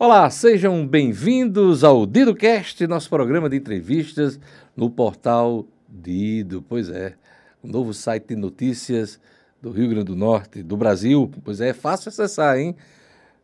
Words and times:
Olá, 0.00 0.30
sejam 0.30 0.86
bem-vindos 0.86 1.82
ao 1.82 2.06
DidoCast, 2.06 2.86
nosso 2.86 3.10
programa 3.10 3.50
de 3.50 3.56
entrevistas 3.56 4.38
no 4.76 4.88
portal 4.88 5.66
Dido. 5.88 6.62
Pois 6.62 6.88
é, 6.88 7.16
um 7.64 7.68
novo 7.68 7.92
site 7.92 8.28
de 8.28 8.36
notícias 8.36 9.18
do 9.60 9.72
Rio 9.72 9.88
Grande 9.88 10.04
do 10.04 10.14
Norte, 10.14 10.62
do 10.62 10.76
Brasil. 10.76 11.28
Pois 11.42 11.60
é, 11.60 11.70
é 11.70 11.72
fácil 11.72 12.10
acessar, 12.10 12.56
hein? 12.56 12.76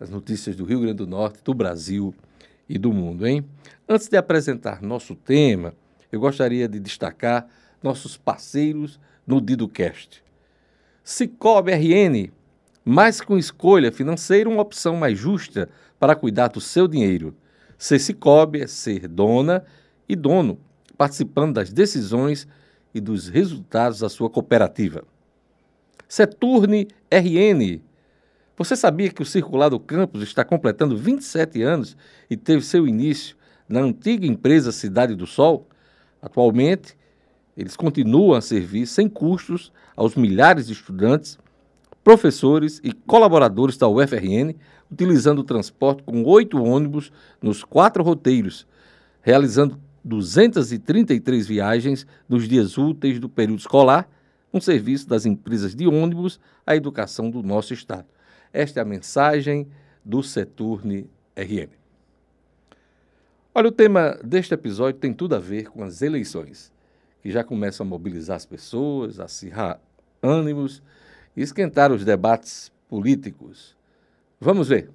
das 0.00 0.10
notícias 0.10 0.56
do 0.56 0.64
Rio 0.64 0.80
Grande 0.80 0.96
do 0.96 1.06
Norte, 1.06 1.38
do 1.44 1.54
Brasil 1.54 2.12
e 2.68 2.78
do 2.78 2.92
mundo, 2.92 3.26
hein? 3.26 3.44
Antes 3.88 4.08
de 4.08 4.16
apresentar 4.16 4.82
nosso 4.82 5.14
tema, 5.14 5.74
eu 6.10 6.20
gostaria 6.20 6.68
de 6.68 6.80
destacar 6.80 7.46
nossos 7.82 8.16
parceiros 8.16 8.98
no 9.26 9.40
DidoCast. 9.40 10.22
Cicobi 11.02 11.72
RN, 11.72 12.32
mais 12.84 13.20
com 13.20 13.36
escolha 13.36 13.92
financeira, 13.92 14.48
uma 14.48 14.62
opção 14.62 14.96
mais 14.96 15.18
justa 15.18 15.68
para 15.98 16.14
cuidar 16.14 16.48
do 16.48 16.60
seu 16.60 16.88
dinheiro. 16.88 17.36
Ser 17.76 17.98
Cicobi 17.98 18.62
é 18.62 18.66
ser 18.66 19.06
dona 19.08 19.64
e 20.08 20.16
dono, 20.16 20.58
participando 20.96 21.54
das 21.54 21.72
decisões 21.72 22.46
e 22.94 23.00
dos 23.00 23.28
resultados 23.28 23.98
da 23.98 24.08
sua 24.08 24.30
cooperativa. 24.30 25.04
Seturne 26.08 26.86
RN, 27.10 27.80
você 28.56 28.76
sabia 28.76 29.10
que 29.10 29.22
o 29.22 29.26
Circulado 29.26 29.78
Campus 29.80 30.22
está 30.22 30.44
completando 30.44 30.96
27 30.96 31.60
anos 31.62 31.96
e 32.30 32.36
teve 32.36 32.64
seu 32.64 32.86
início 32.86 33.36
na 33.68 33.80
antiga 33.80 34.26
empresa 34.26 34.70
Cidade 34.70 35.16
do 35.16 35.26
Sol? 35.26 35.68
Atualmente, 36.22 36.96
eles 37.56 37.76
continuam 37.76 38.34
a 38.34 38.40
servir 38.40 38.86
sem 38.86 39.08
custos 39.08 39.72
aos 39.96 40.14
milhares 40.14 40.68
de 40.68 40.72
estudantes, 40.72 41.36
professores 42.04 42.80
e 42.84 42.92
colaboradores 42.92 43.76
da 43.76 43.88
UFRN, 43.88 44.54
utilizando 44.90 45.40
o 45.40 45.44
transporte 45.44 46.04
com 46.04 46.22
oito 46.24 46.62
ônibus 46.62 47.10
nos 47.42 47.64
quatro 47.64 48.04
roteiros, 48.04 48.66
realizando 49.20 49.80
233 50.04 51.46
viagens 51.46 52.06
nos 52.28 52.46
dias 52.46 52.78
úteis 52.78 53.18
do 53.18 53.28
período 53.28 53.58
escolar, 53.58 54.08
um 54.52 54.60
serviço 54.60 55.08
das 55.08 55.26
empresas 55.26 55.74
de 55.74 55.88
ônibus 55.88 56.38
à 56.64 56.76
educação 56.76 57.30
do 57.30 57.42
nosso 57.42 57.74
Estado. 57.74 58.06
Esta 58.54 58.78
é 58.78 58.82
a 58.82 58.86
mensagem 58.86 59.66
do 60.04 60.22
Seturne 60.22 61.10
RN. 61.34 61.70
Olha, 63.52 63.68
o 63.68 63.72
tema 63.72 64.16
deste 64.22 64.54
episódio 64.54 65.00
tem 65.00 65.12
tudo 65.12 65.34
a 65.34 65.40
ver 65.40 65.70
com 65.70 65.82
as 65.82 66.02
eleições, 66.02 66.72
que 67.20 67.32
já 67.32 67.42
começam 67.42 67.84
a 67.84 67.88
mobilizar 67.88 68.36
as 68.36 68.46
pessoas, 68.46 69.18
acirrar 69.18 69.80
ânimos 70.22 70.80
e 71.36 71.42
esquentar 71.42 71.90
os 71.90 72.04
debates 72.04 72.70
políticos. 72.88 73.76
Vamos 74.40 74.68
ver. 74.68 74.88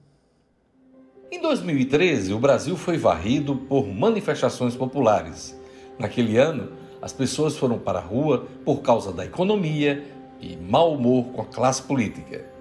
Em 1.29 1.41
2013, 1.41 2.31
o 2.31 2.39
Brasil 2.39 2.77
foi 2.77 2.95
varrido 2.95 3.57
por 3.57 3.85
manifestações 3.85 4.73
populares. 4.73 5.59
Naquele 5.99 6.37
ano, 6.37 6.71
as 7.01 7.11
pessoas 7.11 7.57
foram 7.57 7.77
para 7.77 7.99
a 7.99 8.01
rua 8.01 8.47
por 8.63 8.81
causa 8.81 9.11
da 9.11 9.25
economia 9.25 10.01
e 10.39 10.55
mau 10.55 10.93
humor 10.93 11.25
com 11.33 11.41
a 11.41 11.45
classe 11.45 11.83
política. 11.83 12.58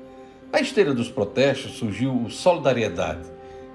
Na 0.50 0.60
esteira 0.60 0.94
dos 0.94 1.10
protestos 1.10 1.72
surgiu 1.72 2.16
o 2.16 2.30
Solidariedade, 2.30 3.20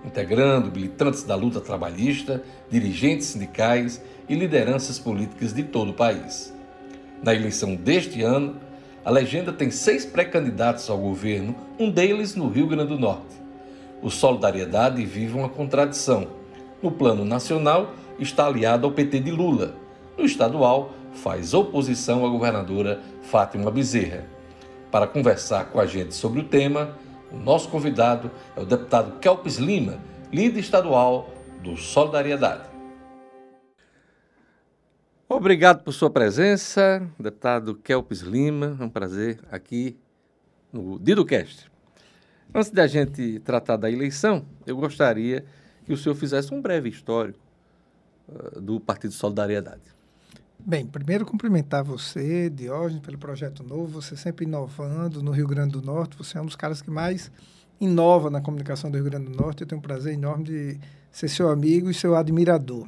integrando 0.04 0.72
militantes 0.72 1.22
da 1.22 1.36
luta 1.36 1.62
trabalhista, 1.62 2.44
dirigentes 2.68 3.28
sindicais 3.28 4.02
e 4.28 4.34
lideranças 4.34 4.98
políticas 4.98 5.54
de 5.54 5.62
todo 5.62 5.92
o 5.92 5.94
país. 5.94 6.52
Na 7.22 7.34
eleição 7.34 7.76
deste 7.76 8.24
ano, 8.24 8.56
a 9.06 9.12
legenda 9.12 9.54
tem 9.54 9.70
seis 9.70 10.04
pré-candidatos 10.04 10.90
ao 10.90 10.98
governo, 10.98 11.56
um 11.78 11.92
deles 11.92 12.36
no 12.36 12.50
Rio 12.50 12.66
Grande 12.66 12.90
do 12.90 13.00
Norte. 13.00 13.36
O 14.02 14.10
Solidariedade 14.10 15.06
vive 15.06 15.38
uma 15.38 15.50
contradição. 15.50 16.28
No 16.82 16.92
plano 16.92 17.24
nacional, 17.24 17.94
está 18.18 18.48
aliado 18.48 18.88
ao 18.88 18.94
PT 18.94 19.20
de 19.20 19.32
Lula. 19.32 19.76
No 20.18 20.26
estadual, 20.26 20.92
faz 21.14 21.54
oposição 21.54 22.26
à 22.26 22.30
governadora 22.30 23.00
Fátima 23.22 23.70
Bezerra. 23.70 24.33
Para 24.94 25.08
conversar 25.08 25.72
com 25.72 25.80
a 25.80 25.88
gente 25.88 26.14
sobre 26.14 26.40
o 26.40 26.48
tema, 26.48 26.96
o 27.32 27.36
nosso 27.36 27.68
convidado 27.68 28.30
é 28.56 28.60
o 28.60 28.66
deputado 28.66 29.20
Kelpis 29.20 29.58
Lima, 29.58 29.98
líder 30.32 30.60
estadual 30.60 31.34
do 31.64 31.76
Solidariedade. 31.76 32.70
Obrigado 35.28 35.84
por 35.84 35.94
sua 35.94 36.12
presença, 36.12 37.02
deputado 37.20 37.74
Kelpis 37.74 38.20
Lima. 38.20 38.78
É 38.80 38.84
um 38.84 38.90
prazer 38.90 39.40
aqui 39.52 39.98
no 40.72 41.00
DidoCast. 41.00 41.72
Antes 42.54 42.70
da 42.70 42.86
gente 42.86 43.40
tratar 43.40 43.78
da 43.78 43.90
eleição, 43.90 44.46
eu 44.64 44.78
gostaria 44.78 45.44
que 45.88 45.94
o 45.94 45.98
senhor 45.98 46.14
fizesse 46.14 46.54
um 46.54 46.62
breve 46.62 46.90
histórico 46.90 47.40
uh, 48.30 48.62
do 48.62 48.80
Partido 48.80 49.12
Solidariedade. 49.12 50.03
Bem, 50.66 50.86
primeiro 50.86 51.26
cumprimentar 51.26 51.84
você, 51.84 52.50
Diógenes, 52.50 53.04
pelo 53.04 53.18
projeto 53.18 53.62
novo. 53.64 54.02
Você 54.02 54.16
sempre 54.16 54.46
inovando 54.46 55.22
no 55.22 55.30
Rio 55.30 55.46
Grande 55.46 55.74
do 55.74 55.82
Norte. 55.82 56.18
Você 56.18 56.38
é 56.38 56.42
um 56.42 56.46
dos 56.46 56.56
caras 56.56 56.82
que 56.82 56.90
mais 56.90 57.30
inova 57.82 58.30
na 58.30 58.40
comunicação 58.40 58.90
do 58.90 58.96
Rio 58.96 59.04
Grande 59.04 59.30
do 59.30 59.36
Norte. 59.36 59.60
Eu 59.60 59.68
tenho 59.68 59.80
um 59.80 59.82
prazer 59.82 60.14
enorme 60.14 60.46
de 60.46 60.80
ser 61.12 61.28
seu 61.28 61.50
amigo 61.50 61.90
e 61.90 61.94
seu 61.94 62.16
admirador. 62.16 62.88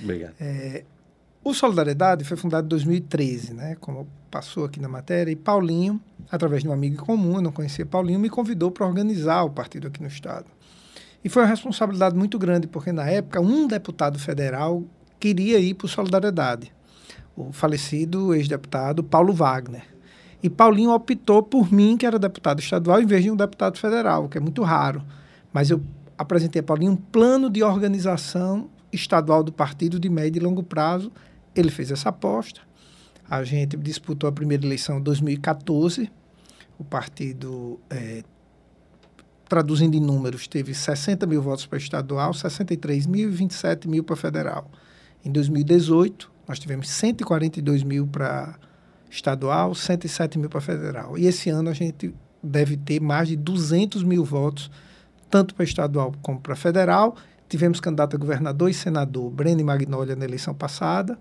Obrigado. 0.00 0.34
É, 0.38 0.84
o 1.42 1.52
Solidariedade 1.52 2.22
foi 2.22 2.36
fundado 2.36 2.66
em 2.66 2.68
2013, 2.68 3.52
né? 3.52 3.76
Como 3.80 4.06
passou 4.30 4.64
aqui 4.64 4.78
na 4.78 4.88
matéria. 4.88 5.32
E 5.32 5.36
Paulinho, 5.36 6.00
através 6.30 6.62
de 6.62 6.68
um 6.68 6.72
amigo 6.72 7.04
comum, 7.04 7.34
eu 7.34 7.42
não 7.42 7.50
conhecia 7.50 7.84
Paulinho, 7.84 8.20
me 8.20 8.30
convidou 8.30 8.70
para 8.70 8.86
organizar 8.86 9.42
o 9.42 9.50
partido 9.50 9.88
aqui 9.88 10.00
no 10.00 10.06
Estado. 10.08 10.46
E 11.24 11.28
foi 11.28 11.42
uma 11.42 11.48
responsabilidade 11.48 12.14
muito 12.14 12.38
grande, 12.38 12.68
porque 12.68 12.92
na 12.92 13.10
época 13.10 13.40
um 13.40 13.66
deputado 13.66 14.20
federal 14.20 14.84
queria 15.18 15.58
ir 15.58 15.74
para 15.74 15.86
o 15.86 15.88
Solidariedade 15.88 16.77
o 17.38 17.52
falecido 17.52 18.34
ex-deputado 18.34 19.04
Paulo 19.04 19.32
Wagner. 19.32 19.84
E 20.42 20.50
Paulinho 20.50 20.90
optou 20.90 21.42
por 21.42 21.72
mim, 21.72 21.96
que 21.96 22.06
era 22.06 22.18
deputado 22.18 22.60
estadual, 22.60 23.00
em 23.00 23.06
vez 23.06 23.22
de 23.22 23.30
um 23.30 23.36
deputado 23.36 23.78
federal, 23.78 24.28
que 24.28 24.38
é 24.38 24.40
muito 24.40 24.62
raro. 24.62 25.02
Mas 25.52 25.70
eu 25.70 25.80
apresentei 26.16 26.60
a 26.60 26.62
Paulinho 26.62 26.92
um 26.92 26.96
plano 26.96 27.48
de 27.48 27.62
organização 27.62 28.68
estadual 28.92 29.42
do 29.42 29.52
partido 29.52 29.98
de 29.98 30.08
médio 30.08 30.40
e 30.40 30.44
longo 30.44 30.62
prazo. 30.62 31.12
Ele 31.54 31.70
fez 31.70 31.90
essa 31.90 32.08
aposta. 32.08 32.60
A 33.28 33.42
gente 33.44 33.76
disputou 33.76 34.28
a 34.28 34.32
primeira 34.32 34.64
eleição 34.64 34.98
em 34.98 35.02
2014. 35.02 36.10
O 36.78 36.84
partido, 36.84 37.80
é, 37.90 38.22
traduzindo 39.48 39.96
em 39.96 40.00
números, 40.00 40.46
teve 40.46 40.72
60 40.72 41.26
mil 41.26 41.42
votos 41.42 41.66
para 41.66 41.78
estadual, 41.78 42.32
63 42.32 43.06
mil 43.06 43.28
e 43.28 43.32
27 43.32 43.88
mil 43.88 44.04
para 44.04 44.14
federal. 44.14 44.70
Em 45.24 45.32
2018, 45.32 46.37
nós 46.48 46.58
tivemos 46.58 46.88
142 46.88 47.82
mil 47.82 48.06
para 48.06 48.54
estadual, 49.10 49.74
107 49.74 50.38
mil 50.38 50.48
para 50.48 50.62
federal. 50.62 51.18
E 51.18 51.26
esse 51.26 51.50
ano 51.50 51.68
a 51.68 51.74
gente 51.74 52.14
deve 52.42 52.76
ter 52.76 53.00
mais 53.00 53.28
de 53.28 53.36
200 53.36 54.02
mil 54.02 54.24
votos, 54.24 54.70
tanto 55.30 55.54
para 55.54 55.64
estadual 55.64 56.14
como 56.22 56.40
para 56.40 56.56
federal. 56.56 57.14
Tivemos 57.48 57.80
candidato 57.80 58.16
a 58.16 58.18
governador 58.18 58.70
e 58.70 58.74
senador, 58.74 59.30
Breno 59.30 59.62
Magnólia, 59.62 60.16
na 60.16 60.24
eleição 60.24 60.54
passada. 60.54 61.18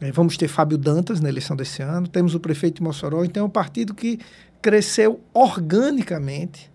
É, 0.00 0.10
vamos 0.10 0.36
ter 0.36 0.48
Fábio 0.48 0.76
Dantas 0.76 1.20
na 1.20 1.28
eleição 1.28 1.54
desse 1.54 1.82
ano. 1.82 2.08
Temos 2.08 2.34
o 2.34 2.40
prefeito 2.40 2.76
de 2.76 2.82
Mossoró. 2.82 3.24
Então, 3.24 3.42
é 3.42 3.46
um 3.46 3.50
partido 3.50 3.94
que 3.94 4.18
cresceu 4.60 5.20
organicamente. 5.32 6.70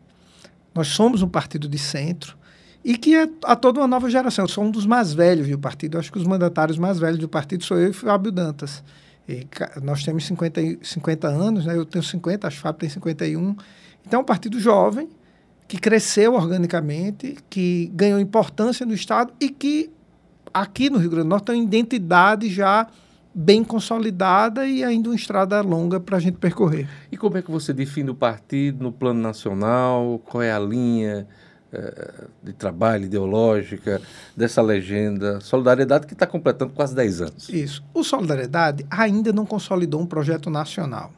Nós 0.74 0.88
somos 0.88 1.22
um 1.22 1.27
partido 1.27 1.68
de 1.68 1.77
centro 1.77 2.38
e 2.83 2.98
que 2.98 3.16
é 3.16 3.30
a 3.44 3.56
toda 3.56 3.80
uma 3.80 3.88
nova 3.88 4.10
geração. 4.10 4.45
Eu 4.45 4.50
sou 4.50 4.63
um 4.63 4.72
dos 4.72 4.86
mais 4.86 5.13
velhos 5.13 5.48
do 5.48 5.60
partido. 5.60 5.95
Eu 5.95 6.00
acho 6.00 6.12
que 6.12 6.18
os 6.18 6.25
mandatários 6.25 6.78
mais 6.78 7.00
velhos 7.00 7.19
do 7.19 7.30
partido 7.30 7.63
sou 7.63 7.78
eu 7.78 7.89
e 7.89 7.94
Fábio 7.94 8.31
Dantas. 8.31 8.83
E 9.30 9.48
nós 9.83 10.04
temos 10.04 10.25
50, 10.25 10.62
50 10.81 11.28
anos, 11.28 11.66
né? 11.66 11.78
eu 11.78 11.86
tenho 11.86 12.04
50, 12.04 12.48
acho 12.48 12.57
que 12.57 12.63
Fábio 12.63 12.80
tem 12.80 12.89
51. 12.89 13.56
Então, 14.06 14.19
é 14.19 14.24
um 14.24 14.25
partido 14.25 14.60
jovem, 14.60 15.07
que 15.68 15.78
cresceu 15.78 16.33
organicamente, 16.33 17.38
que 17.50 17.92
ganhou 17.94 18.19
importância 18.19 18.86
no 18.86 18.94
Estado 18.94 19.31
e 19.39 19.50
que 19.50 19.92
aqui 20.54 20.89
no 20.89 20.98
Rio 20.98 21.12
Grande 21.12 21.25
do 21.25 21.30
Norte 21.30 21.45
tem 21.45 21.56
uma 21.56 21.63
identidade 21.63 22.50
já 22.50 22.88
bem 23.34 23.63
consolidada 23.63 24.68
e 24.68 24.84
ainda 24.84 25.10
uma 25.10 25.16
estrada 25.16 25.62
longa 25.62 26.00
para 26.00 26.18
a 26.18 26.19
gente 26.19 26.38
percorrer. 26.38 26.89
E 27.12 27.16
como 27.16 27.38
é 27.38 27.42
que 27.42 27.50
você 27.50 27.72
define 27.72 28.10
o 28.10 28.16
partido 28.16 28.84
no 28.84 28.92
plano 28.92 29.22
nacional? 29.22 30.19
Qual 30.25 30.42
é 30.42 30.51
a 30.51 30.60
linha? 30.60 31.27
Eh, 31.73 32.25
de 32.44 32.51
trabalho, 32.51 33.06
ideológica, 33.06 34.01
dessa 34.35 34.62
legenda 34.62 35.39
Solidariedade, 35.39 36.06
que 36.06 36.12
está 36.12 36.27
completando 36.27 36.73
quase 36.73 36.94
10 36.94 37.21
anos. 37.21 37.47
Isso. 37.47 37.81
O 37.94 38.03
Solidariedade 38.03 38.85
ainda 38.89 39.31
não 39.31 39.45
consolidou 39.45 40.01
um 40.01 40.06
projeto 40.06 40.50
nacional. 40.50 41.13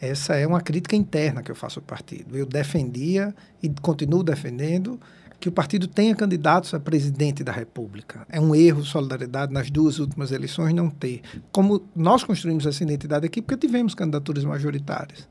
Essa 0.00 0.36
é 0.36 0.46
uma 0.46 0.60
crítica 0.60 0.94
interna 0.94 1.42
que 1.42 1.50
eu 1.50 1.56
faço 1.56 1.80
ao 1.80 1.82
partido. 1.84 2.36
Eu 2.36 2.46
defendia 2.46 3.34
e 3.60 3.68
continuo 3.82 4.22
defendendo 4.22 5.00
que 5.40 5.48
o 5.48 5.52
partido 5.52 5.88
tenha 5.88 6.14
candidatos 6.14 6.72
a 6.72 6.78
presidente 6.78 7.42
da 7.42 7.50
República. 7.50 8.24
É 8.28 8.40
um 8.40 8.54
erro 8.54 8.84
solidariedade 8.84 9.52
nas 9.52 9.70
duas 9.70 9.98
últimas 9.98 10.30
eleições 10.30 10.72
não 10.72 10.88
ter. 10.88 11.20
Como 11.50 11.82
nós 11.96 12.22
construímos 12.22 12.64
essa 12.64 12.84
identidade 12.84 13.26
aqui, 13.26 13.42
porque 13.42 13.66
tivemos 13.66 13.92
candidaturas 13.92 14.44
majoritárias. 14.44 15.26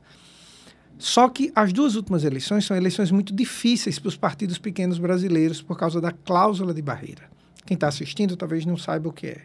Só 0.98 1.28
que 1.28 1.50
as 1.54 1.72
duas 1.72 1.96
últimas 1.96 2.24
eleições 2.24 2.64
são 2.64 2.76
eleições 2.76 3.10
muito 3.10 3.34
difíceis 3.34 3.98
para 3.98 4.08
os 4.08 4.16
partidos 4.16 4.58
pequenos 4.58 4.98
brasileiros 4.98 5.60
por 5.60 5.76
causa 5.76 6.00
da 6.00 6.12
cláusula 6.12 6.72
de 6.72 6.80
barreira. 6.80 7.28
Quem 7.66 7.74
está 7.74 7.88
assistindo 7.88 8.36
talvez 8.36 8.64
não 8.64 8.76
saiba 8.76 9.08
o 9.08 9.12
que 9.12 9.26
é. 9.26 9.42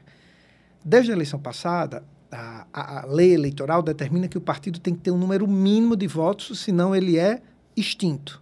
Desde 0.84 1.12
a 1.12 1.16
eleição 1.16 1.40
passada, 1.40 2.04
a, 2.32 2.66
a, 2.72 3.00
a, 3.00 3.06
lei 3.06 3.34
eleitoral 3.34 3.82
determina 3.82 4.28
que 4.28 4.38
o 4.38 4.42
partido 4.42 4.80
tem 4.80 4.94
que 4.94 5.02
ter 5.02 5.12
um 5.12 5.18
número 5.18 5.48
mínimo 5.48 5.96
de 5.96 6.08
votos, 6.08 6.60
senão 6.60 6.96
ele 6.96 7.18
é 7.18 7.42
extinto. 7.76 8.42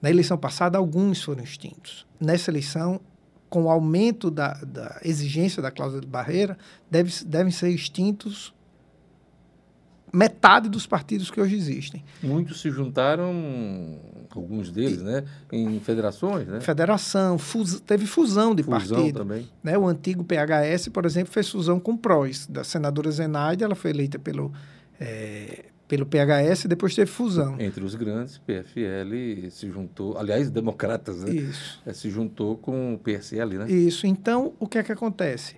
Na 0.00 0.10
eleição 0.10 0.36
passada, 0.36 0.78
alguns 0.78 1.22
foram 1.22 1.44
extintos. 1.44 2.06
Nessa 2.20 2.50
eleição, 2.50 3.00
com 3.48 3.64
o 3.64 3.70
aumento 3.70 4.30
da, 4.30 4.54
da 4.54 5.00
exigência 5.04 5.62
da 5.62 5.70
cláusula 5.70 6.00
de 6.00 6.08
barreira, 6.08 6.58
deve, 6.90 7.24
devem 7.24 7.52
ser 7.52 7.70
extintos 7.70 8.52
metade 10.12 10.68
dos 10.68 10.86
partidos 10.86 11.30
que 11.30 11.40
hoje 11.40 11.56
existem. 11.56 12.04
Muitos 12.22 12.60
se 12.60 12.70
juntaram, 12.70 13.32
alguns 14.30 14.70
deles, 14.70 15.00
e, 15.00 15.04
né, 15.04 15.24
em 15.50 15.80
federações, 15.80 16.46
né? 16.46 16.60
Federação, 16.60 17.38
fus, 17.38 17.80
teve 17.80 18.06
fusão 18.06 18.54
de 18.54 18.62
fusão 18.62 18.98
partido. 18.98 19.18
também. 19.18 19.48
Né? 19.62 19.78
O 19.78 19.86
antigo 19.86 20.22
PHS, 20.22 20.88
por 20.88 21.06
exemplo, 21.06 21.32
fez 21.32 21.48
fusão 21.48 21.80
com 21.80 21.92
o 21.92 21.98
PROS. 21.98 22.46
Da 22.46 22.62
senadora 22.62 23.10
Zenaide, 23.10 23.64
ela 23.64 23.74
foi 23.74 23.90
eleita 23.90 24.18
pelo, 24.18 24.52
é, 25.00 25.64
pelo 25.88 26.04
PHS 26.04 26.64
e 26.64 26.68
depois 26.68 26.94
teve 26.94 27.10
fusão. 27.10 27.56
Entre 27.58 27.82
os 27.82 27.94
grandes, 27.94 28.38
PFL 28.38 29.50
se 29.50 29.70
juntou, 29.70 30.18
aliás, 30.18 30.50
democratas, 30.50 31.22
né? 31.22 31.30
Isso. 31.30 31.80
É, 31.86 31.92
se 31.92 32.10
juntou 32.10 32.56
com 32.56 32.94
o 32.94 32.98
PSL, 32.98 33.58
né? 33.58 33.70
Isso. 33.70 34.06
Então, 34.06 34.52
o 34.58 34.66
que 34.66 34.78
é 34.78 34.82
que 34.82 34.92
acontece? 34.92 35.56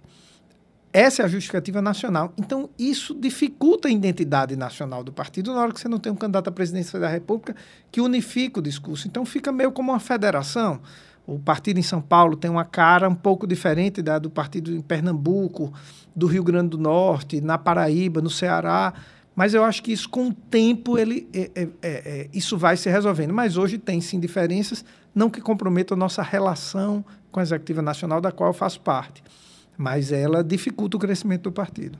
Essa 0.95 1.23
é 1.23 1.25
a 1.25 1.29
justificativa 1.29 1.83
nacional. 1.83 2.33
Então, 2.39 2.71
isso 2.79 3.17
dificulta 3.17 3.89
a 3.89 3.91
identidade 3.91 4.55
nacional 4.55 5.03
do 5.03 5.13
partido 5.13 5.53
na 5.53 5.61
hora 5.61 5.73
que 5.73 5.81
você 5.81 5.89
não 5.89 5.99
tem 5.99 6.13
um 6.13 6.15
candidato 6.15 6.47
à 6.47 6.53
presidência 6.53 7.01
da 7.01 7.09
República 7.09 7.57
que 7.91 8.01
unifica 8.01 8.61
o 8.61 8.63
discurso. 8.63 9.09
Então, 9.09 9.27
fica 9.27 9.51
meio 9.51 9.73
como 9.73 9.91
uma 9.91 9.99
federação. 9.99 10.81
O 11.27 11.37
partido 11.37 11.81
em 11.81 11.83
São 11.83 12.01
Paulo 12.01 12.37
tem 12.37 12.49
uma 12.49 12.65
cara 12.65 13.09
um 13.09 13.15
pouco 13.15 13.45
diferente 13.45 14.01
da 14.01 14.21
do 14.21 14.31
partido 14.31 14.71
em 14.71 14.81
Pernambuco, 14.81 15.73
do 16.15 16.29
Rio 16.29 16.45
Grande 16.45 16.69
do 16.69 16.79
Norte, 16.79 17.41
na 17.41 17.59
Paraíba, 17.59 18.23
no 18.23 18.31
Ceará. 18.31 18.95
Mas 19.35 19.53
eu 19.53 19.65
acho 19.65 19.83
que 19.83 19.91
isso, 19.91 20.09
com 20.09 20.29
o 20.29 20.33
tempo, 20.33 20.97
ele, 20.97 21.29
é, 21.35 21.51
é, 21.57 21.63
é, 21.63 21.69
é 21.83 22.29
isso 22.33 22.57
vai 22.57 22.77
se 22.77 22.89
resolvendo. 22.89 23.35
Mas 23.35 23.57
hoje 23.57 23.79
tem 23.79 24.01
sim 24.01 24.21
diferenças, 24.21 24.85
não 25.13 25.29
que 25.29 25.41
comprometam 25.41 25.97
a 25.97 25.99
nossa 25.99 26.23
relação 26.23 27.05
com 27.33 27.41
a 27.41 27.43
Executiva 27.43 27.83
Nacional, 27.83 28.21
da 28.21 28.31
qual 28.31 28.51
eu 28.51 28.55
faço 28.55 28.81
parte 28.81 29.25
mas 29.77 30.13
ela 30.13 30.43
dificulta 30.43 30.97
o 30.97 31.01
crescimento 31.01 31.43
do 31.43 31.53
partido. 31.53 31.99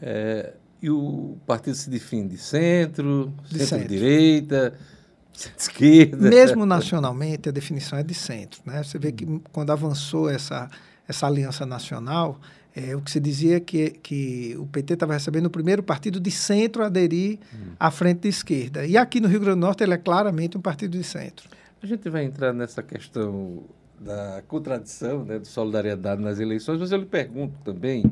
É, 0.00 0.54
e 0.82 0.90
o 0.90 1.36
partido 1.46 1.74
se 1.74 1.90
define 1.90 2.28
de 2.28 2.38
centro, 2.38 3.32
centro-direita, 3.50 4.74
centro-esquerda? 5.32 6.30
Mesmo 6.30 6.64
nacionalmente, 6.64 7.48
a 7.48 7.52
definição 7.52 7.98
é 7.98 8.02
de 8.02 8.14
centro. 8.14 8.60
Né? 8.64 8.82
Você 8.82 8.98
vê 8.98 9.12
que 9.12 9.26
quando 9.52 9.70
avançou 9.70 10.30
essa, 10.30 10.70
essa 11.06 11.26
aliança 11.26 11.66
nacional, 11.66 12.40
é, 12.74 12.94
o 12.96 13.00
que 13.00 13.10
se 13.10 13.20
dizia 13.20 13.56
é 13.56 13.60
que, 13.60 13.90
que 13.90 14.56
o 14.58 14.66
PT 14.66 14.94
estava 14.94 15.12
recebendo 15.12 15.46
o 15.46 15.50
primeiro 15.50 15.82
partido 15.82 16.20
de 16.20 16.30
centro 16.30 16.82
a 16.82 16.86
aderir 16.86 17.38
hum. 17.52 17.72
à 17.78 17.90
frente 17.90 18.20
de 18.20 18.28
esquerda. 18.28 18.86
E 18.86 18.96
aqui 18.96 19.20
no 19.20 19.28
Rio 19.28 19.40
Grande 19.40 19.56
do 19.56 19.60
Norte 19.60 19.82
ele 19.82 19.92
é 19.92 19.98
claramente 19.98 20.56
um 20.56 20.60
partido 20.60 20.96
de 20.96 21.04
centro. 21.04 21.48
A 21.82 21.86
gente 21.86 22.08
vai 22.08 22.24
entrar 22.24 22.52
nessa 22.52 22.82
questão 22.82 23.64
da 24.00 24.42
contradição, 24.48 25.24
né, 25.24 25.38
de 25.38 25.46
solidariedade 25.46 26.22
nas 26.22 26.40
eleições, 26.40 26.80
mas 26.80 26.90
eu 26.90 26.98
lhe 26.98 27.06
pergunto 27.06 27.54
também, 27.62 28.10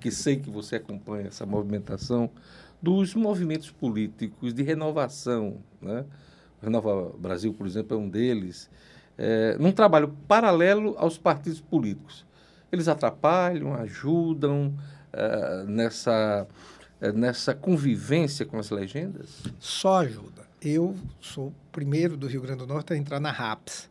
que 0.00 0.10
sei 0.10 0.36
que 0.36 0.50
você 0.50 0.76
acompanha 0.76 1.28
essa 1.28 1.46
movimentação, 1.46 2.28
dos 2.82 3.14
movimentos 3.14 3.70
políticos 3.70 4.52
de 4.52 4.62
renovação. 4.62 5.58
Né? 5.80 6.04
Renova 6.60 7.12
Brasil, 7.16 7.54
por 7.54 7.66
exemplo, 7.66 7.96
é 7.96 8.00
um 8.00 8.08
deles, 8.08 8.68
é, 9.16 9.56
num 9.58 9.72
trabalho 9.72 10.14
paralelo 10.26 10.94
aos 10.98 11.16
partidos 11.16 11.60
políticos. 11.60 12.26
Eles 12.70 12.88
atrapalham, 12.88 13.74
ajudam 13.74 14.74
é, 15.12 15.64
nessa, 15.66 16.46
é, 17.00 17.12
nessa 17.12 17.54
convivência 17.54 18.44
com 18.44 18.58
as 18.58 18.70
legendas? 18.70 19.42
Só 19.58 19.98
ajuda. 19.98 20.46
Eu 20.60 20.96
sou 21.20 21.48
o 21.48 21.54
primeiro 21.70 22.16
do 22.16 22.26
Rio 22.26 22.42
Grande 22.42 22.58
do 22.58 22.66
Norte 22.66 22.92
a 22.92 22.96
entrar 22.96 23.20
na 23.20 23.30
RAPS, 23.30 23.88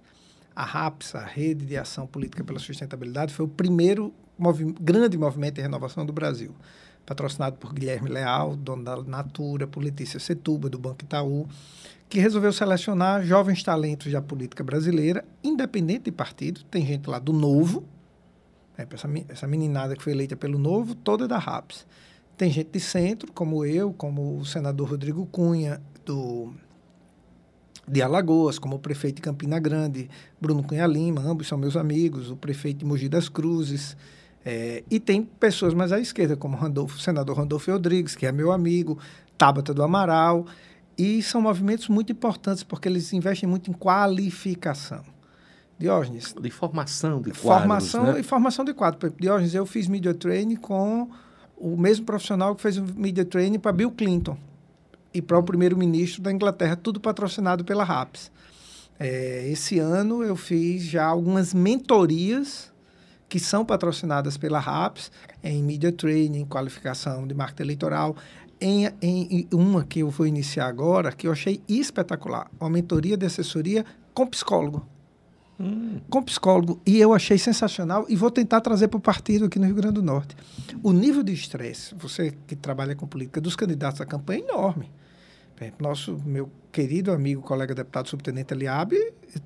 a 0.57 0.63
RAPS, 0.63 1.13
a 1.13 1.23
Rede 1.23 1.67
de 1.67 1.77
Ação 1.77 2.07
Política 2.07 2.43
pela 2.43 2.57
Sustentabilidade, 2.57 3.31
foi 3.31 3.45
o 3.45 3.47
primeiro 3.47 4.11
movi 4.35 4.73
grande 4.81 5.15
movimento 5.15 5.53
de 5.53 5.61
renovação 5.61 6.03
do 6.03 6.11
Brasil, 6.11 6.51
patrocinado 7.05 7.57
por 7.57 7.71
Guilherme 7.71 8.09
Leal, 8.09 8.55
dono 8.55 8.83
da 8.83 8.97
Natura, 9.03 9.67
por 9.67 9.83
Letícia 9.83 10.19
Setuba, 10.19 10.67
do 10.67 10.79
Banco 10.79 11.03
Itaú, 11.03 11.47
que 12.09 12.19
resolveu 12.19 12.51
selecionar 12.51 13.23
jovens 13.23 13.61
talentos 13.61 14.11
da 14.11 14.19
política 14.19 14.63
brasileira, 14.63 15.23
independente 15.43 16.05
de 16.05 16.11
partido. 16.11 16.63
Tem 16.63 16.83
gente 16.83 17.07
lá 17.07 17.19
do 17.19 17.33
Novo, 17.33 17.83
né, 18.75 18.87
essa, 18.89 19.07
essa 19.29 19.47
meninada 19.47 19.95
que 19.95 20.01
foi 20.01 20.13
eleita 20.13 20.35
pelo 20.35 20.57
Novo, 20.57 20.95
toda 20.95 21.27
da 21.27 21.37
RAPS. 21.37 21.85
Tem 22.35 22.49
gente 22.49 22.71
de 22.71 22.79
centro, 22.79 23.31
como 23.31 23.63
eu, 23.63 23.93
como 23.93 24.39
o 24.39 24.43
senador 24.45 24.89
Rodrigo 24.89 25.23
Cunha, 25.27 25.79
do 26.03 26.51
de 27.87 28.01
Alagoas, 28.01 28.59
como 28.59 28.75
o 28.75 28.79
prefeito 28.79 29.15
de 29.17 29.21
Campina 29.21 29.59
Grande, 29.59 30.09
Bruno 30.41 30.61
Cunha 30.61 30.85
Lima, 30.85 31.21
ambos 31.21 31.47
são 31.47 31.57
meus 31.57 31.77
amigos, 31.77 32.29
o 32.29 32.35
prefeito 32.35 32.79
de 32.79 32.85
Mogi 32.85 33.07
das 33.07 33.29
Cruzes, 33.29 33.95
é, 34.45 34.83
e 34.91 34.99
tem 34.99 35.23
pessoas 35.23 35.73
mais 35.73 35.91
à 35.91 35.99
esquerda, 35.99 36.35
como 36.35 36.57
Randolfo, 36.57 36.97
o 36.97 36.99
senador 36.99 37.37
Randolfo 37.37 37.71
Rodrigues, 37.71 38.15
que 38.15 38.25
é 38.25 38.31
meu 38.31 38.51
amigo, 38.51 38.99
Tabata 39.37 39.73
do 39.73 39.81
Amaral, 39.81 40.45
e 40.97 41.21
são 41.21 41.41
movimentos 41.41 41.87
muito 41.87 42.11
importantes 42.11 42.63
porque 42.63 42.89
eles 42.89 43.13
investem 43.13 43.47
muito 43.47 43.69
em 43.69 43.73
qualificação. 43.73 45.03
Diógenes. 45.79 46.33
De 46.33 46.49
formação 46.49 47.21
de 47.21 47.31
quadros. 47.31 47.41
Formação 47.41 48.03
né? 48.13 48.19
e 48.19 48.23
formação 48.23 48.65
de 48.65 48.73
quadros. 48.73 49.13
Diógenes, 49.19 49.53
eu 49.53 49.65
fiz 49.65 49.87
media 49.87 50.13
training 50.13 50.55
com 50.55 51.07
o 51.55 51.77
mesmo 51.77 52.03
profissional 52.03 52.55
que 52.55 52.61
fez 52.63 52.77
o 52.77 52.83
media 52.95 53.23
training 53.23 53.59
para 53.59 53.71
Bill 53.71 53.91
Clinton 53.91 54.37
e 55.13 55.21
para 55.21 55.37
o 55.37 55.43
primeiro-ministro 55.43 56.21
da 56.21 56.31
Inglaterra, 56.31 56.75
tudo 56.75 56.99
patrocinado 56.99 57.63
pela 57.63 57.83
RAPS. 57.83 58.31
É, 58.99 59.47
esse 59.49 59.79
ano 59.79 60.23
eu 60.23 60.35
fiz 60.35 60.83
já 60.83 61.05
algumas 61.05 61.53
mentorias 61.53 62.71
que 63.29 63.39
são 63.39 63.65
patrocinadas 63.65 64.37
pela 64.37 64.59
RAPS 64.59 65.11
em 65.43 65.61
media 65.61 65.91
training, 65.91 66.45
qualificação 66.45 67.27
de 67.27 67.33
marketing 67.33 67.63
eleitoral, 67.63 68.15
em, 68.59 68.89
em, 69.01 69.47
uma 69.51 69.83
que 69.83 69.99
eu 69.99 70.09
vou 70.09 70.25
iniciar 70.25 70.67
agora, 70.67 71.11
que 71.11 71.27
eu 71.27 71.31
achei 71.31 71.61
espetacular, 71.67 72.49
uma 72.59 72.69
mentoria 72.69 73.15
de 73.15 73.25
assessoria 73.25 73.85
com 74.13 74.25
psicólogo. 74.25 74.87
Hum. 75.59 75.99
Com 76.09 76.21
psicólogo. 76.21 76.79
E 76.85 76.99
eu 76.99 77.13
achei 77.13 77.37
sensacional 77.37 78.05
e 78.07 78.15
vou 78.15 78.29
tentar 78.29 78.61
trazer 78.61 78.87
para 78.87 78.97
o 78.97 79.01
partido 79.01 79.45
aqui 79.45 79.57
no 79.57 79.65
Rio 79.65 79.75
Grande 79.75 79.95
do 79.95 80.03
Norte. 80.03 80.35
O 80.83 80.91
nível 80.91 81.23
de 81.23 81.33
estresse, 81.33 81.95
você 81.95 82.33
que 82.45 82.55
trabalha 82.55 82.95
com 82.95 83.07
política, 83.07 83.41
dos 83.41 83.55
candidatos 83.55 83.99
à 84.01 84.05
campanha 84.05 84.41
é 84.41 84.43
enorme. 84.43 84.91
Nosso, 85.79 86.21
meu 86.23 86.51
querido 86.71 87.11
amigo, 87.11 87.41
colega 87.41 87.73
deputado 87.73 88.07
subtenente 88.07 88.53
Eliabe, 88.53 88.95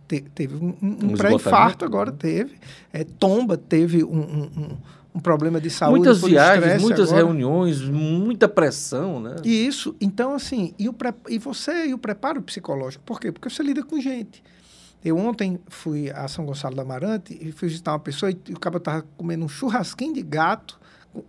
te, 0.08 0.20
teve 0.36 0.56
um, 0.56 0.76
um, 0.82 0.98
um 1.04 1.14
pré-infarto 1.14 1.86
agora, 1.86 2.12
teve. 2.12 2.56
É, 2.92 3.06
Tomba 3.06 3.56
teve 3.56 4.04
um, 4.04 4.20
um, 4.20 4.78
um, 5.16 5.20
problema 5.22 5.62
de 5.62 5.70
saúde. 5.70 6.00
Muitas 6.00 6.22
viagens, 6.22 6.82
muitas 6.82 7.10
agora. 7.10 7.26
reuniões, 7.26 7.82
muita 7.82 8.50
pressão, 8.50 9.22
né? 9.22 9.38
E 9.46 9.66
isso, 9.66 9.96
então 10.02 10.34
assim, 10.34 10.74
e, 10.78 10.90
o 10.90 10.94
pre, 10.94 11.14
e 11.30 11.40
você 11.40 11.88
e 11.88 11.94
o 11.94 11.98
preparo 11.98 12.42
psicológico, 12.42 13.02
por 13.06 13.18
quê? 13.18 13.32
Porque 13.32 13.50
você 13.50 13.64
lida 13.64 13.82
com 13.82 13.98
gente. 14.02 14.44
Eu 15.04 15.18
ontem 15.18 15.60
fui 15.68 16.10
a 16.12 16.28
São 16.28 16.46
Gonçalo 16.46 16.76
do 16.76 16.82
Amarante 16.82 17.38
e 17.42 17.52
fui 17.52 17.68
visitar 17.68 17.94
uma 17.94 18.00
pessoa 18.00 18.32
e, 18.32 18.40
e 18.50 18.54
o 18.54 18.60
cara 18.60 18.78
estava 18.78 19.06
comendo 19.18 19.46
um 19.46 19.50
churrasquinho 19.50 20.14
de 20.14 20.22
gato 20.22 20.80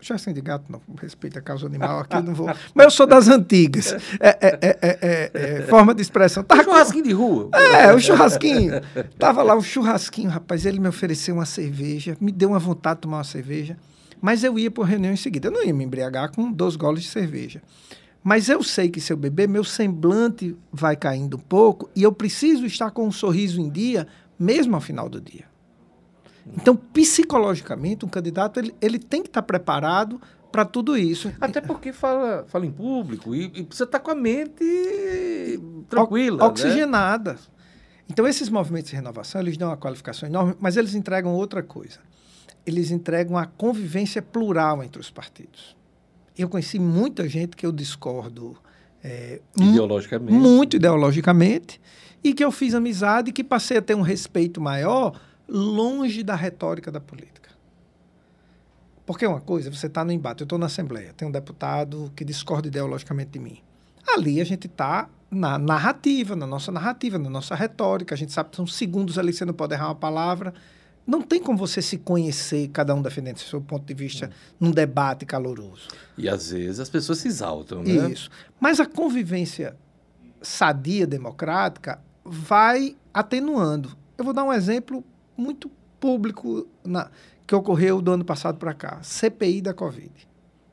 Chassim 0.00 0.32
de 0.32 0.40
gato, 0.40 0.70
não, 0.70 0.80
respeito 1.00 1.38
a 1.38 1.42
causa 1.42 1.66
animal, 1.66 2.00
aqui 2.00 2.20
não 2.20 2.34
vou. 2.34 2.46
Mas 2.72 2.84
eu 2.84 2.90
sou 2.90 3.06
das 3.06 3.26
antigas. 3.26 3.92
É, 4.20 4.38
é, 4.40 4.78
é, 4.80 5.30
é 5.34 5.62
forma 5.62 5.92
de 5.92 6.02
expressão. 6.02 6.44
Tava 6.44 6.62
churrasquinho 6.62 7.04
de 7.04 7.12
rua. 7.12 7.50
É, 7.52 7.92
o 7.92 7.98
churrasquinho. 7.98 8.80
Tava 9.18 9.42
lá 9.42 9.54
o 9.54 9.58
um 9.58 9.62
churrasquinho, 9.62 10.30
rapaz. 10.30 10.64
Ele 10.64 10.78
me 10.78 10.88
ofereceu 10.88 11.34
uma 11.34 11.44
cerveja, 11.44 12.16
me 12.20 12.30
deu 12.30 12.50
uma 12.50 12.60
vontade 12.60 12.98
de 12.98 13.02
tomar 13.02 13.18
uma 13.18 13.24
cerveja. 13.24 13.76
Mas 14.20 14.44
eu 14.44 14.56
ia 14.56 14.70
para 14.70 14.84
reunião 14.84 15.12
em 15.12 15.16
seguida. 15.16 15.48
Eu 15.48 15.52
não 15.52 15.64
ia 15.64 15.74
me 15.74 15.84
embriagar 15.84 16.30
com 16.30 16.50
dois 16.52 16.76
goles 16.76 17.02
de 17.02 17.08
cerveja. 17.08 17.60
Mas 18.22 18.48
eu 18.48 18.62
sei 18.62 18.88
que 18.88 19.00
se 19.00 19.12
eu 19.12 19.16
beber, 19.16 19.48
meu 19.48 19.64
semblante 19.64 20.56
vai 20.72 20.96
caindo 20.96 21.36
um 21.36 21.40
pouco 21.40 21.90
e 21.94 22.02
eu 22.02 22.12
preciso 22.12 22.64
estar 22.64 22.90
com 22.90 23.06
um 23.06 23.12
sorriso 23.12 23.60
em 23.60 23.68
dia, 23.68 24.06
mesmo 24.38 24.74
ao 24.74 24.80
final 24.80 25.08
do 25.08 25.20
dia. 25.20 25.44
Então, 26.46 26.76
psicologicamente, 26.76 28.04
um 28.04 28.08
candidato 28.08 28.58
ele, 28.58 28.74
ele 28.80 28.98
tem 28.98 29.22
que 29.22 29.28
estar 29.28 29.42
preparado 29.42 30.20
para 30.50 30.64
tudo 30.64 30.96
isso. 30.96 31.32
Até 31.40 31.60
porque 31.60 31.92
fala, 31.92 32.44
fala 32.46 32.66
em 32.66 32.70
público 32.70 33.34
e, 33.34 33.44
e 33.46 33.64
precisa 33.64 33.84
estar 33.84 34.00
com 34.00 34.10
a 34.10 34.14
mente 34.14 35.58
tranquila. 35.88 36.38
Né? 36.38 36.44
Oxigenada. 36.44 37.32
Né? 37.32 37.38
Então, 38.08 38.26
esses 38.26 38.48
movimentos 38.48 38.90
de 38.90 38.96
renovação, 38.96 39.40
eles 39.40 39.56
dão 39.56 39.68
uma 39.70 39.76
qualificação 39.76 40.28
enorme, 40.28 40.54
mas 40.60 40.76
eles 40.76 40.94
entregam 40.94 41.32
outra 41.32 41.62
coisa. 41.62 42.00
Eles 42.66 42.90
entregam 42.90 43.38
a 43.38 43.46
convivência 43.46 44.20
plural 44.20 44.82
entre 44.82 45.00
os 45.00 45.10
partidos. 45.10 45.76
Eu 46.36 46.48
conheci 46.48 46.78
muita 46.78 47.28
gente 47.28 47.56
que 47.56 47.66
eu 47.66 47.72
discordo 47.72 48.56
é, 49.02 49.40
ideologicamente. 49.56 50.32
muito 50.32 50.76
ideologicamente, 50.76 51.80
e 52.22 52.32
que 52.32 52.44
eu 52.44 52.52
fiz 52.52 52.74
amizade 52.74 53.30
e 53.30 53.32
que 53.32 53.42
passei 53.42 53.78
a 53.78 53.82
ter 53.82 53.94
um 53.94 54.00
respeito 54.00 54.60
maior 54.60 55.18
longe 55.48 56.22
da 56.22 56.36
retórica 56.36 56.90
da 56.90 57.00
política. 57.00 57.50
Porque 59.04 59.24
é 59.24 59.28
uma 59.28 59.40
coisa, 59.40 59.70
você 59.70 59.88
está 59.88 60.04
no 60.04 60.12
embate, 60.12 60.42
eu 60.42 60.44
estou 60.44 60.58
na 60.58 60.66
Assembleia, 60.66 61.12
tem 61.12 61.26
um 61.26 61.32
deputado 61.32 62.12
que 62.14 62.24
discorda 62.24 62.68
ideologicamente 62.68 63.30
de 63.30 63.38
mim. 63.40 63.58
Ali 64.14 64.40
a 64.40 64.44
gente 64.44 64.66
está 64.66 65.08
na 65.30 65.58
narrativa, 65.58 66.36
na 66.36 66.46
nossa 66.46 66.70
narrativa, 66.70 67.18
na 67.18 67.28
nossa 67.28 67.54
retórica, 67.54 68.14
a 68.14 68.18
gente 68.18 68.32
sabe 68.32 68.50
que 68.50 68.56
são 68.56 68.66
segundos 68.66 69.18
ali, 69.18 69.32
você 69.32 69.44
não 69.44 69.54
pode 69.54 69.74
errar 69.74 69.88
uma 69.88 69.94
palavra. 69.94 70.54
Não 71.06 71.21
tem 71.21 71.40
como 71.42 71.59
você 71.59 71.82
se 71.82 71.99
conhecer, 71.99 72.68
cada 72.68 72.94
um 72.94 73.02
defendendo 73.02 73.38
seu 73.38 73.61
ponto 73.61 73.85
de 73.85 73.94
vista, 73.94 74.30
num 74.59 74.71
debate 74.71 75.26
caloroso. 75.26 75.88
E 76.16 76.28
às 76.28 76.50
vezes 76.50 76.78
as 76.78 76.88
pessoas 76.88 77.18
se 77.18 77.28
exaltam, 77.28 77.82
né? 77.82 78.11
Isso. 78.11 78.30
Mas 78.61 78.78
a 78.78 78.87
convivência 78.87 79.76
sadia, 80.40 81.06
democrática, 81.06 82.00
vai 82.25 82.97
atenuando. 83.12 83.97
Eu 84.16 84.25
vou 84.25 84.32
dar 84.32 84.44
um 84.44 84.52
exemplo 84.52 85.04
muito 85.37 85.71
público 85.99 86.66
na, 86.85 87.11
que 87.47 87.54
ocorreu 87.54 88.00
do 88.00 88.12
ano 88.12 88.25
passado 88.25 88.59
para 88.59 88.75
cá. 88.75 88.99
CPI 89.02 89.61
da 89.61 89.75
Covid, 89.75 90.11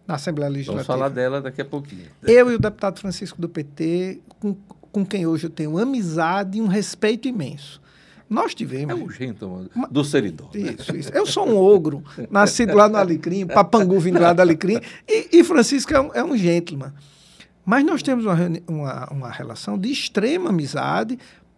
na 0.08 0.16
Assembleia 0.16 0.50
Legislativa. 0.50 0.84
Vamos 0.84 1.00
falar 1.00 1.10
dela 1.10 1.42
daqui 1.42 1.62
a 1.62 1.66
pouquinho. 1.66 2.08
Eu 2.24 2.52
e 2.52 2.56
o 2.56 2.60
deputado 2.60 3.00
Francisco 3.00 3.42
do 3.42 3.50
PT, 3.50 4.22
com, 4.40 4.56
com 4.92 5.06
quem 5.06 5.26
hoje 5.26 5.48
eu 5.48 5.50
tenho 5.50 5.78
amizade 5.78 6.58
e 6.58 6.62
um 6.62 6.68
respeito 6.68 7.28
imenso. 7.28 7.82
Nós 8.30 8.54
tivemos. 8.54 9.00
É 9.00 9.04
o 9.04 9.10
gentleman 9.10 9.68
do 9.90 10.04
seridor. 10.04 10.50
Né? 10.54 10.76
Isso, 10.78 10.96
isso. 10.96 11.12
Eu 11.12 11.26
sou 11.26 11.48
um 11.48 11.58
ogro, 11.58 12.04
nascido 12.30 12.76
lá 12.76 12.88
no 12.88 12.98
Alecrim, 12.98 13.48
papangu 13.48 14.00
vindo 14.00 14.20
lá 14.20 14.34
do 14.34 14.42
Alecrim, 14.42 14.80
e, 15.08 15.40
e 15.40 15.44
Francisco 15.44 15.92
é 15.94 16.00
um, 16.00 16.14
é 16.14 16.24
um 16.24 16.38
gentleman. 16.38 16.94
Mas 17.66 17.84
nós 17.84 18.04
temos 18.04 18.26
uma, 18.26 18.36
uma, 18.68 19.06
uma 19.12 19.30
relação 19.32 19.78
de 19.78 19.92
extrema 19.92 20.50
amizade, 20.50 21.18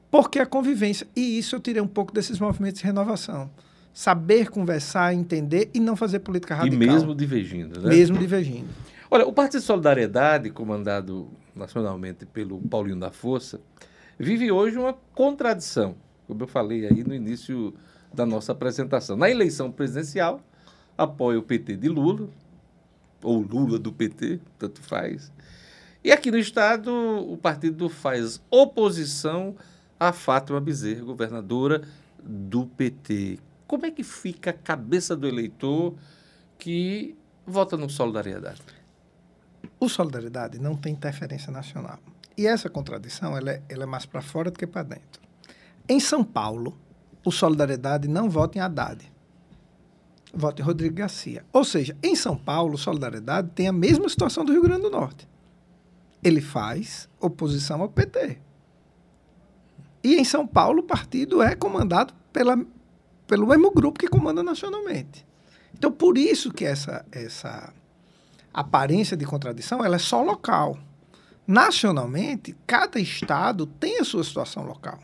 porque 0.09 0.39
a 0.39 0.45
convivência. 0.45 1.05
E 1.15 1.37
isso 1.37 1.55
eu 1.55 1.59
tirei 1.59 1.81
um 1.81 1.87
pouco 1.87 2.13
desses 2.13 2.39
movimentos 2.39 2.79
de 2.79 2.85
renovação. 2.85 3.49
Saber 3.93 4.49
conversar, 4.49 5.13
entender 5.13 5.69
e 5.73 5.79
não 5.79 5.97
fazer 5.97 6.19
política 6.19 6.55
radical. 6.55 6.81
E 6.81 6.87
mesmo 6.87 7.13
divergindo, 7.13 7.81
né? 7.81 7.89
Mesmo 7.89 8.17
divergindo. 8.17 8.69
Olha, 9.09 9.27
o 9.27 9.33
Partido 9.33 9.59
de 9.59 9.65
Solidariedade, 9.65 10.49
comandado 10.49 11.29
nacionalmente 11.53 12.25
pelo 12.25 12.59
Paulinho 12.61 12.97
da 12.97 13.11
Força, 13.11 13.59
vive 14.17 14.49
hoje 14.49 14.77
uma 14.77 14.93
contradição 15.13 15.95
como 16.31 16.43
eu 16.43 16.47
falei 16.47 16.87
aí 16.87 17.03
no 17.03 17.13
início 17.13 17.73
da 18.13 18.25
nossa 18.25 18.53
apresentação. 18.53 19.17
Na 19.17 19.29
eleição 19.29 19.69
presidencial, 19.69 20.39
apoia 20.97 21.37
o 21.37 21.43
PT 21.43 21.75
de 21.75 21.89
Lula, 21.89 22.29
ou 23.21 23.41
Lula 23.41 23.77
do 23.77 23.91
PT, 23.91 24.39
tanto 24.57 24.79
faz. 24.79 25.29
E 26.01 26.09
aqui 26.09 26.31
no 26.31 26.37
Estado, 26.37 26.89
o 26.89 27.35
partido 27.35 27.89
faz 27.89 28.41
oposição 28.49 29.57
a 29.99 30.13
Fátima 30.13 30.61
Bezerra, 30.61 31.03
governadora 31.03 31.81
do 32.23 32.65
PT. 32.65 33.37
Como 33.67 33.85
é 33.85 33.91
que 33.91 34.01
fica 34.01 34.51
a 34.51 34.53
cabeça 34.53 35.17
do 35.17 35.27
eleitor 35.27 35.95
que 36.57 37.13
vota 37.45 37.75
no 37.75 37.89
Solidariedade? 37.89 38.61
O 39.77 39.89
Solidariedade 39.89 40.59
não 40.59 40.77
tem 40.77 40.93
interferência 40.93 41.51
nacional. 41.51 41.99
E 42.37 42.47
essa 42.47 42.69
contradição 42.69 43.35
ela 43.35 43.51
é, 43.51 43.61
ela 43.67 43.83
é 43.83 43.85
mais 43.85 44.05
para 44.05 44.21
fora 44.21 44.49
do 44.49 44.57
que 44.57 44.65
para 44.65 44.83
dentro. 44.83 45.30
Em 45.87 45.99
São 45.99 46.23
Paulo, 46.23 46.77
o 47.25 47.31
Solidariedade 47.31 48.07
não 48.07 48.29
vota 48.29 48.57
em 48.57 48.61
Haddad. 48.61 49.11
Vota 50.33 50.61
em 50.61 50.65
Rodrigo 50.65 50.95
Garcia. 50.95 51.45
Ou 51.51 51.63
seja, 51.63 51.95
em 52.01 52.15
São 52.15 52.37
Paulo, 52.37 52.75
o 52.75 52.77
Solidariedade 52.77 53.49
tem 53.53 53.67
a 53.67 53.73
mesma 53.73 54.07
situação 54.07 54.45
do 54.45 54.51
Rio 54.51 54.63
Grande 54.63 54.83
do 54.83 54.89
Norte. 54.89 55.27
Ele 56.23 56.41
faz 56.41 57.09
oposição 57.19 57.81
ao 57.81 57.89
PT. 57.89 58.39
E 60.03 60.15
em 60.15 60.23
São 60.23 60.47
Paulo, 60.47 60.79
o 60.79 60.83
partido 60.83 61.41
é 61.41 61.55
comandado 61.55 62.13
pela, 62.31 62.57
pelo 63.27 63.47
mesmo 63.47 63.71
grupo 63.71 63.99
que 63.99 64.07
comanda 64.07 64.41
nacionalmente. 64.41 65.25
Então, 65.73 65.91
por 65.91 66.17
isso 66.17 66.51
que 66.51 66.65
essa, 66.65 67.05
essa 67.11 67.73
aparência 68.53 69.15
de 69.15 69.25
contradição 69.25 69.83
ela 69.83 69.95
é 69.95 69.99
só 69.99 70.21
local. 70.21 70.77
Nacionalmente, 71.45 72.55
cada 72.65 72.99
estado 72.99 73.65
tem 73.65 73.99
a 73.99 74.05
sua 74.05 74.23
situação 74.23 74.63
local. 74.63 74.99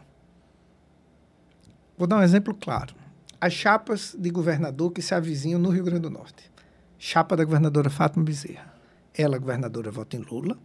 Vou 1.97 2.07
dar 2.07 2.17
um 2.17 2.23
exemplo 2.23 2.53
claro. 2.53 2.93
As 3.41 3.53
chapas 3.53 4.15
de 4.17 4.29
governador 4.29 4.91
que 4.91 5.01
se 5.01 5.15
avizinham 5.15 5.59
no 5.59 5.69
Rio 5.69 5.83
Grande 5.83 6.01
do 6.01 6.09
Norte. 6.09 6.51
Chapa 6.99 7.35
da 7.35 7.43
governadora 7.43 7.89
Fátima 7.89 8.23
Bezerra. 8.23 8.73
Ela, 9.13 9.37
governadora, 9.37 9.89
vota 9.89 10.15
em 10.15 10.19
Lula. 10.19 10.57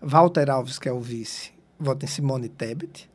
Walter 0.00 0.50
Alves, 0.50 0.78
que 0.78 0.88
é 0.88 0.92
o 0.92 1.00
vice, 1.00 1.52
vota 1.78 2.04
em 2.04 2.08
Simone 2.08 2.48
Tebet. 2.48 3.08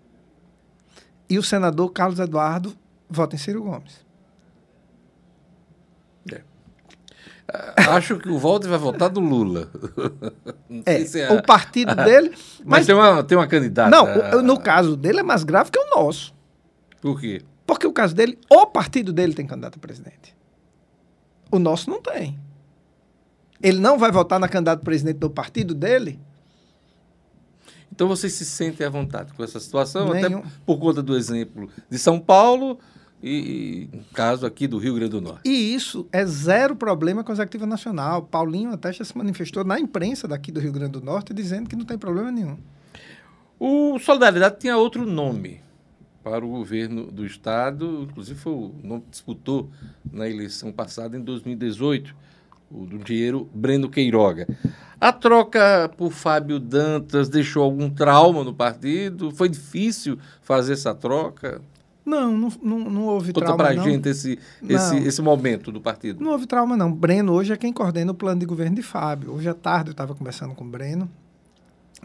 E 1.29 1.37
o 1.37 1.43
senador 1.43 1.91
Carlos 1.91 2.19
Eduardo 2.19 2.73
vota 3.09 3.35
em 3.35 3.39
Ciro 3.39 3.63
Gomes. 3.63 4.05
É. 6.31 7.89
Acho 7.89 8.17
que 8.17 8.29
o 8.29 8.37
Walter 8.37 8.67
vai 8.67 8.77
votar 8.77 9.09
do 9.09 9.21
Lula. 9.21 9.69
é, 10.85 11.01
é, 11.19 11.33
o 11.33 11.41
partido 11.41 11.95
dele. 12.03 12.31
Mas, 12.31 12.65
mas, 12.65 12.85
tem, 12.85 12.95
uma, 12.95 13.23
tem 13.23 13.37
uma 13.37 13.47
candidata. 13.47 13.89
Não, 13.89 14.41
no 14.41 14.59
caso 14.59 14.97
dele 14.97 15.21
é 15.21 15.23
mais 15.23 15.43
grave 15.43 15.71
que 15.71 15.79
o 15.79 15.89
nosso. 15.95 16.33
Por 17.01 17.19
quê? 17.19 17.41
Porque 17.67 17.85
o 17.85 17.91
caso 17.91 18.15
dele, 18.15 18.39
o 18.49 18.65
partido 18.65 19.11
dele 19.11 19.33
tem 19.33 19.45
candidato 19.45 19.75
a 19.75 19.79
presidente. 19.79 20.33
O 21.51 21.59
nosso 21.59 21.89
não 21.89 22.01
tem. 22.01 22.39
Ele 23.61 23.79
não 23.79 23.99
vai 23.99 24.09
votar 24.09 24.39
na 24.39 24.47
candidata 24.47 24.81
a 24.81 24.85
presidente 24.85 25.17
do 25.17 25.29
partido 25.29 25.75
dele? 25.75 26.17
Então 27.91 28.07
vocês 28.07 28.31
se 28.33 28.45
sentem 28.45 28.87
à 28.87 28.89
vontade 28.89 29.33
com 29.33 29.43
essa 29.43 29.59
situação, 29.59 30.13
Nenhum. 30.13 30.39
até 30.39 30.49
por 30.65 30.77
conta 30.79 31.01
do 31.01 31.15
exemplo 31.15 31.69
de 31.89 31.97
São 31.97 32.19
Paulo 32.19 32.79
e, 33.21 33.89
e 33.91 33.99
caso 34.13 34.45
aqui 34.45 34.67
do 34.67 34.77
Rio 34.77 34.95
Grande 34.95 35.11
do 35.11 35.21
Norte. 35.21 35.41
E 35.43 35.73
isso 35.73 36.07
é 36.11 36.25
zero 36.25 36.75
problema 36.75 37.23
com 37.23 37.31
a 37.31 37.33
Executiva 37.33 37.65
Nacional. 37.65 38.21
Paulinho 38.21 38.71
até 38.71 38.93
já 38.93 39.03
se 39.03 39.17
manifestou 39.17 39.63
na 39.65 39.79
imprensa 39.79 40.27
daqui 40.27 40.51
do 40.51 40.59
Rio 40.59 40.71
Grande 40.71 40.91
do 40.91 41.01
Norte 41.01 41.33
dizendo 41.33 41.67
que 41.67 41.75
não 41.75 41.85
tem 41.85 41.97
problema 41.97 42.31
nenhum. 42.31 42.57
O 43.59 43.97
Solidariedade 43.99 44.59
tinha 44.59 44.77
outro 44.77 45.05
nome 45.05 45.66
para 46.29 46.45
o 46.45 46.49
governo 46.49 47.09
do 47.09 47.25
Estado, 47.25 48.05
inclusive 48.09 48.37
foi 48.37 48.51
o 48.51 48.75
nome 48.83 49.01
que 49.03 49.11
disputou 49.11 49.69
na 50.11 50.29
eleição 50.29 50.73
passada, 50.73 51.17
em 51.17 51.21
2018, 51.21 52.13
o 52.69 52.85
do 52.85 52.97
dinheiro 52.97 53.49
Breno 53.53 53.89
Queiroga. 53.89 54.45
A 54.99 55.13
troca 55.13 55.89
por 55.95 56.11
Fábio 56.11 56.59
Dantas 56.59 57.29
deixou 57.29 57.63
algum 57.63 57.89
trauma 57.89 58.43
no 58.43 58.53
partido? 58.53 59.31
Foi 59.31 59.47
difícil 59.47 60.19
fazer 60.41 60.73
essa 60.73 60.93
troca? 60.93 61.61
Não, 62.05 62.35
não, 62.35 62.49
não, 62.61 62.79
não 62.79 63.05
houve 63.05 63.31
Conta 63.31 63.45
trauma. 63.45 63.63
Conta 63.63 63.75
pra 63.75 63.83
gente 63.89 64.09
esse, 64.09 64.37
esse, 64.67 64.97
esse 64.97 65.21
momento 65.21 65.71
do 65.71 65.79
partido. 65.79 66.21
Não 66.21 66.31
houve 66.31 66.45
trauma, 66.45 66.75
não. 66.75 66.91
Breno 66.91 67.31
hoje 67.33 67.53
é 67.53 67.57
quem 67.57 67.71
coordena 67.71 68.11
o 68.11 68.15
plano 68.15 68.39
de 68.39 68.45
governo 68.45 68.75
de 68.75 68.81
Fábio. 68.81 69.33
Hoje 69.33 69.47
à 69.47 69.53
tarde 69.53 69.89
eu 69.89 69.91
estava 69.91 70.13
conversando 70.13 70.53
com 70.55 70.65
o 70.65 70.67
Breno. 70.67 71.09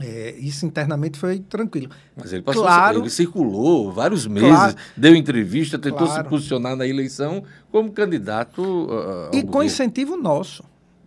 É, 0.02 0.34
isso 0.38 0.66
internamente 0.66 1.18
foi 1.18 1.38
tranquilo. 1.38 1.90
Mas 2.16 2.32
ele 2.32 2.42
passou, 2.42 2.62
claro, 2.62 3.00
ele 3.00 3.10
circulou 3.10 3.92
vários 3.92 4.26
meses, 4.26 4.48
claro, 4.48 4.76
deu 4.96 5.14
entrevista, 5.14 5.78
tentou 5.78 6.06
claro. 6.06 6.24
se 6.24 6.28
posicionar 6.28 6.74
na 6.74 6.86
eleição 6.86 7.44
como 7.70 7.92
candidato. 7.92 8.62
Uh, 8.62 9.36
e 9.36 9.42
com 9.44 9.62
incentivo 9.62 10.16
nosso. 10.16 10.64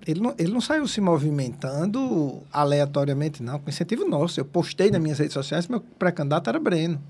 Ele 0.07 0.21
não, 0.21 0.35
ele 0.37 0.53
não 0.53 0.61
saiu 0.61 0.87
se 0.87 1.01
movimentando 1.01 2.41
aleatoriamente, 2.53 3.43
não, 3.43 3.59
com 3.59 3.69
incentivo 3.69 4.07
nosso. 4.07 4.39
Eu 4.39 4.45
postei 4.45 4.91
nas 4.91 5.01
minhas 5.01 5.19
redes 5.19 5.33
sociais, 5.33 5.67
meu 5.67 5.81
pré-candidato 5.81 6.49
era 6.49 6.59
Breno. 6.59 7.01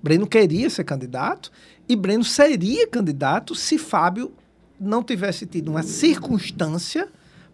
Breno 0.00 0.26
queria 0.26 0.70
ser 0.70 0.84
candidato 0.84 1.50
e 1.88 1.96
Breno 1.96 2.22
seria 2.22 2.86
candidato 2.86 3.54
se 3.54 3.78
Fábio 3.78 4.30
não 4.78 5.02
tivesse 5.02 5.46
tido 5.46 5.68
uma 5.70 5.82
circunstância 5.82 7.08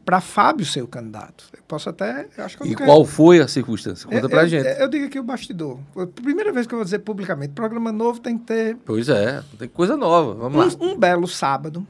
para 0.04 0.20
Fábio 0.20 0.66
ser 0.66 0.82
o 0.82 0.88
candidato. 0.88 1.48
Eu 1.52 1.62
posso 1.66 1.88
até. 1.88 2.28
Acho 2.36 2.58
que 2.58 2.68
e 2.68 2.76
qual 2.76 3.04
foi 3.04 3.40
a 3.40 3.48
circunstância? 3.48 4.08
Conta 4.08 4.28
para 4.28 4.42
eu, 4.42 4.48
gente. 4.48 4.66
Eu, 4.66 4.72
eu 4.72 4.88
digo 4.88 5.06
aqui 5.06 5.18
o 5.18 5.22
bastidor. 5.22 5.78
Primeira 6.14 6.52
vez 6.52 6.66
que 6.66 6.74
eu 6.74 6.78
vou 6.78 6.84
dizer 6.84 7.00
publicamente: 7.00 7.52
programa 7.54 7.90
novo 7.90 8.20
tem 8.20 8.36
que 8.38 8.44
ter. 8.44 8.76
Pois 8.84 9.08
é, 9.08 9.42
tem 9.58 9.68
coisa 9.68 9.96
nova. 9.96 10.34
Vamos 10.34 10.74
um, 10.74 10.84
lá. 10.84 10.92
Um 10.92 10.98
belo 10.98 11.26
sábado, 11.26 11.86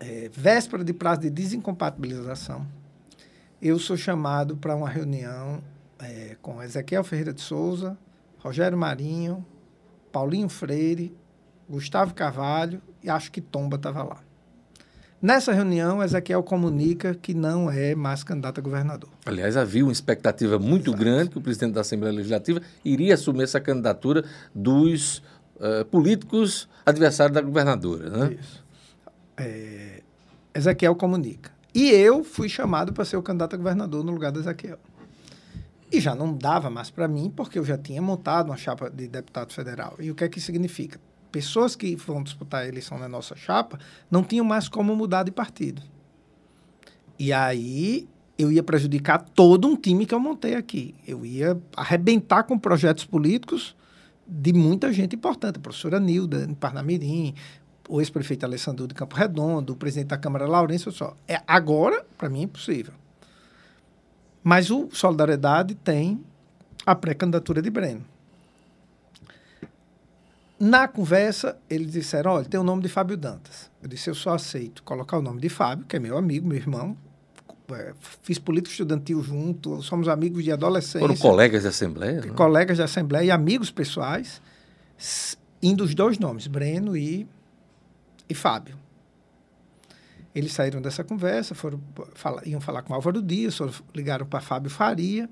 é, 0.00 0.30
véspera 0.32 0.82
de 0.82 0.92
prazo 0.92 1.20
de 1.20 1.30
desincompatibilização, 1.30 2.66
eu 3.60 3.78
sou 3.78 3.96
chamado 3.96 4.56
para 4.56 4.74
uma 4.74 4.88
reunião 4.88 5.62
é, 6.00 6.36
com 6.42 6.62
Ezequiel 6.62 7.04
Ferreira 7.04 7.32
de 7.32 7.40
Souza, 7.40 7.96
Rogério 8.38 8.76
Marinho, 8.76 9.46
Paulinho 10.10 10.48
Freire, 10.48 11.16
Gustavo 11.68 12.12
Carvalho 12.12 12.82
e 13.02 13.08
acho 13.08 13.30
que 13.30 13.40
Tomba 13.40 13.76
estava 13.76 14.02
lá. 14.02 14.18
Nessa 15.22 15.52
reunião, 15.52 16.02
Ezequiel 16.02 16.42
comunica 16.42 17.14
que 17.14 17.32
não 17.32 17.70
é 17.70 17.94
mais 17.94 18.24
candidato 18.24 18.58
a 18.58 18.60
governador. 18.60 19.08
Aliás, 19.24 19.56
havia 19.56 19.84
uma 19.84 19.92
expectativa 19.92 20.58
muito 20.58 20.90
Exato. 20.90 21.04
grande 21.04 21.30
que 21.30 21.38
o 21.38 21.40
presidente 21.40 21.74
da 21.74 21.82
Assembleia 21.82 22.12
Legislativa 22.12 22.60
iria 22.84 23.14
assumir 23.14 23.44
essa 23.44 23.60
candidatura 23.60 24.24
dos 24.52 25.18
uh, 25.58 25.84
políticos 25.92 26.68
adversários 26.84 27.32
da 27.36 27.40
governadora. 27.40 28.10
Né? 28.10 28.36
Isso. 28.40 28.64
É, 29.36 30.02
Ezequiel 30.52 30.96
comunica. 30.96 31.52
E 31.72 31.88
eu 31.88 32.24
fui 32.24 32.48
chamado 32.48 32.92
para 32.92 33.04
ser 33.04 33.16
o 33.16 33.22
candidato 33.22 33.54
a 33.54 33.56
governador 33.56 34.02
no 34.02 34.10
lugar 34.10 34.32
do 34.32 34.40
Ezequiel. 34.40 34.78
E 35.92 36.00
já 36.00 36.16
não 36.16 36.36
dava 36.36 36.68
mais 36.68 36.90
para 36.90 37.06
mim, 37.06 37.32
porque 37.34 37.60
eu 37.60 37.64
já 37.64 37.78
tinha 37.78 38.02
montado 38.02 38.46
uma 38.46 38.56
chapa 38.56 38.90
de 38.90 39.06
deputado 39.06 39.52
federal. 39.52 39.94
E 40.00 40.10
o 40.10 40.16
que 40.16 40.24
é 40.24 40.28
que 40.28 40.40
significa? 40.40 40.98
Pessoas 41.32 41.74
que 41.74 41.96
vão 41.96 42.22
disputar 42.22 42.62
a 42.62 42.68
eleição 42.68 42.98
na 42.98 43.08
nossa 43.08 43.34
chapa 43.34 43.78
não 44.10 44.22
tinham 44.22 44.44
mais 44.44 44.68
como 44.68 44.94
mudar 44.94 45.24
de 45.24 45.30
partido. 45.30 45.82
E 47.18 47.32
aí 47.32 48.06
eu 48.38 48.52
ia 48.52 48.62
prejudicar 48.62 49.18
todo 49.18 49.66
um 49.66 49.74
time 49.74 50.04
que 50.04 50.14
eu 50.14 50.20
montei 50.20 50.54
aqui. 50.54 50.94
Eu 51.06 51.24
ia 51.24 51.60
arrebentar 51.76 52.42
com 52.42 52.58
projetos 52.58 53.04
políticos 53.04 53.74
de 54.26 54.52
muita 54.52 54.92
gente 54.92 55.16
importante. 55.16 55.56
A 55.56 55.60
professora 55.60 55.98
Nilda, 55.98 56.44
em 56.48 56.54
Parnamirim, 56.54 57.34
o 57.88 58.00
ex-prefeito 58.00 58.44
Alessandro 58.44 58.86
de 58.86 58.94
Campo 58.94 59.16
Redondo, 59.16 59.72
o 59.72 59.76
presidente 59.76 60.08
da 60.08 60.18
Câmara 60.18 60.46
Lourenço, 60.46 60.92
só. 60.92 61.16
É, 61.26 61.40
agora, 61.46 62.04
para 62.18 62.28
mim, 62.28 62.40
é 62.40 62.44
impossível. 62.44 62.94
Mas 64.42 64.70
o 64.70 64.88
Solidariedade 64.92 65.74
tem 65.74 66.20
a 66.84 66.94
pré-candidatura 66.94 67.62
de 67.62 67.70
Breno. 67.70 68.11
Na 70.64 70.86
conversa, 70.86 71.58
eles 71.68 71.90
disseram: 71.90 72.30
olha, 72.30 72.44
tem 72.44 72.60
o 72.60 72.62
nome 72.62 72.82
de 72.82 72.88
Fábio 72.88 73.16
Dantas. 73.16 73.68
Eu 73.82 73.88
disse: 73.88 74.08
eu 74.08 74.14
só 74.14 74.34
aceito 74.34 74.80
colocar 74.84 75.18
o 75.18 75.20
nome 75.20 75.40
de 75.40 75.48
Fábio, 75.48 75.84
que 75.86 75.96
é 75.96 75.98
meu 75.98 76.16
amigo, 76.16 76.46
meu 76.46 76.56
irmão. 76.56 76.96
É, 77.72 77.92
fiz 78.22 78.38
política 78.38 78.70
estudantil 78.70 79.20
junto, 79.24 79.82
somos 79.82 80.06
amigos 80.06 80.44
de 80.44 80.52
adolescência. 80.52 81.00
Foram 81.00 81.16
colegas 81.16 81.62
de 81.62 81.68
assembleia? 81.68 82.20
Não? 82.20 82.34
Colegas 82.36 82.76
de 82.76 82.82
assembleia 82.84 83.24
e 83.24 83.30
amigos 83.32 83.72
pessoais, 83.72 84.40
indo 85.60 85.82
os 85.82 85.96
dois 85.96 86.16
nomes, 86.20 86.46
Breno 86.46 86.96
e, 86.96 87.26
e 88.28 88.34
Fábio. 88.34 88.76
Eles 90.32 90.52
saíram 90.52 90.80
dessa 90.80 91.02
conversa, 91.02 91.56
foram 91.56 91.80
falar, 92.14 92.46
iam 92.46 92.60
falar 92.60 92.82
com 92.82 92.94
Álvaro 92.94 93.20
Dias, 93.20 93.56
foram, 93.56 93.72
ligaram 93.92 94.26
para 94.26 94.40
Fábio 94.40 94.70
Faria 94.70 95.28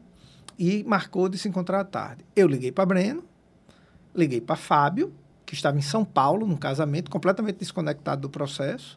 e 0.59 0.83
marcou 0.83 1.29
de 1.29 1.39
se 1.39 1.49
encontrar 1.49 1.79
à 1.79 1.85
tarde. 1.85 2.25
Eu 2.35 2.49
liguei 2.49 2.73
para 2.73 2.85
Breno, 2.85 3.30
liguei 4.15 4.41
para 4.41 4.57
Fábio 4.57 5.13
que 5.51 5.55
estava 5.57 5.77
em 5.77 5.83
São 5.83 6.05
Paulo, 6.05 6.47
num 6.47 6.57
casamento, 6.57 7.11
completamente 7.11 7.57
desconectado 7.57 8.23
do 8.23 8.31
processo. 8.31 8.97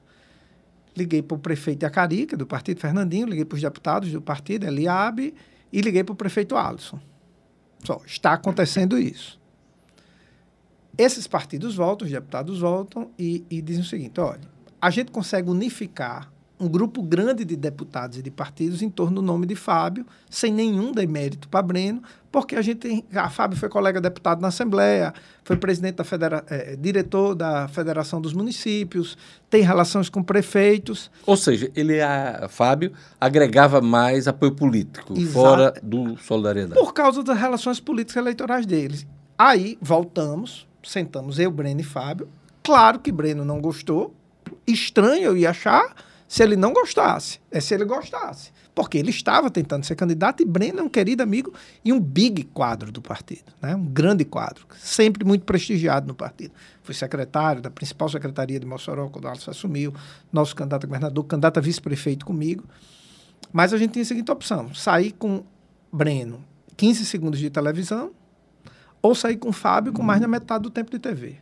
Liguei 0.96 1.24
para 1.24 1.34
o 1.34 1.40
prefeito 1.40 1.84
Acarica, 1.84 2.38
do 2.38 2.46
partido 2.46 2.80
Fernandinho, 2.80 3.26
liguei 3.26 3.44
para 3.44 3.56
os 3.56 3.62
deputados 3.62 4.12
do 4.12 4.22
partido, 4.22 4.68
Eliabe, 4.68 5.34
e 5.72 5.82
liguei 5.82 6.04
para 6.04 6.14
o 6.14 6.16
prefeito 6.16 6.56
Alisson. 6.56 7.00
Só, 7.84 8.00
está 8.06 8.34
acontecendo 8.34 9.00
isso. 9.00 9.42
Esses 10.96 11.26
partidos 11.26 11.76
voltam, 11.76 12.06
os 12.06 12.12
deputados 12.12 12.60
voltam 12.60 13.10
e, 13.18 13.44
e 13.50 13.60
dizem 13.60 13.82
o 13.82 13.88
seguinte: 13.88 14.20
olha, 14.20 14.48
a 14.80 14.92
gente 14.92 15.12
consegue 15.12 15.50
unificar 15.50 16.32
um 16.64 16.70
grupo 16.70 17.04
grande 17.04 17.44
de 17.44 17.56
deputados 17.56 18.18
e 18.18 18.22
de 18.22 18.32
partidos 18.32 18.82
em 18.82 18.90
torno 18.90 19.16
do 19.16 19.22
nome 19.22 19.46
de 19.46 19.56
Fábio, 19.56 20.06
sem 20.30 20.52
nenhum 20.54 20.92
demérito 20.92 21.50
para 21.50 21.62
Breno, 21.62 22.02
porque 22.32 22.56
a 22.56 22.62
gente 22.62 23.04
a 23.14 23.30
Fábio 23.30 23.58
foi 23.58 23.68
colega 23.68 24.00
deputado 24.00 24.42
na 24.42 24.48
Assembleia, 24.48 25.14
foi 25.44 25.58
presidente 25.58 25.96
da 25.96 26.04
federa, 26.04 26.44
é, 26.50 26.76
diretor 26.76 27.36
da 27.36 27.68
Federação 27.68 28.22
dos 28.22 28.34
Municípios, 28.34 29.18
tem 29.50 29.62
relações 29.62 30.10
com 30.10 30.24
prefeitos. 30.24 31.12
Ou 31.26 31.36
seja, 31.36 31.70
ele 31.76 32.02
a 32.02 32.48
Fábio 32.50 32.94
agregava 33.20 33.82
mais 33.82 34.28
apoio 34.28 34.54
político 34.54 35.14
Exato. 35.18 35.34
fora 35.34 35.74
do 35.84 36.18
Solidariedade. 36.18 36.80
Por 36.80 36.94
causa 36.94 37.22
das 37.24 37.38
relações 37.38 37.80
políticas 37.80 38.22
eleitorais 38.22 38.66
deles. 38.66 39.06
Aí 39.38 39.78
voltamos, 39.82 40.68
sentamos 40.82 41.40
eu, 41.40 41.52
Breno 41.52 41.82
e 41.82 41.84
Fábio. 41.84 42.30
Claro 42.64 43.00
que 43.00 43.12
Breno 43.12 43.44
não 43.44 43.60
gostou, 43.60 44.16
estranho 44.66 45.24
eu 45.24 45.38
ia 45.38 45.50
achar 45.50 45.94
se 46.28 46.42
ele 46.42 46.56
não 46.56 46.74
gostasse, 46.74 47.40
é 47.52 47.60
se 47.60 47.74
ele 47.74 47.86
gostasse. 47.86 48.52
Porque 48.74 48.98
ele 48.98 49.12
estava 49.12 49.52
tentando 49.52 49.86
ser 49.86 49.96
candidato 49.96 50.42
e 50.42 50.46
Breno 50.46 50.80
é 50.80 50.84
um 50.84 50.90
querido 50.90 51.22
amigo 51.22 51.54
e 51.86 51.94
um 51.94 52.00
big 52.00 52.44
quadro 52.46 52.92
do 52.92 53.02
partido, 53.02 53.54
né? 53.62 53.76
um 53.76 53.86
grande 53.86 54.26
quadro, 54.26 54.66
sempre 54.80 55.24
muito 55.24 55.46
prestigiado 55.46 56.08
no 56.08 56.16
partido. 56.16 56.54
Fui 56.82 56.96
secretário 56.96 57.62
da 57.62 57.70
principal 57.70 58.10
secretaria 58.10 58.60
de 58.60 58.66
Mossoró 58.66 59.10
quando 59.10 59.26
o 59.26 59.28
Alisson 59.28 59.52
assumiu, 59.52 59.94
nosso 60.32 60.56
candidato 60.56 60.86
a 60.86 60.88
governador, 60.88 61.24
candidato 61.26 61.60
a 61.60 61.62
vice-prefeito 61.62 62.26
comigo. 62.26 62.64
Mas 63.52 63.72
a 63.74 63.78
gente 63.78 63.92
tinha 63.92 64.04
a 64.04 64.06
seguinte 64.06 64.32
opção: 64.32 64.74
sair 64.74 65.12
com 65.12 65.44
Breno 65.92 66.44
15 66.76 67.06
segundos 67.06 67.40
de 67.40 67.50
televisão 67.52 68.12
ou 69.02 69.14
sair 69.14 69.38
com 69.38 69.52
Fábio 69.52 69.94
com 69.94 70.02
mais 70.02 70.20
da 70.20 70.28
metade 70.28 70.64
do 70.64 70.72
tempo 70.72 70.90
de 70.90 70.98
TV 70.98 71.38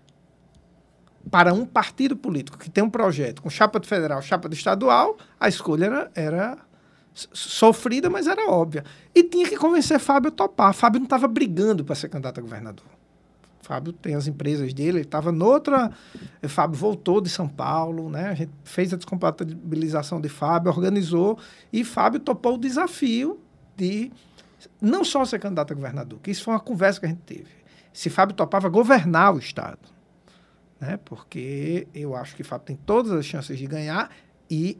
para 1.32 1.54
um 1.54 1.66
partido 1.66 2.16
político 2.18 2.58
que 2.58 2.70
tem 2.70 2.84
um 2.84 2.90
projeto 2.90 3.42
com 3.42 3.50
chapa 3.50 3.80
de 3.80 3.88
federal, 3.88 4.22
chapa 4.22 4.50
de 4.50 4.56
estadual, 4.56 5.18
a 5.40 5.48
escolha 5.48 5.86
era, 5.86 6.12
era 6.14 6.58
sofrida, 7.14 8.10
mas 8.10 8.28
era 8.28 8.52
óbvia. 8.52 8.84
E 9.16 9.24
tinha 9.24 9.48
que 9.48 9.56
convencer 9.56 9.98
Fábio 9.98 10.28
a 10.28 10.32
topar. 10.32 10.74
Fábio 10.74 11.00
não 11.00 11.06
estava 11.06 11.28
brigando 11.30 11.86
para 11.86 11.96
ser 11.96 12.10
candidato 12.10 12.40
a 12.40 12.42
governador. 12.42 12.86
Fábio 13.62 13.94
tem 13.94 14.16
as 14.16 14.28
empresas 14.28 14.74
dele, 14.74 14.98
ele 14.98 15.02
estava 15.02 15.32
noutra. 15.32 15.92
Fábio 16.44 16.78
voltou 16.78 17.22
de 17.22 17.30
São 17.30 17.48
Paulo, 17.48 18.10
né? 18.10 18.30
A 18.30 18.34
gente 18.34 18.52
fez 18.66 18.94
a 18.94 18.98
descompatibilização 18.98 20.20
de 20.20 20.28
Fábio, 20.28 20.70
organizou, 20.70 21.38
e 21.72 21.86
Fábio 21.86 22.20
topou 22.20 22.56
o 22.56 22.58
desafio 22.58 23.40
de 23.78 24.12
não 24.82 25.04
só 25.04 25.24
ser 25.24 25.40
candidato 25.40 25.72
a 25.72 25.76
governador, 25.76 26.20
que 26.22 26.32
isso 26.32 26.44
foi 26.44 26.54
uma 26.54 26.60
conversa 26.60 27.00
que 27.00 27.06
a 27.06 27.10
gente 27.10 27.22
teve. 27.22 27.50
Se 27.94 28.10
Fábio 28.10 28.36
topava 28.36 28.68
governar 28.68 29.34
o 29.34 29.40
Estado 29.40 29.80
né? 30.82 31.00
porque 31.06 31.88
eu 31.94 32.16
acho 32.16 32.36
que 32.36 32.44
Fábio 32.44 32.66
tem 32.66 32.76
todas 32.76 33.12
as 33.12 33.24
chances 33.24 33.58
de 33.58 33.68
ganhar 33.68 34.10
e 34.50 34.80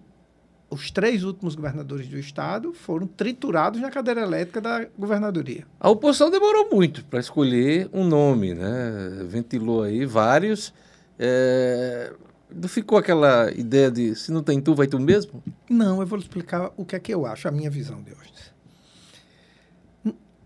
os 0.68 0.90
três 0.90 1.24
últimos 1.24 1.54
governadores 1.54 2.08
do 2.08 2.18
estado 2.18 2.74
foram 2.74 3.06
triturados 3.06 3.80
na 3.80 3.92
cadeira 3.92 4.22
elétrica 4.22 4.60
da 4.60 4.88
governadoria. 4.98 5.66
A 5.80 5.90
oposição 5.90 6.32
demorou 6.32 6.70
muito 6.72 7.06
para 7.06 7.20
escolher 7.20 7.90
um 7.94 8.06
nome, 8.06 8.54
né? 8.54 9.26
Ventilou 9.28 9.84
aí 9.84 10.06
vários. 10.06 10.74
É... 11.20 12.14
Não 12.50 12.70
ficou 12.70 12.98
aquela 12.98 13.52
ideia 13.52 13.92
de 13.92 14.16
se 14.16 14.32
não 14.32 14.42
tem 14.42 14.62
tu, 14.62 14.74
vai 14.74 14.88
tu 14.88 14.98
mesmo? 14.98 15.44
Não, 15.70 16.00
eu 16.02 16.08
vou 16.08 16.18
explicar 16.18 16.72
o 16.78 16.86
que 16.86 16.96
é 16.96 17.00
que 17.00 17.14
eu 17.14 17.26
acho, 17.26 17.48
a 17.48 17.52
minha 17.52 17.70
visão 17.70 18.02
de 18.02 18.12
hoje. 18.12 18.32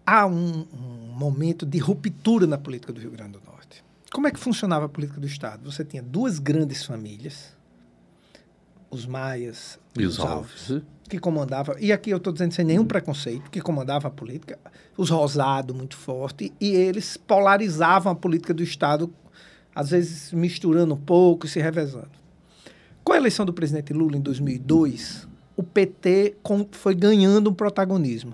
Há 0.06 0.26
um, 0.26 0.68
um 0.72 1.14
momento 1.16 1.66
de 1.66 1.78
ruptura 1.80 2.46
na 2.46 2.58
política 2.58 2.94
do 2.94 3.00
Rio 3.00 3.12
Grande 3.12 3.34
do 3.34 3.42
Norte 3.46 3.55
como 4.16 4.28
é 4.28 4.32
que 4.32 4.40
funcionava 4.40 4.86
a 4.86 4.88
política 4.88 5.20
do 5.20 5.28
Estado? 5.28 5.70
Você 5.70 5.84
tinha 5.84 6.02
duas 6.02 6.40
grandes 6.40 6.86
famílias, 6.86 7.54
os 8.90 9.06
Maias 9.06 9.78
e 9.94 10.06
os, 10.06 10.18
os 10.18 10.26
Alves, 10.26 10.72
Alves, 10.72 10.84
que 11.10 11.20
comandavam, 11.20 11.76
e 11.78 11.92
aqui 11.92 12.12
eu 12.12 12.16
estou 12.16 12.32
dizendo 12.32 12.54
sem 12.54 12.64
nenhum 12.64 12.86
preconceito, 12.86 13.52
que 13.52 13.60
comandavam 13.60 14.08
a 14.08 14.14
política, 14.14 14.58
os 14.96 15.10
Rosado 15.10 15.76
muito 15.76 15.98
forte, 15.98 16.54
e 16.62 16.70
eles 16.70 17.18
polarizavam 17.18 18.14
a 18.14 18.16
política 18.16 18.54
do 18.54 18.64
Estado, 18.64 19.14
às 19.76 19.90
vezes 19.90 20.32
misturando 20.32 20.94
um 20.94 20.98
pouco 20.98 21.46
e 21.46 21.50
se 21.50 21.60
revezando. 21.60 22.12
Com 23.04 23.12
a 23.12 23.18
eleição 23.18 23.46
do 23.46 23.52
presidente 23.52 23.92
Lula 23.92 24.16
em 24.16 24.22
2002, 24.22 25.28
o 25.58 25.62
PT 25.62 26.38
foi 26.72 26.96
ganhando 26.96 27.50
um 27.50 27.54
protagonismo 27.54 28.34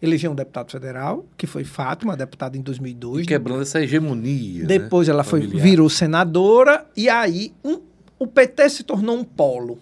elegeu 0.00 0.30
um 0.30 0.34
deputado 0.34 0.70
federal, 0.70 1.26
que 1.36 1.46
foi 1.46 1.64
Fátima, 1.64 2.16
deputada 2.16 2.56
em 2.56 2.62
2002. 2.62 3.24
E 3.24 3.26
quebrando 3.26 3.62
essa 3.62 3.80
hegemonia. 3.80 4.62
Né, 4.62 4.66
depois 4.66 5.08
né? 5.08 5.14
ela 5.14 5.24
foi, 5.24 5.46
virou 5.46 5.88
senadora, 5.88 6.86
e 6.96 7.08
aí 7.08 7.52
um, 7.64 7.80
o 8.18 8.26
PT 8.26 8.70
se 8.70 8.84
tornou 8.84 9.16
um 9.16 9.24
polo. 9.24 9.78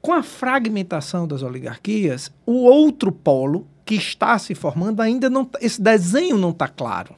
Com 0.00 0.12
a 0.12 0.22
fragmentação 0.22 1.28
das 1.28 1.42
oligarquias, 1.42 2.32
o 2.44 2.64
outro 2.64 3.12
polo 3.12 3.66
que 3.84 3.94
está 3.94 4.38
se 4.38 4.54
formando 4.54 5.00
ainda 5.00 5.30
não. 5.30 5.44
Tá, 5.44 5.58
esse 5.62 5.80
desenho 5.80 6.36
não 6.36 6.50
está 6.50 6.66
claro. 6.66 7.14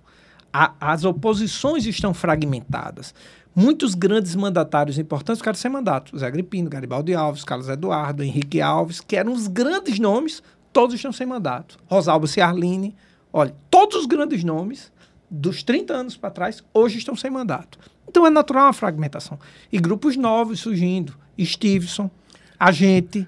A, 0.52 0.74
as 0.80 1.04
oposições 1.04 1.86
estão 1.86 2.12
fragmentadas. 2.12 3.14
Muitos 3.56 3.94
grandes 3.94 4.34
mandatários 4.34 4.98
importantes 4.98 5.38
ficaram 5.38 5.56
sem 5.56 5.70
mandato. 5.70 6.18
Zé 6.18 6.26
Agripino, 6.26 6.68
Garibaldi 6.68 7.14
Alves, 7.14 7.44
Carlos 7.44 7.68
Eduardo, 7.68 8.22
Henrique 8.22 8.60
Alves, 8.60 9.00
que 9.00 9.14
eram 9.14 9.32
os 9.32 9.46
grandes 9.46 9.98
nomes, 10.00 10.42
todos 10.74 10.96
estão 10.96 11.12
sem 11.12 11.24
mandato. 11.24 11.78
Rosalba 11.86 12.26
Ciarline, 12.26 12.94
olha, 13.32 13.54
todos 13.70 13.96
os 13.96 14.06
grandes 14.06 14.42
nomes 14.42 14.92
dos 15.30 15.62
30 15.62 15.94
anos 15.94 16.16
para 16.16 16.30
trás 16.30 16.62
hoje 16.74 16.98
estão 16.98 17.14
sem 17.16 17.30
mandato. 17.30 17.78
Então 18.06 18.26
é 18.26 18.30
natural 18.30 18.66
uma 18.66 18.72
fragmentação. 18.72 19.38
E 19.72 19.78
grupos 19.78 20.16
novos 20.16 20.60
surgindo, 20.60 21.16
Stevenson, 21.40 22.10
a 22.58 22.72
gente. 22.72 23.26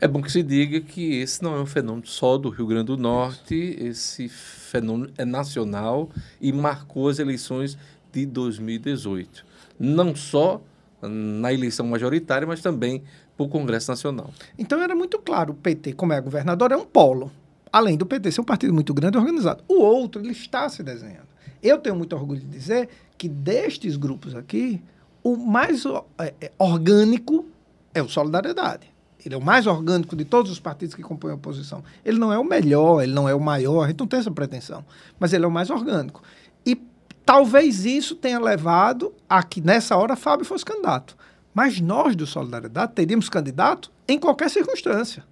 É 0.00 0.08
bom 0.08 0.20
que 0.20 0.32
se 0.32 0.42
diga 0.42 0.80
que 0.80 1.14
esse 1.14 1.42
não 1.42 1.54
é 1.54 1.60
um 1.60 1.66
fenômeno 1.66 2.06
só 2.06 2.36
do 2.36 2.48
Rio 2.48 2.66
Grande 2.66 2.86
do 2.86 2.96
Norte, 2.96 3.76
esse 3.78 4.28
fenômeno 4.28 5.12
é 5.16 5.24
nacional 5.24 6.10
e 6.40 6.52
marcou 6.52 7.08
as 7.08 7.18
eleições 7.18 7.78
de 8.10 8.26
2018. 8.26 9.44
Não 9.78 10.16
só 10.16 10.60
na 11.02 11.52
eleição 11.52 11.86
majoritária, 11.86 12.46
mas 12.46 12.60
também 12.60 13.02
para 13.40 13.46
o 13.46 13.48
Congresso 13.48 13.90
Nacional. 13.90 14.30
Então 14.58 14.82
era 14.82 14.94
muito 14.94 15.18
claro, 15.18 15.52
o 15.52 15.56
PT, 15.56 15.94
como 15.94 16.12
é 16.12 16.20
governador, 16.20 16.72
é 16.72 16.76
um 16.76 16.84
polo. 16.84 17.32
Além 17.72 17.96
do 17.96 18.04
PT 18.04 18.32
ser 18.32 18.40
um 18.40 18.44
partido 18.44 18.74
muito 18.74 18.92
grande 18.92 19.16
e 19.16 19.20
organizado. 19.20 19.64
O 19.66 19.80
outro, 19.80 20.20
ele 20.20 20.32
está 20.32 20.68
se 20.68 20.82
desenhando. 20.82 21.28
Eu 21.62 21.78
tenho 21.78 21.96
muito 21.96 22.14
orgulho 22.14 22.40
de 22.40 22.46
dizer 22.46 22.88
que 23.16 23.28
destes 23.28 23.96
grupos 23.96 24.34
aqui, 24.34 24.82
o 25.22 25.36
mais 25.36 25.84
é, 26.18 26.34
é, 26.40 26.52
orgânico 26.58 27.46
é 27.94 28.02
o 28.02 28.08
Solidariedade. 28.08 28.90
Ele 29.24 29.34
é 29.34 29.38
o 29.38 29.42
mais 29.42 29.66
orgânico 29.66 30.16
de 30.16 30.24
todos 30.24 30.50
os 30.50 30.58
partidos 30.58 30.94
que 30.94 31.02
compõem 31.02 31.32
a 31.32 31.34
oposição. 31.34 31.84
Ele 32.04 32.18
não 32.18 32.32
é 32.32 32.38
o 32.38 32.44
melhor, 32.44 33.02
ele 33.02 33.12
não 33.12 33.28
é 33.28 33.34
o 33.34 33.40
maior, 33.40 33.84
a 33.84 33.88
gente 33.88 34.00
não 34.00 34.06
tem 34.06 34.18
essa 34.18 34.30
pretensão. 34.30 34.84
Mas 35.18 35.32
ele 35.32 35.44
é 35.44 35.48
o 35.48 35.50
mais 35.50 35.70
orgânico. 35.70 36.22
E 36.64 36.82
talvez 37.24 37.84
isso 37.84 38.16
tenha 38.16 38.40
levado 38.40 39.12
a 39.28 39.42
que, 39.42 39.60
nessa 39.60 39.96
hora, 39.96 40.16
Fábio 40.16 40.46
fosse 40.46 40.64
candidato. 40.64 41.16
Mas 41.52 41.80
nós, 41.80 42.14
do 42.14 42.26
Solidariedade, 42.26 42.92
teríamos 42.94 43.28
candidato 43.28 43.90
em 44.06 44.18
qualquer 44.18 44.50
circunstância. 44.50 45.24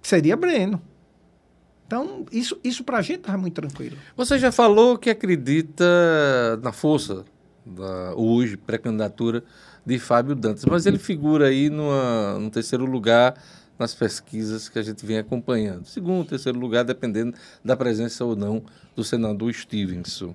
Seria 0.00 0.36
Breno. 0.36 0.80
Então, 1.86 2.24
isso, 2.30 2.58
isso 2.62 2.84
para 2.84 2.98
a 2.98 3.02
gente 3.02 3.20
está 3.20 3.36
muito 3.36 3.54
tranquilo. 3.54 3.96
Você 4.16 4.38
já 4.38 4.52
falou 4.52 4.96
que 4.96 5.10
acredita 5.10 5.84
na 6.62 6.70
força 6.70 7.24
da 7.66 8.14
hoje 8.14 8.56
pré-candidatura 8.56 9.42
de 9.84 9.98
Fábio 9.98 10.34
Dantas, 10.34 10.64
mas 10.64 10.86
ele 10.86 10.98
figura 10.98 11.48
aí 11.48 11.68
numa, 11.68 12.38
no 12.38 12.50
terceiro 12.50 12.84
lugar 12.84 13.34
nas 13.80 13.94
pesquisas 13.94 14.68
que 14.68 14.78
a 14.78 14.82
gente 14.82 15.04
vem 15.06 15.16
acompanhando. 15.16 15.86
Segundo, 15.86 16.28
terceiro 16.28 16.58
lugar, 16.58 16.84
dependendo 16.84 17.34
da 17.64 17.74
presença 17.74 18.22
ou 18.24 18.36
não 18.36 18.62
do 18.94 19.02
senador 19.02 19.52
Stevenson. 19.54 20.34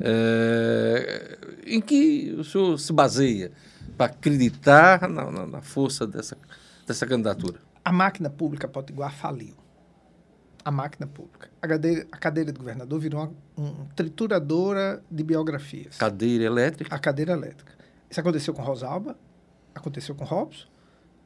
É, 0.00 1.38
em 1.66 1.80
que 1.80 2.34
o 2.38 2.42
senhor 2.42 2.78
se 2.78 2.92
baseia 2.92 3.52
para 3.98 4.06
acreditar 4.06 5.06
na, 5.08 5.30
na, 5.30 5.46
na, 5.46 5.60
força 5.60 6.06
dessa, 6.06 6.38
dessa 6.86 7.06
candidatura? 7.06 7.60
A 7.84 7.92
máquina 7.92 8.30
pública 8.30 8.66
potiguar 8.66 9.12
faliu. 9.12 9.54
A 10.64 10.70
máquina 10.70 11.06
pública. 11.06 11.50
A 11.60 11.68
cadeira, 11.68 12.06
a 12.10 12.16
cadeira 12.16 12.50
de 12.50 12.58
governador 12.58 12.98
virou 12.98 13.20
uma, 13.20 13.68
uma 13.68 13.86
trituradora 13.94 15.02
de 15.10 15.22
biografias. 15.22 15.98
Cadeira 15.98 16.44
elétrica? 16.44 16.94
A 16.94 16.98
cadeira 16.98 17.32
elétrica. 17.32 17.72
Isso 18.10 18.20
aconteceu 18.20 18.54
com 18.54 18.62
Rosalba, 18.62 19.16
aconteceu 19.74 20.14
com 20.14 20.24
Robson, 20.24 20.66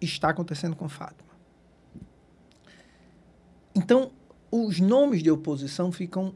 está 0.00 0.30
acontecendo 0.30 0.74
com 0.74 0.88
Fátima. 0.88 1.29
Então, 3.74 4.10
os 4.50 4.80
nomes 4.80 5.22
de 5.22 5.30
oposição 5.30 5.92
ficam 5.92 6.34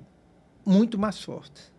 muito 0.65 0.99
mais 0.99 1.21
fortes. 1.21 1.73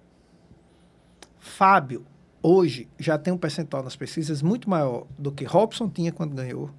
Fábio, 1.39 2.05
hoje, 2.41 2.87
já 2.99 3.17
tem 3.17 3.33
um 3.33 3.37
percentual 3.37 3.83
nas 3.83 3.95
pesquisas 3.95 4.41
muito 4.41 4.69
maior 4.69 5.07
do 5.17 5.31
que 5.31 5.45
Robson 5.45 5.89
tinha 5.89 6.11
quando 6.11 6.35
ganhou, 6.35 6.69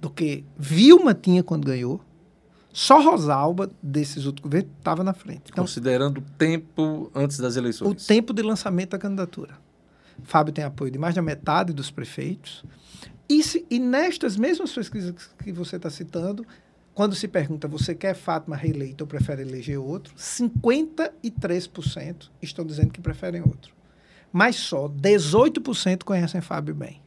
do 0.00 0.10
que 0.10 0.44
Vilma 0.56 1.14
tinha 1.14 1.42
quando 1.42 1.66
ganhou. 1.66 2.00
Só 2.72 3.02
Rosalba, 3.02 3.70
desses 3.82 4.24
outros 4.24 4.42
governos, 4.42 4.70
estava 4.78 5.04
na 5.04 5.12
frente. 5.12 5.50
Então, 5.52 5.64
Considerando 5.64 6.18
o 6.18 6.22
tempo 6.38 7.10
antes 7.14 7.36
das 7.36 7.56
eleições. 7.56 7.90
O 7.90 7.94
tempo 7.94 8.32
de 8.32 8.42
lançamento 8.42 8.90
da 8.90 8.98
candidatura. 8.98 9.58
Fábio 10.22 10.54
tem 10.54 10.64
apoio 10.64 10.90
de 10.90 10.98
mais 10.98 11.14
da 11.14 11.20
metade 11.20 11.72
dos 11.72 11.90
prefeitos. 11.90 12.64
E, 13.28 13.42
se, 13.42 13.66
e 13.70 13.78
nestas 13.78 14.36
mesmas 14.36 14.72
pesquisas 14.72 15.14
que 15.42 15.52
você 15.52 15.76
está 15.76 15.90
citando, 15.90 16.46
quando 16.94 17.14
se 17.14 17.26
pergunta 17.26 17.66
você 17.66 17.94
quer 17.94 18.14
Fátima 18.14 18.56
reeleita 18.56 19.04
ou 19.04 19.08
prefere 19.08 19.42
eleger 19.42 19.78
outro, 19.78 20.14
53% 20.16 22.30
estão 22.40 22.66
dizendo 22.66 22.92
que 22.92 23.00
preferem 23.00 23.40
outro. 23.40 23.74
Mas 24.32 24.56
só 24.56 24.88
18% 24.88 26.04
conhecem 26.04 26.40
Fábio 26.40 26.74
bem. 26.74 27.00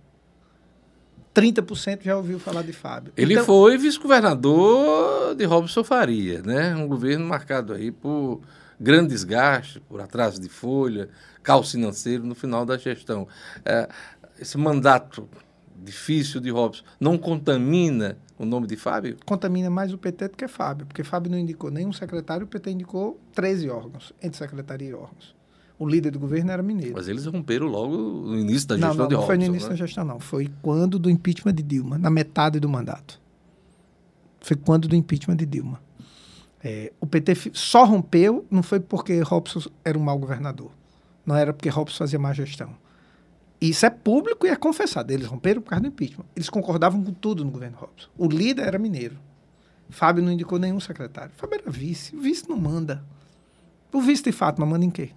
30% 1.36 2.04
já 2.04 2.16
ouviu 2.16 2.40
falar 2.40 2.62
de 2.62 2.72
Fábio. 2.72 3.12
Ele 3.18 3.34
então, 3.34 3.46
foi 3.46 3.78
vice-governador 3.78 5.36
de 5.36 5.44
Robson 5.44 5.84
Faria, 5.84 6.42
né? 6.42 6.74
Um 6.76 6.88
governo 6.88 7.26
marcado 7.26 7.74
aí 7.74 7.92
por 7.92 8.42
grandes 8.80 9.24
gastos, 9.24 9.82
por 9.90 10.00
atraso 10.00 10.42
de 10.42 10.48
folha, 10.48 11.10
caos 11.44 11.72
financeiro 11.72 12.24
no 12.24 12.34
final 12.34 12.66
da 12.66 12.78
gestão. 12.78 13.28
É, 13.66 13.90
esse 14.40 14.58
mandato 14.58 15.28
difícil 15.76 16.40
de 16.40 16.50
Robson 16.50 16.84
não 17.00 17.18
contamina 17.18 18.18
o 18.38 18.46
nome 18.46 18.68
de 18.68 18.76
Fábio? 18.76 19.18
Contamina 19.26 19.70
mais 19.70 19.94
o 19.94 19.98
PT 19.98 20.30
do 20.30 20.38
que 20.38 20.48
Fábio, 20.48 20.86
porque 20.86 21.04
Fábio 21.04 21.32
não 21.32 21.38
indicou 21.38 21.72
nenhum 21.72 21.94
secretário, 21.94 22.46
o 22.46 22.48
PT 22.48 22.72
indicou 22.72 23.20
13 23.34 23.70
órgãos, 23.70 24.14
entre 24.22 24.38
secretaria 24.38 24.90
e 24.90 24.94
órgãos. 24.94 25.36
O 25.78 25.88
líder 25.88 26.12
do 26.12 26.20
governo 26.20 26.52
era 26.52 26.64
mineiro. 26.64 26.94
Mas 26.96 27.08
eles 27.08 27.26
romperam 27.26 27.68
logo 27.68 27.98
no 27.98 28.38
início 28.38 28.68
da 28.68 28.76
gestão 28.76 28.94
não, 28.94 28.96
não, 28.96 29.08
de 29.08 29.16
Robson. 29.16 29.20
Não, 29.20 29.26
foi 29.28 29.38
no 29.38 29.44
início 29.44 29.68
né? 29.68 29.74
da 29.74 29.76
gestão, 29.76 30.06
não. 30.06 30.20
Foi 30.20 30.50
quando 30.62 30.98
do 30.98 31.10
impeachment 31.10 31.54
de 31.54 31.64
Dilma, 31.64 31.98
na 31.98 32.10
metade 32.10 32.60
do 32.60 32.70
mandato. 32.70 33.20
Foi 34.40 34.56
quando 34.56 34.88
do 34.88 34.96
impeachment 34.96 35.36
de 35.36 35.46
Dilma. 35.46 35.82
É, 36.64 36.94
o 37.00 37.06
PT 37.06 37.52
só 37.54 37.84
rompeu, 37.84 38.46
não 38.50 38.64
foi 38.64 38.80
porque 38.80 39.20
Robson 39.20 39.62
era 39.84 39.98
um 39.98 40.02
mau 40.02 40.18
governador. 40.18 40.72
Não 41.26 41.36
era 41.36 41.54
porque 41.54 41.68
Robson 41.70 41.98
fazia 41.98 42.18
má 42.18 42.32
gestão. 42.32 42.70
Isso 43.60 43.86
é 43.86 43.90
público 43.90 44.46
e 44.46 44.50
é 44.50 44.56
confessado. 44.56 45.12
Eles 45.12 45.28
romperam 45.28 45.62
por 45.62 45.70
causa 45.70 45.84
do 45.84 45.88
impeachment. 45.88 46.26
Eles 46.36 46.50
concordavam 46.50 47.04
com 47.04 47.14
tudo 47.14 47.44
no 47.44 47.52
governo 47.52 47.78
Robson. 47.78 48.10
O 48.18 48.28
líder 48.28 48.68
era 48.68 48.78
mineiro. 48.78 49.18
Fábio 49.90 50.24
não 50.24 50.32
indicou 50.32 50.60
nenhum 50.60 50.80
secretário. 50.80 51.32
Fábio 51.36 51.60
era 51.62 51.72
vice. 51.72 52.16
O 52.16 52.20
vice 52.20 52.50
não 52.50 52.58
manda. 52.58 53.04
O 53.94 54.02
vice 54.02 54.24
de 54.24 54.32
Fátima 54.32 54.66
manda 54.66 54.84
em 54.84 54.90
quê? 54.90 55.12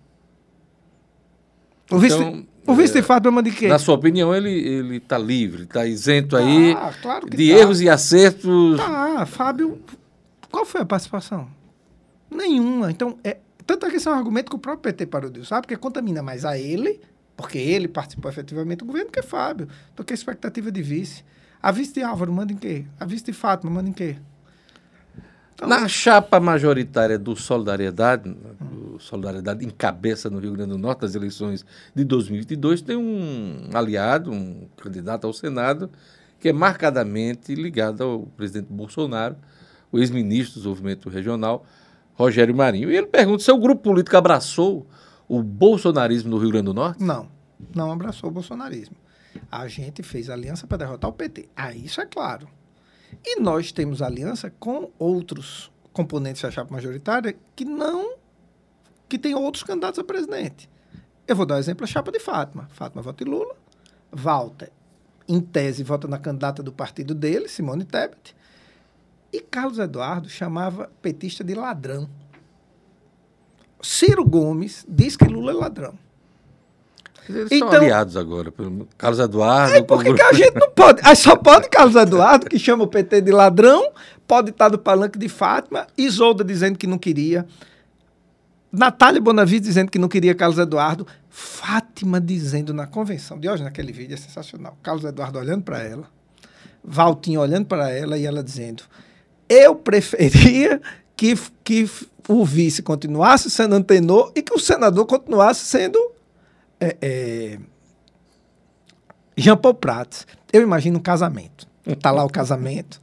O 1.91 1.99
vice, 1.99 2.17
então, 2.17 2.47
o 2.67 2.75
vice 2.75 2.97
é, 2.97 3.01
de 3.01 3.07
Fátima 3.07 3.33
manda 3.33 3.49
em 3.49 3.53
quê? 3.53 3.67
Na 3.67 3.79
sua 3.79 3.95
opinião, 3.95 4.35
ele 4.35 4.99
está 4.99 5.19
livre, 5.19 5.63
está 5.63 5.87
isento 5.87 6.37
aí 6.37 6.73
ah, 6.73 6.93
claro 7.01 7.29
de 7.29 7.51
tá. 7.51 7.59
erros 7.59 7.81
e 7.81 7.89
acertos. 7.89 8.77
Tá, 8.77 9.27
Fábio. 9.27 9.81
Qual 10.51 10.65
foi 10.65 10.83
a 10.83 10.87
participação? 10.87 11.49
Nenhuma. 12.31 12.91
Então, 12.91 13.19
é, 13.25 13.39
tanto 13.67 13.87
é 13.87 13.91
que 13.91 13.97
esse 13.97 14.07
é 14.07 14.11
um 14.11 14.15
argumento 14.15 14.51
que 14.51 14.57
o 14.57 14.59
próprio 14.59 14.83
PT 14.83 15.07
parou 15.07 15.31
de 15.31 15.41
usar, 15.41 15.61
porque 15.61 15.77
contamina 15.77 16.23
mais 16.23 16.45
a 16.45 16.59
ele 16.59 17.01
porque 17.39 17.57
ele 17.57 17.87
participou 17.87 18.29
efetivamente 18.29 18.81
do 18.81 18.87
governo, 18.87 19.13
que 19.13 19.21
é 19.21 19.23
Fábio, 19.23 19.69
do 19.95 20.03
que 20.03 20.13
a 20.13 20.17
expectativa 20.17 20.73
de 20.73 20.83
vice. 20.83 21.23
A 21.63 21.71
vice 21.71 21.95
de 21.95 22.03
Álvaro 22.03 22.33
manda 22.33 22.53
em 22.53 22.57
quê? 22.57 22.85
A 22.99 23.05
vice 23.05 23.27
de 23.27 23.33
Fátima 23.33 23.71
manda 23.71 23.89
em 23.89 23.93
quê? 23.93 24.17
Então, 25.55 25.69
Na 25.69 25.87
chapa 25.87 26.41
majoritária 26.41 27.17
do 27.17 27.37
Solidariedade, 27.37 28.29
do 28.61 28.99
Solidariedade 28.99 29.65
encabeça 29.65 30.29
no 30.29 30.41
Rio 30.41 30.53
Grande 30.53 30.71
do 30.71 30.79
Norte 30.79 31.05
as 31.05 31.15
eleições 31.15 31.65
de 31.95 32.03
2022, 32.03 32.83
tem 32.83 32.97
um 32.97 33.71
aliado, 33.73 34.33
um 34.33 34.67
candidato 34.77 35.25
ao 35.25 35.33
Senado, 35.33 35.89
que 36.41 36.49
é 36.49 36.53
marcadamente 36.53 37.55
ligado 37.55 38.03
ao 38.03 38.21
presidente 38.37 38.67
Bolsonaro, 38.69 39.37
o 39.93 39.99
ex-ministro 40.01 40.55
do 40.55 40.63
Desenvolvimento 40.63 41.09
Regional, 41.09 41.65
Rogério 42.15 42.55
Marinho. 42.55 42.91
E 42.91 42.97
ele 42.97 43.07
pergunta 43.07 43.45
se 43.45 43.53
o 43.53 43.59
grupo 43.59 43.83
político 43.83 44.17
abraçou 44.17 44.89
o 45.29 45.43
bolsonarismo 45.43 46.31
no 46.31 46.39
Rio 46.39 46.51
Grande 46.51 46.67
do 46.67 46.75
Norte? 46.75 47.03
Não, 47.03 47.29
não 47.75 47.93
abraçou 47.93 48.31
o 48.31 48.33
bolsonarismo. 48.33 48.97
A 49.51 49.69
gente 49.69 50.03
fez 50.03 50.31
aliança 50.31 50.67
para 50.67 50.79
derrotar 50.79 51.11
o 51.11 51.13
PT. 51.13 51.49
Ah, 51.55 51.73
isso 51.75 52.01
é 52.01 52.07
claro. 52.07 52.49
E 53.25 53.41
nós 53.41 53.71
temos 53.73 54.03
aliança 54.03 54.51
com 54.59 54.91
outros 54.99 55.71
componentes 55.93 56.43
da 56.43 56.51
chapa 56.51 56.73
majoritária 56.73 57.37
que 57.55 57.65
não. 57.65 58.17
que 59.09 59.19
tem 59.19 59.35
outros 59.35 59.63
candidatos 59.63 59.99
a 59.99 60.05
presidente. 60.05 60.69
Eu 61.27 61.35
vou 61.35 61.47
dar 61.47 61.57
um 61.57 61.59
exemplo 61.59 61.85
a 61.85 61.87
chapa 61.87 62.13
de 62.13 62.21
Fátima. 62.21 62.69
Fátima 62.71 63.03
vota 63.03 63.25
em 63.25 63.27
Lula. 63.27 63.55
Walter, 64.11 64.71
em 65.27 65.41
tese, 65.41 65.83
vota 65.83 66.09
na 66.09 66.19
candidata 66.19 66.63
do 66.63 66.73
partido 66.73 67.15
dele, 67.15 67.49
Simone 67.49 67.85
Tebet. 67.85 68.35
E 69.33 69.41
Carlos 69.41 69.79
Eduardo 69.79 70.29
chamava 70.29 70.91
petista 71.03 71.45
de 71.45 71.55
ladrão. 71.55 72.09
Ciro 73.81 74.25
Gomes 74.25 74.85
diz 74.89 75.17
que 75.17 75.25
Lula 75.25 75.53
é 75.53 75.55
ladrão. 75.55 75.95
Eles 77.29 77.53
então, 77.53 77.69
são 77.69 77.79
aliados 77.79 78.17
agora, 78.17 78.51
pelo 78.51 78.89
Carlos 78.97 79.21
Eduardo. 79.21 79.75
É 79.75 79.83
porque 79.83 80.15
que 80.15 80.23
a 80.23 80.33
gente 80.33 80.55
não 80.55 80.71
pode. 80.71 81.01
Aí 81.05 81.15
só 81.15 81.37
pode 81.37 81.69
Carlos 81.69 81.95
Eduardo, 81.95 82.47
que 82.47 82.59
chama 82.59 82.85
o 82.85 82.89
PT 82.89 83.21
de 83.21 83.31
ladrão, 83.31 83.93
pode 84.27 84.51
estar 84.51 84.71
do 84.71 84.79
palanque 84.79 85.19
de 85.19 85.29
Fátima, 85.29 85.87
Isolda 85.97 86.43
dizendo 86.43 86.79
que 86.79 86.87
não 86.87 86.97
queria, 86.97 87.47
Natália 88.73 89.21
Bonavides 89.21 89.69
dizendo 89.69 89.91
que 89.91 89.99
não 89.99 90.09
queria 90.09 90.35
Carlos 90.35 90.59
Eduardo, 90.59 91.07
Fátima 91.29 92.21
dizendo 92.21 92.73
na 92.73 92.87
convenção 92.87 93.39
de 93.39 93.49
hoje, 93.49 93.63
naquele 93.63 93.93
vídeo, 93.93 94.15
é 94.15 94.17
sensacional. 94.17 94.77
Carlos 94.83 95.05
Eduardo 95.05 95.39
olhando 95.39 95.63
para 95.63 95.83
ela, 95.83 96.09
Valtinho 96.83 97.41
olhando 97.41 97.67
para 97.67 97.91
ela 97.91 98.17
e 98.17 98.25
ela 98.25 98.43
dizendo: 98.43 98.85
Eu 99.49 99.75
preferia 99.75 100.81
que, 101.19 101.37
que 101.65 101.91
o 102.29 102.45
vice 102.45 102.81
continuasse 102.81 103.51
sendo 103.51 103.75
antenor 103.75 104.31
e 104.37 104.41
que 104.41 104.55
o 104.55 104.59
senador 104.59 105.05
continuasse 105.05 105.65
sendo 105.65 105.99
é, 106.81 106.97
é, 107.03 107.59
Jean 109.37 109.57
Paul 109.57 109.75
Prats. 109.75 110.27
Eu 110.53 110.63
imagino 110.63 110.99
um 110.99 111.03
casamento. 111.03 111.67
Está 111.85 112.13
lá 112.13 112.25
o 112.25 112.31
casamento 112.31 113.03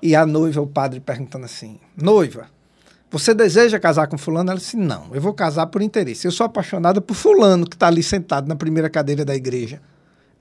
e 0.00 0.16
a 0.16 0.24
noiva, 0.24 0.62
o 0.62 0.66
padre 0.66 1.00
perguntando 1.00 1.44
assim: 1.44 1.78
Noiva, 1.94 2.46
você 3.10 3.34
deseja 3.34 3.78
casar 3.78 4.06
com 4.06 4.16
fulano? 4.16 4.50
Ela 4.50 4.58
disse: 4.58 4.76
Não, 4.76 5.14
eu 5.14 5.20
vou 5.20 5.34
casar 5.34 5.66
por 5.66 5.82
interesse. 5.82 6.26
Eu 6.26 6.32
sou 6.32 6.46
apaixonada 6.46 7.02
por 7.02 7.14
fulano 7.14 7.66
que 7.66 7.76
está 7.76 7.88
ali 7.88 8.02
sentado 8.02 8.48
na 8.48 8.56
primeira 8.56 8.88
cadeira 8.88 9.22
da 9.22 9.34
igreja. 9.34 9.82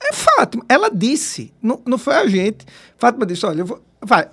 É 0.02 0.14
Fátima. 0.14 0.64
Ela 0.70 0.90
disse, 0.90 1.54
não, 1.62 1.82
não 1.86 1.98
foi 1.98 2.16
a 2.16 2.28
gente. 2.28 2.66
Fátima 2.98 3.26
disse: 3.26 3.46
olha, 3.46 3.62
eu 3.62 3.66
vou. 3.66 3.82
Vai. 4.02 4.30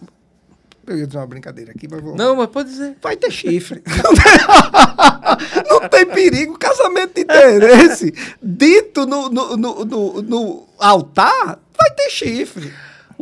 Eu 0.87 0.99
ia 0.99 1.07
dizer 1.07 1.19
uma 1.19 1.27
brincadeira 1.27 1.73
aqui, 1.73 1.87
mas 1.89 2.01
vou. 2.01 2.17
Não, 2.17 2.37
mas 2.37 2.49
pode 2.49 2.71
dizer. 2.71 2.97
Vai 3.03 3.17
ter 3.17 3.31
chifre. 3.31 3.83
não 5.69 5.89
tem 5.89 6.07
perigo, 6.07 6.59
casamento 6.59 7.15
de 7.15 7.21
interesse. 7.23 8.13
Dito 8.43 9.07
no, 9.07 9.29
no, 9.29 9.57
no, 9.57 9.85
no, 9.85 10.23
no 10.23 10.69
altar, 10.79 11.59
vai 11.77 11.91
ter 11.97 12.11
chifre 12.11 12.73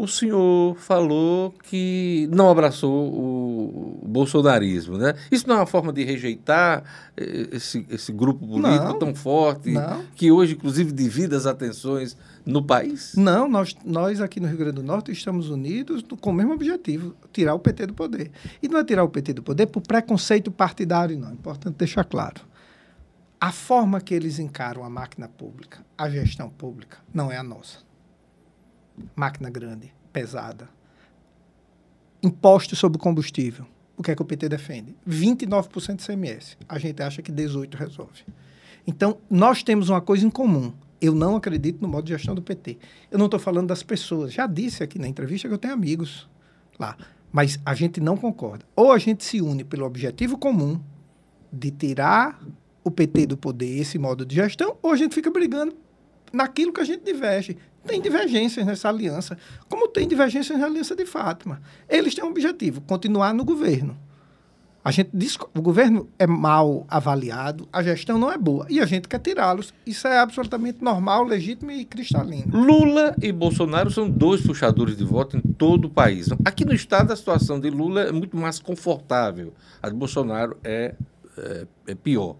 o 0.00 0.06
senhor 0.06 0.76
falou 0.76 1.52
que 1.64 2.28
não 2.32 2.48
abraçou 2.48 3.08
o 3.08 4.06
bolsonarismo, 4.06 4.96
né? 4.96 5.14
Isso 5.30 5.48
não 5.48 5.56
é 5.56 5.58
uma 5.58 5.66
forma 5.66 5.92
de 5.92 6.04
rejeitar 6.04 6.84
eh, 7.16 7.48
esse, 7.52 7.84
esse 7.90 8.12
grupo 8.12 8.46
político 8.46 8.84
não, 8.84 8.98
tão 8.98 9.14
forte, 9.14 9.72
não. 9.72 10.04
que 10.14 10.30
hoje, 10.30 10.54
inclusive, 10.54 10.92
divide 10.92 11.34
as 11.34 11.46
atenções 11.46 12.16
no 12.46 12.62
país? 12.62 13.14
Não, 13.16 13.48
nós, 13.48 13.74
nós 13.84 14.20
aqui 14.20 14.38
no 14.38 14.46
Rio 14.46 14.58
Grande 14.58 14.76
do 14.76 14.82
Norte 14.82 15.10
estamos 15.10 15.50
unidos 15.50 16.04
com 16.20 16.30
o 16.30 16.34
mesmo 16.34 16.52
objetivo, 16.52 17.16
tirar 17.32 17.54
o 17.54 17.58
PT 17.58 17.86
do 17.86 17.94
poder. 17.94 18.30
E 18.62 18.68
não 18.68 18.78
é 18.78 18.84
tirar 18.84 19.02
o 19.02 19.08
PT 19.08 19.34
do 19.34 19.42
poder 19.42 19.66
por 19.66 19.80
preconceito 19.80 20.50
partidário, 20.50 21.18
não. 21.18 21.30
É 21.30 21.32
importante 21.32 21.74
deixar 21.76 22.04
claro. 22.04 22.40
A 23.40 23.52
forma 23.52 24.00
que 24.00 24.14
eles 24.14 24.38
encaram 24.38 24.84
a 24.84 24.90
máquina 24.90 25.28
pública, 25.28 25.84
a 25.96 26.08
gestão 26.08 26.48
pública, 26.50 26.98
não 27.12 27.30
é 27.30 27.36
a 27.36 27.42
nossa 27.42 27.87
máquina 29.14 29.50
grande, 29.50 29.92
pesada. 30.12 30.68
Imposto 32.22 32.74
sobre 32.74 32.98
combustível. 32.98 33.66
O 33.96 34.02
que 34.02 34.10
é 34.10 34.14
que 34.14 34.22
o 34.22 34.24
PT 34.24 34.48
defende? 34.48 34.94
29% 35.08 35.96
de 35.96 36.06
CMS. 36.06 36.56
A 36.68 36.78
gente 36.78 37.02
acha 37.02 37.20
que 37.20 37.32
18% 37.32 37.74
resolve. 37.74 38.24
Então, 38.86 39.18
nós 39.28 39.62
temos 39.62 39.88
uma 39.88 40.00
coisa 40.00 40.24
em 40.24 40.30
comum. 40.30 40.72
Eu 41.00 41.14
não 41.14 41.36
acredito 41.36 41.80
no 41.82 41.88
modo 41.88 42.04
de 42.04 42.12
gestão 42.12 42.34
do 42.34 42.42
PT. 42.42 42.78
Eu 43.10 43.18
não 43.18 43.26
estou 43.26 43.38
falando 43.40 43.68
das 43.68 43.82
pessoas. 43.82 44.32
Já 44.32 44.46
disse 44.46 44.82
aqui 44.82 44.98
na 44.98 45.08
entrevista 45.08 45.48
que 45.48 45.54
eu 45.54 45.58
tenho 45.58 45.74
amigos 45.74 46.28
lá. 46.78 46.96
Mas 47.30 47.58
a 47.66 47.74
gente 47.74 48.00
não 48.00 48.16
concorda. 48.16 48.64
Ou 48.74 48.92
a 48.92 48.98
gente 48.98 49.24
se 49.24 49.40
une 49.40 49.64
pelo 49.64 49.84
objetivo 49.84 50.38
comum 50.38 50.80
de 51.52 51.70
tirar 51.70 52.40
o 52.82 52.90
PT 52.90 53.26
do 53.26 53.36
poder, 53.36 53.78
esse 53.78 53.98
modo 53.98 54.24
de 54.24 54.36
gestão, 54.36 54.76
ou 54.82 54.92
a 54.92 54.96
gente 54.96 55.14
fica 55.14 55.30
brigando 55.30 55.76
naquilo 56.32 56.72
que 56.72 56.80
a 56.80 56.84
gente 56.84 57.04
diverge. 57.04 57.56
Tem 57.86 58.00
divergências 58.00 58.66
nessa 58.66 58.88
aliança, 58.88 59.38
como 59.68 59.88
tem 59.88 60.06
divergências 60.06 60.58
na 60.58 60.66
aliança 60.66 60.94
de 60.94 61.06
Fátima. 61.06 61.60
Eles 61.88 62.14
têm 62.14 62.24
um 62.24 62.28
objetivo, 62.28 62.80
continuar 62.82 63.32
no 63.32 63.44
governo. 63.44 63.96
A 64.84 64.90
gente 64.90 65.10
diz, 65.12 65.36
o 65.54 65.60
governo 65.60 66.08
é 66.18 66.26
mal 66.26 66.86
avaliado, 66.88 67.68
a 67.70 67.82
gestão 67.82 68.18
não 68.18 68.32
é 68.32 68.38
boa 68.38 68.64
e 68.70 68.80
a 68.80 68.86
gente 68.86 69.06
quer 69.06 69.18
tirá-los. 69.18 69.74
Isso 69.84 70.08
é 70.08 70.18
absolutamente 70.18 70.82
normal, 70.82 71.24
legítimo 71.24 71.70
e 71.70 71.84
cristalino. 71.84 72.46
Lula 72.50 73.14
e 73.20 73.30
Bolsonaro 73.30 73.90
são 73.90 74.08
dois 74.08 74.40
puxadores 74.40 74.96
de 74.96 75.04
voto 75.04 75.36
em 75.36 75.40
todo 75.40 75.86
o 75.86 75.90
país. 75.90 76.28
Aqui 76.44 76.64
no 76.64 76.72
estado 76.72 77.12
a 77.12 77.16
situação 77.16 77.60
de 77.60 77.68
Lula 77.68 78.02
é 78.02 78.12
muito 78.12 78.36
mais 78.36 78.58
confortável, 78.60 79.52
a 79.82 79.90
de 79.90 79.94
Bolsonaro 79.94 80.56
é, 80.64 80.94
é, 81.36 81.66
é 81.88 81.94
pior. 81.94 82.36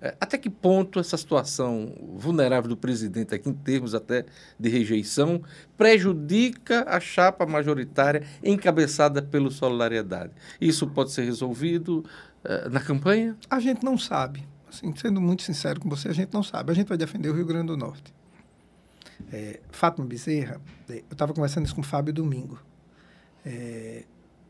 É, 0.00 0.14
até 0.20 0.36
que 0.36 0.50
ponto 0.50 1.00
essa 1.00 1.16
situação 1.16 1.94
vulnerável 2.16 2.68
do 2.68 2.76
presidente, 2.76 3.34
aqui 3.34 3.48
em 3.48 3.54
termos 3.54 3.94
até 3.94 4.26
de 4.58 4.68
rejeição, 4.68 5.42
prejudica 5.76 6.84
a 6.86 7.00
chapa 7.00 7.46
majoritária 7.46 8.22
encabeçada 8.42 9.22
pelo 9.22 9.50
Solidariedade? 9.50 10.32
Isso 10.60 10.86
pode 10.86 11.12
ser 11.12 11.24
resolvido 11.24 12.04
uh, 12.44 12.68
na 12.70 12.80
campanha? 12.80 13.36
A 13.48 13.58
gente 13.58 13.84
não 13.84 13.96
sabe. 13.96 14.46
Assim, 14.68 14.94
sendo 14.96 15.20
muito 15.20 15.42
sincero 15.42 15.80
com 15.80 15.88
você, 15.88 16.08
a 16.08 16.12
gente 16.12 16.32
não 16.34 16.42
sabe. 16.42 16.72
A 16.72 16.74
gente 16.74 16.88
vai 16.88 16.98
defender 16.98 17.30
o 17.30 17.34
Rio 17.34 17.46
Grande 17.46 17.68
do 17.68 17.76
Norte. 17.76 18.14
É, 19.32 19.60
Fátima 19.70 20.06
Bezerra, 20.06 20.60
é, 20.90 20.98
eu 20.98 21.04
estava 21.12 21.32
conversando 21.32 21.64
isso 21.64 21.74
com 21.74 21.80
o 21.80 21.84
Fábio 21.84 22.12
domingo. 22.12 22.60
É, 23.46 24.04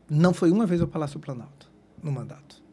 não 0.09 0.33
foi 0.33 0.51
uma 0.51 0.65
vez 0.65 0.81
ao 0.81 0.87
Palácio 0.87 1.19
Planalto 1.19 1.71
no 2.03 2.11
mandato 2.11 2.66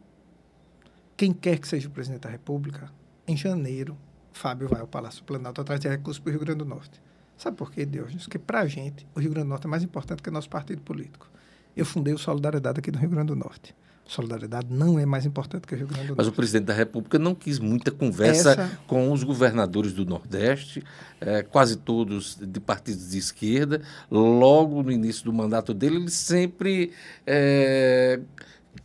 quem 1.25 1.33
quer 1.33 1.59
que 1.59 1.67
seja 1.67 1.89
o 1.89 1.91
presidente 1.91 2.21
da 2.21 2.29
República, 2.29 2.93
em 3.27 3.35
janeiro, 3.35 3.97
Fábio 4.31 4.69
vai 4.69 4.83
ao 4.83 4.87
Palácio 4.87 5.25
Planalto 5.25 5.59
atrás 5.59 5.81
de 5.81 5.89
recursos 5.89 6.19
para 6.19 6.29
o 6.29 6.33
Rio 6.33 6.41
Grande 6.41 6.59
do 6.59 6.67
Norte. 6.67 7.01
Sabe 7.39 7.57
por 7.57 7.71
quê, 7.71 7.87
Deus? 7.87 8.13
Porque, 8.13 8.39
para 8.39 8.61
a 8.61 8.67
gente, 8.67 9.07
o 9.15 9.21
Rio 9.21 9.31
Grande 9.31 9.47
do 9.47 9.49
Norte 9.49 9.67
é 9.67 9.71
mais 9.71 9.83
importante 9.83 10.23
que 10.23 10.29
o 10.29 10.33
nosso 10.33 10.51
partido 10.51 10.83
político. 10.83 11.27
Eu 11.75 11.87
fundei 11.87 12.13
o 12.13 12.19
Solidariedade 12.19 12.79
aqui 12.81 12.93
no 12.93 12.99
Rio 12.99 13.09
Grande 13.09 13.29
do 13.29 13.37
Norte. 13.37 13.75
Solidariedade 14.05 14.67
não 14.69 14.99
é 14.99 15.07
mais 15.07 15.25
importante 15.25 15.67
que 15.67 15.75
o 15.75 15.79
Rio 15.79 15.87
Grande 15.87 16.03
do 16.03 16.09
Norte. 16.09 16.19
Mas 16.19 16.27
o 16.27 16.33
presidente 16.33 16.67
da 16.67 16.75
República 16.75 17.19
não 17.19 17.35
quis 17.35 17.59
muita 17.59 17.91
conversa 17.91 18.51
Essa... 18.51 18.79
com 18.87 19.11
os 19.11 19.25
governadores 19.25 19.95
do 19.95 20.05
Nordeste, 20.05 20.85
é, 21.23 21.43
quase 21.43 21.77
todos 21.77 22.37
de 22.39 22.61
partidos 22.61 23.13
de 23.13 23.17
esquerda. 23.17 23.81
Logo 24.11 24.83
no 24.83 24.93
início 24.93 25.25
do 25.25 25.33
mandato 25.33 25.73
dele, 25.73 25.97
ele 25.97 26.11
sempre 26.11 26.93
é, 27.27 28.21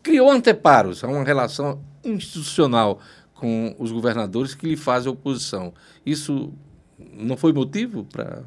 criou 0.01 0.31
anteparos 0.31 1.03
a 1.03 1.07
uma 1.09 1.25
relação 1.25 1.81
institucional 2.03 2.99
com 3.33 3.73
os 3.79 3.91
governadores 3.91 4.53
que 4.53 4.67
lhe 4.67 4.75
fazem 4.75 5.11
oposição. 5.11 5.73
Isso 6.05 6.53
não 7.13 7.37
foi 7.37 7.53
motivo 7.53 8.03
para. 8.03 8.43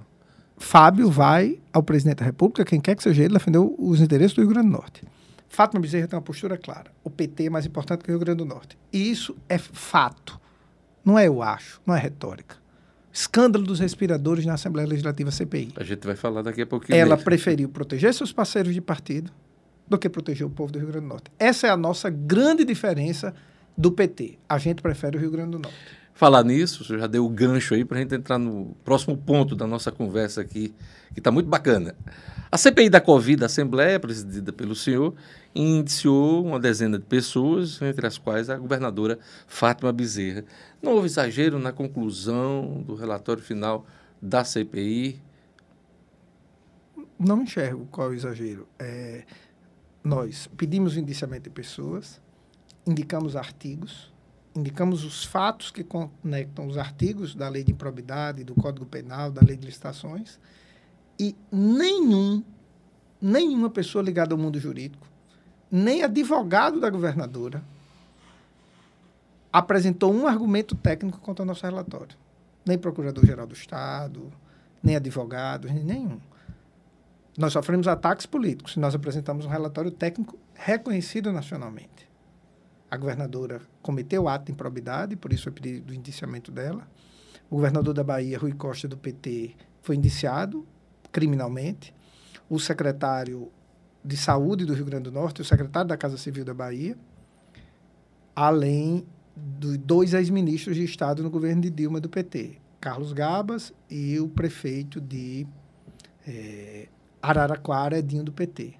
Fábio 0.58 1.10
vai 1.10 1.58
ao 1.72 1.82
presidente 1.82 2.18
da 2.18 2.24
República, 2.24 2.64
quem 2.64 2.80
quer 2.80 2.94
que 2.94 3.02
seja 3.02 3.22
ele, 3.24 3.34
defender 3.34 3.58
os 3.58 4.00
interesses 4.00 4.34
do 4.34 4.42
Rio 4.42 4.50
Grande 4.50 4.68
do 4.68 4.72
Norte. 4.72 5.02
Fátima 5.48 5.80
Bezerra 5.80 6.06
tem 6.06 6.16
uma 6.16 6.22
postura 6.22 6.56
clara. 6.56 6.90
O 7.02 7.10
PT 7.10 7.46
é 7.46 7.50
mais 7.50 7.66
importante 7.66 8.04
que 8.04 8.10
o 8.10 8.12
Rio 8.12 8.20
Grande 8.20 8.38
do 8.38 8.44
Norte. 8.44 8.78
E 8.92 9.10
isso 9.10 9.36
é 9.48 9.58
fato. 9.58 10.40
Não 11.04 11.18
é 11.18 11.26
eu 11.26 11.42
acho, 11.42 11.80
não 11.84 11.94
é 11.94 11.98
retórica. 11.98 12.56
Escândalo 13.12 13.64
dos 13.64 13.80
respiradores 13.80 14.46
na 14.46 14.54
Assembleia 14.54 14.88
Legislativa 14.88 15.30
CPI. 15.30 15.72
A 15.76 15.84
gente 15.84 16.06
vai 16.06 16.16
falar 16.16 16.42
daqui 16.42 16.62
a 16.62 16.66
pouquinho. 16.66 16.96
Ela 16.96 17.16
mesmo. 17.16 17.24
preferiu 17.24 17.68
proteger 17.68 18.14
seus 18.14 18.32
parceiros 18.32 18.72
de 18.72 18.80
partido 18.80 19.30
do 19.92 19.98
que 19.98 20.09
proteger 20.09 20.46
o 20.46 20.50
povo 20.50 20.72
do 20.72 20.78
Rio 20.78 20.88
Grande 20.88 21.07
do 21.07 21.09
Norte. 21.09 21.31
Essa 21.38 21.66
é 21.66 21.70
a 21.70 21.76
nossa 21.76 22.09
grande 22.09 22.64
diferença 22.64 23.35
do 23.76 23.92
PT. 23.92 24.38
A 24.48 24.59
gente 24.59 24.81
prefere 24.83 25.16
o 25.16 25.20
Rio 25.20 25.31
Grande 25.31 25.52
do 25.52 25.59
Norte. 25.59 25.76
Falar 26.14 26.44
nisso, 26.44 26.85
você 26.85 26.98
já 26.98 27.07
deu 27.07 27.24
o 27.24 27.28
gancho 27.28 27.74
aí 27.74 27.85
para 27.85 27.98
a 27.98 28.00
gente 28.00 28.14
entrar 28.14 28.38
no 28.38 28.76
próximo 28.85 29.16
ponto 29.16 29.57
da 29.57 29.66
nossa 29.66 29.90
conversa 29.90 30.40
aqui, 30.40 30.74
que 31.12 31.20
está 31.20 31.31
muito 31.31 31.48
bacana. 31.48 31.94
A 32.50 32.59
CPI 32.59 32.90
da 32.90 33.00
Covid, 33.00 33.42
a 33.42 33.46
Assembleia, 33.46 33.98
presidida 33.98 34.52
pelo 34.52 34.74
senhor, 34.74 35.14
indiciou 35.55 36.44
uma 36.44 36.61
dezena 36.61 36.98
de 36.98 37.05
pessoas, 37.05 37.81
entre 37.81 38.07
as 38.07 38.18
quais 38.18 38.50
a 38.50 38.57
governadora 38.57 39.18
Fátima 39.46 39.92
Bezerra. 39.92 40.44
Não 40.83 40.92
houve 40.92 41.07
exagero 41.07 41.59
na 41.59 41.72
conclusão 41.72 42.83
do 42.87 42.94
relatório 42.94 43.42
final 43.42 43.87
da 44.20 44.44
CPI? 44.44 45.20
Não 47.18 47.42
enxergo 47.42 47.87
qual 47.90 48.09
é 48.09 48.11
o 48.11 48.14
exagero. 48.14 48.68
É, 48.78 49.24
nós 50.02 50.48
pedimos 50.56 50.96
o 50.96 50.98
indiciamento 50.98 51.44
de 51.44 51.50
pessoas, 51.50 52.20
indicamos 52.86 53.36
artigos, 53.36 54.12
indicamos 54.54 55.04
os 55.04 55.24
fatos 55.24 55.70
que 55.70 55.84
conectam 55.84 56.66
os 56.66 56.76
artigos 56.76 57.34
da 57.34 57.48
lei 57.48 57.64
de 57.64 57.72
improbidade, 57.72 58.44
do 58.44 58.54
Código 58.54 58.84
Penal, 58.84 59.30
da 59.30 59.40
lei 59.42 59.56
de 59.56 59.66
licitações, 59.66 60.38
e 61.18 61.36
nenhum, 61.50 62.42
nenhuma 63.20 63.70
pessoa 63.70 64.02
ligada 64.02 64.34
ao 64.34 64.38
mundo 64.38 64.58
jurídico, 64.58 65.06
nem 65.70 66.02
advogado 66.02 66.80
da 66.80 66.90
governadora, 66.90 67.62
apresentou 69.52 70.12
um 70.12 70.26
argumento 70.26 70.74
técnico 70.74 71.18
contra 71.20 71.42
o 71.42 71.46
nosso 71.46 71.64
relatório. 71.64 72.16
Nem 72.64 72.78
Procurador-Geral 72.78 73.46
do 73.46 73.54
Estado, 73.54 74.32
nem 74.82 74.96
advogados, 74.96 75.70
nenhum. 75.70 76.18
Nós 77.37 77.53
sofremos 77.53 77.88
ataques 77.88 78.27
políticos. 78.27 78.77
Nós 78.77 78.95
apresentamos 78.95 79.47
um 79.47 79.49
relatório 79.49 79.90
técnico 79.90 80.38
reconhecido 80.55 81.33
nacionalmente. 81.33 82.11
A 82.90 82.97
governadora 82.97 83.62
cometeu 83.81 84.29
ato 84.29 84.47
de 84.47 84.53
improbidade, 84.53 85.16
por 85.16 85.33
isso 85.33 85.45
foi 85.45 85.53
pedido 85.53 85.90
o 85.90 85.95
indiciamento 85.95 86.51
dela. 86.53 86.87
O 87.49 87.57
governador 87.57 87.95
da 87.95 88.05
Bahia, 88.05 88.38
Rui 88.38 88.53
Costa, 88.53 88.87
do 88.87 88.99
PT, 88.99 89.57
foi 89.81 89.97
indiciado 89.97 90.66
criminalmente. 91.11 91.95
O 92.51 92.59
secretário 92.59 93.51
de 94.05 94.16
Saúde 94.16 94.66
do 94.66 94.75
Rio 94.75 94.85
Grande 94.85 95.05
do 95.05 95.12
Norte, 95.12 95.40
o 95.40 95.45
secretário 95.45 95.88
da 95.88 95.97
Casa 95.97 96.18
Civil 96.18 96.45
da 96.45 96.53
Bahia, 96.53 96.97
além 98.37 99.07
de 99.35 99.79
dois 99.79 100.12
ex-ministros 100.12 100.77
de 100.77 100.85
Estado 100.85 101.23
no 101.23 101.31
governo 101.31 101.62
de 101.62 101.71
Dilma 101.71 101.99
do 101.99 102.09
PT, 102.09 102.59
Carlos 102.79 103.12
Gabas 103.12 103.73
e 103.88 104.18
o 104.21 104.29
prefeito 104.29 105.01
de 105.01 105.47
é, 106.27 106.88
Araraquara, 107.22 107.98
Edinho 107.98 108.24
do 108.24 108.32
PT. 108.32 108.74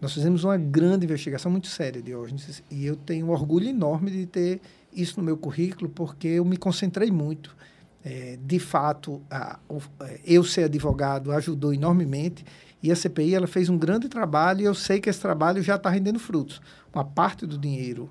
Nós 0.00 0.14
fizemos 0.14 0.44
uma 0.44 0.56
grande 0.56 1.04
investigação 1.04 1.50
muito 1.50 1.66
séria, 1.66 2.00
Diógenes, 2.00 2.62
e 2.70 2.86
eu 2.86 2.96
tenho 2.96 3.26
um 3.26 3.30
orgulho 3.30 3.68
enorme 3.68 4.10
de 4.10 4.26
ter 4.26 4.60
isso 4.92 5.18
no 5.18 5.26
meu 5.26 5.36
currículo, 5.36 5.88
porque 5.90 6.28
eu 6.28 6.44
me 6.44 6.56
concentrei 6.56 7.10
muito. 7.10 7.54
É, 8.04 8.38
de 8.40 8.60
fato, 8.60 9.20
a, 9.28 9.58
o, 9.68 9.80
é, 10.00 10.20
eu 10.24 10.44
ser 10.44 10.64
advogado 10.64 11.32
ajudou 11.32 11.74
enormemente, 11.74 12.44
e 12.80 12.92
a 12.92 12.96
CPI 12.96 13.34
ela 13.34 13.48
fez 13.48 13.68
um 13.68 13.76
grande 13.76 14.08
trabalho, 14.08 14.62
e 14.62 14.64
eu 14.64 14.74
sei 14.74 15.00
que 15.00 15.10
esse 15.10 15.20
trabalho 15.20 15.60
já 15.62 15.74
está 15.74 15.90
rendendo 15.90 16.18
frutos. 16.18 16.60
Uma 16.94 17.04
parte 17.04 17.44
do 17.44 17.58
dinheiro 17.58 18.08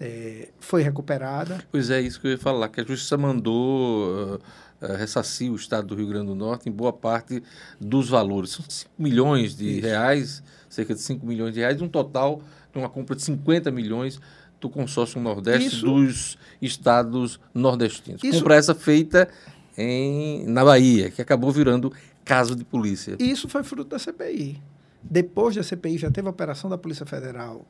é, 0.00 0.48
foi 0.58 0.82
recuperada. 0.82 1.62
Pois 1.70 1.90
é, 1.90 2.00
isso 2.00 2.20
que 2.20 2.26
eu 2.26 2.32
ia 2.32 2.38
falar, 2.38 2.68
que 2.70 2.80
a 2.80 2.84
Justiça 2.84 3.16
mandou 3.16 4.34
uh, 4.34 4.40
uh, 4.80 4.94
ressarcir 4.96 5.50
o 5.50 5.56
Estado 5.56 5.88
do 5.88 5.94
Rio 5.94 6.08
Grande 6.08 6.26
do 6.26 6.34
Norte 6.34 6.68
em 6.68 6.72
boa 6.72 6.92
parte 6.92 7.42
dos 7.80 8.08
valores. 8.08 8.50
São 8.50 8.64
5 8.68 8.90
milhões 8.98 9.56
de 9.56 9.78
Isso. 9.78 9.86
reais, 9.86 10.42
cerca 10.68 10.94
de 10.94 11.00
5 11.00 11.24
milhões 11.26 11.54
de 11.54 11.60
reais, 11.60 11.80
um 11.80 11.88
total 11.88 12.42
de 12.72 12.78
uma 12.78 12.88
compra 12.88 13.16
de 13.16 13.22
50 13.22 13.70
milhões 13.70 14.20
do 14.60 14.68
consórcio 14.68 15.20
Nordeste 15.20 15.68
Isso. 15.68 15.86
dos 15.86 16.38
estados 16.60 17.40
nordestinos. 17.54 18.22
Isso. 18.22 18.38
Compra 18.38 18.56
essa 18.56 18.74
feita 18.74 19.28
em, 19.76 20.46
na 20.46 20.64
Bahia, 20.64 21.10
que 21.10 21.22
acabou 21.22 21.50
virando 21.50 21.92
caso 22.24 22.54
de 22.54 22.64
polícia. 22.64 23.16
Isso 23.18 23.48
foi 23.48 23.64
fruto 23.64 23.88
da 23.90 23.98
CPI. 23.98 24.60
Depois 25.02 25.56
da 25.56 25.62
CPI 25.62 25.98
já 25.98 26.10
teve 26.10 26.28
a 26.28 26.30
operação 26.30 26.68
da 26.68 26.76
Polícia 26.76 27.06
Federal 27.06 27.64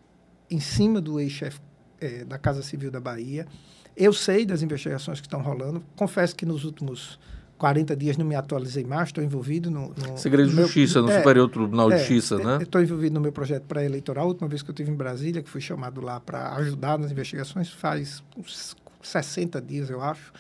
em 0.51 0.59
cima 0.59 1.01
do 1.01 1.21
ex-chefe 1.21 1.61
é, 2.01 2.25
da 2.25 2.39
Casa 2.39 2.63
Civil 2.63 2.91
da 2.91 3.01
Bahia. 3.01 3.47
Eu 4.01 4.15
sei 4.15 4.47
das 4.47 4.63
investigações 4.63 5.21
que 5.21 5.27
estão 5.27 5.43
rolando. 5.43 5.83
Confesso 5.95 6.35
que 6.35 6.47
nos 6.47 6.65
últimos 6.65 7.19
40 7.59 7.95
dias 7.95 8.17
não 8.17 8.25
me 8.25 8.35
atualizei 8.35 8.83
mais, 8.83 9.11
estou 9.11 9.23
envolvido 9.23 9.71
no, 9.71 9.89
no 9.95 10.17
Segredo 10.17 10.49
de 10.49 10.57
Justiça, 10.57 11.03
no 11.03 11.11
é, 11.11 11.19
Superior 11.19 11.51
Tribunal 11.51 11.91
de 11.91 11.97
é, 11.97 11.99
Justiça, 11.99 12.39
né? 12.39 12.59
Estou 12.63 12.81
envolvido 12.81 13.13
no 13.13 13.21
meu 13.21 13.31
projeto 13.31 13.65
pré-eleitoral. 13.65 14.25
A 14.25 14.29
última 14.29 14.49
vez 14.49 14.63
que 14.63 14.71
eu 14.71 14.73
estive 14.73 14.91
em 14.91 14.95
Brasília, 14.95 15.43
que 15.43 15.51
fui 15.51 15.61
chamado 15.61 16.01
lá 16.01 16.19
para 16.19 16.55
ajudar 16.55 16.99
nas 16.99 17.13
investigações, 17.13 17.69
faz 17.69 18.23
uns 18.35 18.75
60 19.03 19.61
dias, 19.61 19.91
eu 19.91 20.01
acho. 20.01 20.33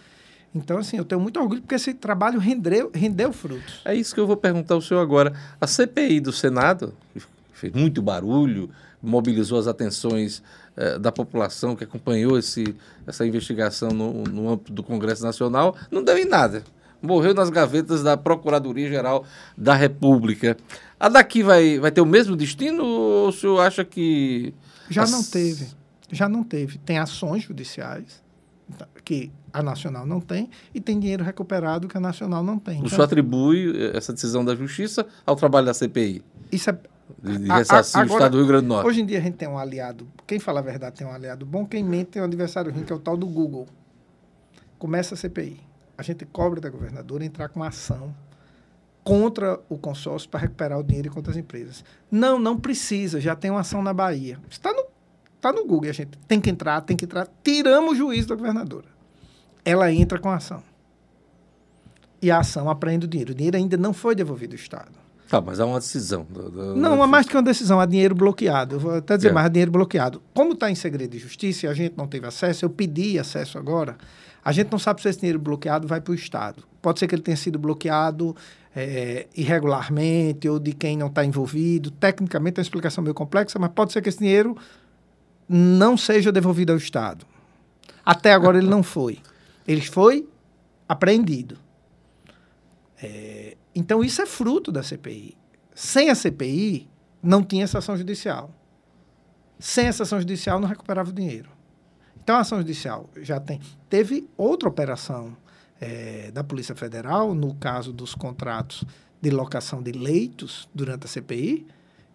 Então, 0.54 0.78
assim, 0.78 0.96
eu 0.96 1.04
tenho 1.04 1.20
muito 1.20 1.38
orgulho 1.38 1.60
porque 1.60 1.74
esse 1.74 1.92
trabalho 1.92 2.40
rendeu, 2.40 2.90
rendeu 2.94 3.30
frutos. 3.30 3.82
É 3.84 3.94
isso 3.94 4.14
que 4.14 4.20
eu 4.20 4.26
vou 4.26 4.38
perguntar 4.38 4.74
ao 4.74 4.80
senhor 4.80 5.00
agora. 5.00 5.34
A 5.60 5.66
CPI 5.66 6.20
do 6.20 6.32
Senado, 6.32 6.94
que 7.12 7.22
fez 7.52 7.72
muito 7.74 8.00
barulho, 8.00 8.70
mobilizou 9.02 9.58
as 9.58 9.66
atenções 9.66 10.42
eh, 10.80 10.98
da 10.98 11.12
população 11.12 11.76
que 11.76 11.84
acompanhou 11.84 12.38
esse, 12.38 12.74
essa 13.06 13.26
investigação 13.26 13.90
no, 13.90 14.24
no 14.24 14.48
âmbito 14.48 14.72
do 14.72 14.82
Congresso 14.82 15.22
Nacional, 15.22 15.76
não 15.90 16.02
deu 16.02 16.16
em 16.16 16.24
nada 16.24 16.64
morreu 17.02 17.32
nas 17.32 17.48
gavetas 17.50 18.02
da 18.02 18.16
Procuradoria-Geral 18.16 19.24
da 19.56 19.74
República. 19.74 20.56
A 20.98 21.08
daqui 21.08 21.42
vai, 21.42 21.78
vai 21.78 21.90
ter 21.90 22.00
o 22.00 22.06
mesmo 22.06 22.36
destino 22.36 22.84
ou 22.84 23.28
o 23.28 23.32
senhor 23.32 23.58
acha 23.60 23.84
que. 23.84 24.52
Já 24.88 25.04
as... 25.04 25.10
não 25.10 25.22
teve. 25.22 25.68
Já 26.10 26.28
não 26.28 26.44
teve. 26.44 26.78
Tem 26.78 26.98
ações 26.98 27.44
judiciais 27.44 28.22
que 29.04 29.30
a 29.52 29.62
Nacional 29.62 30.06
não 30.06 30.20
tem 30.20 30.48
e 30.74 30.80
tem 30.80 30.98
dinheiro 30.98 31.24
recuperado 31.24 31.88
que 31.88 31.96
a 31.96 32.00
Nacional 32.00 32.42
não 32.42 32.58
tem. 32.58 32.76
O 32.76 32.78
então, 32.78 32.90
senhor 32.90 33.04
atribui 33.04 33.72
eh, 33.74 33.96
essa 33.96 34.12
decisão 34.12 34.44
da 34.44 34.54
Justiça 34.54 35.06
ao 35.26 35.36
trabalho 35.36 35.66
da 35.66 35.74
CPI? 35.74 36.22
Isso 36.52 36.70
é. 36.70 36.78
O 37.22 38.14
Estado 38.14 38.30
do 38.30 38.38
Rio 38.38 38.46
Grande 38.46 38.62
do 38.66 38.68
Norte. 38.68 38.86
Hoje 38.86 39.00
em 39.00 39.06
dia 39.06 39.18
a 39.18 39.22
gente 39.22 39.36
tem 39.36 39.48
um 39.48 39.58
aliado. 39.58 40.06
Quem 40.26 40.38
fala 40.38 40.60
a 40.60 40.62
verdade 40.62 40.96
tem 40.96 41.06
um 41.06 41.12
aliado 41.12 41.44
bom, 41.44 41.66
quem 41.66 41.82
mente 41.82 42.12
tem 42.12 42.22
um 42.22 42.24
adversário 42.24 42.72
ruim, 42.72 42.84
que 42.84 42.92
é 42.92 42.96
o 42.96 42.98
tal 42.98 43.16
do 43.16 43.26
Google. 43.26 43.66
Começa 44.78 45.14
a 45.14 45.16
CPI 45.16 45.70
a 46.00 46.02
gente 46.02 46.24
cobra 46.24 46.62
da 46.62 46.70
governadora 46.70 47.22
entrar 47.22 47.50
com 47.50 47.62
ação 47.62 48.16
contra 49.04 49.60
o 49.68 49.76
consórcio 49.76 50.30
para 50.30 50.40
recuperar 50.40 50.78
o 50.78 50.82
dinheiro 50.82 51.10
contra 51.10 51.30
as 51.30 51.36
empresas. 51.36 51.84
Não, 52.10 52.38
não 52.38 52.58
precisa, 52.58 53.20
já 53.20 53.36
tem 53.36 53.50
uma 53.50 53.60
ação 53.60 53.82
na 53.82 53.92
Bahia. 53.92 54.38
Está 54.48 54.72
no, 54.72 54.86
tá 55.38 55.52
no 55.52 55.66
Google, 55.66 55.90
a 55.90 55.92
gente 55.92 56.16
tem 56.26 56.40
que 56.40 56.48
entrar, 56.48 56.80
tem 56.80 56.96
que 56.96 57.04
entrar. 57.04 57.28
Tiramos 57.44 57.92
o 57.92 57.94
juízo 57.94 58.28
da 58.28 58.34
governadora. 58.34 58.86
Ela 59.62 59.92
entra 59.92 60.18
com 60.18 60.30
a 60.30 60.36
ação. 60.36 60.62
E 62.22 62.30
a 62.30 62.38
ação 62.38 62.70
apreende 62.70 63.04
o 63.04 63.08
dinheiro. 63.08 63.32
O 63.32 63.34
dinheiro 63.34 63.58
ainda 63.58 63.76
não 63.76 63.92
foi 63.92 64.14
devolvido 64.14 64.54
ao 64.54 64.58
Estado. 64.58 64.92
Tá, 65.30 65.40
mas 65.40 65.60
há 65.60 65.64
uma 65.64 65.78
decisão. 65.78 66.26
Do, 66.28 66.50
do, 66.50 66.76
não, 66.76 67.02
há 67.02 67.06
mais 67.06 67.26
que 67.26 67.36
uma 67.36 67.42
decisão, 67.42 67.80
há 67.80 67.86
dinheiro 67.86 68.14
bloqueado. 68.14 68.74
Eu 68.74 68.80
vou 68.80 68.94
até 68.96 69.16
dizer 69.16 69.28
é. 69.28 69.32
mais, 69.32 69.46
há 69.46 69.48
dinheiro 69.48 69.70
bloqueado. 69.70 70.20
Como 70.34 70.52
está 70.52 70.70
em 70.70 70.74
segredo 70.74 71.12
de 71.12 71.18
justiça 71.18 71.66
e 71.66 71.68
a 71.68 71.74
gente 71.74 71.94
não 71.96 72.08
teve 72.08 72.26
acesso, 72.26 72.64
eu 72.64 72.70
pedi 72.70 73.18
acesso 73.18 73.56
agora 73.56 73.96
a 74.44 74.52
gente 74.52 74.70
não 74.70 74.78
sabe 74.78 75.02
se 75.02 75.08
esse 75.08 75.20
dinheiro 75.20 75.38
bloqueado 75.38 75.86
vai 75.86 76.00
para 76.00 76.12
o 76.12 76.14
Estado. 76.14 76.64
Pode 76.80 76.98
ser 76.98 77.06
que 77.06 77.14
ele 77.14 77.22
tenha 77.22 77.36
sido 77.36 77.58
bloqueado 77.58 78.34
é, 78.74 79.26
irregularmente 79.36 80.48
ou 80.48 80.58
de 80.58 80.72
quem 80.72 80.96
não 80.96 81.08
está 81.08 81.24
envolvido. 81.24 81.90
Tecnicamente 81.90 82.58
é 82.58 82.60
uma 82.60 82.64
explicação 82.64 83.04
meio 83.04 83.14
complexa, 83.14 83.58
mas 83.58 83.70
pode 83.72 83.92
ser 83.92 84.00
que 84.00 84.08
esse 84.08 84.18
dinheiro 84.18 84.56
não 85.48 85.96
seja 85.96 86.32
devolvido 86.32 86.72
ao 86.72 86.78
Estado. 86.78 87.26
Até 88.04 88.32
agora 88.32 88.58
ele 88.58 88.68
não 88.68 88.82
foi. 88.82 89.18
Ele 89.68 89.82
foi 89.82 90.26
apreendido. 90.88 91.58
É, 93.02 93.56
então 93.74 94.02
isso 94.02 94.20
é 94.20 94.26
fruto 94.26 94.72
da 94.72 94.82
CPI. 94.82 95.36
Sem 95.74 96.10
a 96.10 96.14
CPI, 96.14 96.88
não 97.22 97.42
tinha 97.42 97.64
essa 97.64 97.78
ação 97.78 97.96
judicial. 97.96 98.50
Sem 99.58 99.86
essa 99.86 100.02
ação 100.02 100.18
judicial, 100.18 100.58
não 100.58 100.68
recuperava 100.68 101.10
o 101.10 101.12
dinheiro. 101.12 101.50
Então, 102.22 102.36
a 102.36 102.40
ação 102.40 102.58
judicial 102.58 103.08
já 103.20 103.40
tem. 103.40 103.60
Teve 103.88 104.28
outra 104.36 104.68
operação 104.68 105.36
é, 105.80 106.30
da 106.30 106.44
Polícia 106.44 106.74
Federal, 106.74 107.34
no 107.34 107.54
caso 107.54 107.92
dos 107.92 108.14
contratos 108.14 108.84
de 109.20 109.30
locação 109.30 109.82
de 109.82 109.92
leitos 109.92 110.68
durante 110.74 111.06
a 111.06 111.08
CPI, 111.08 111.66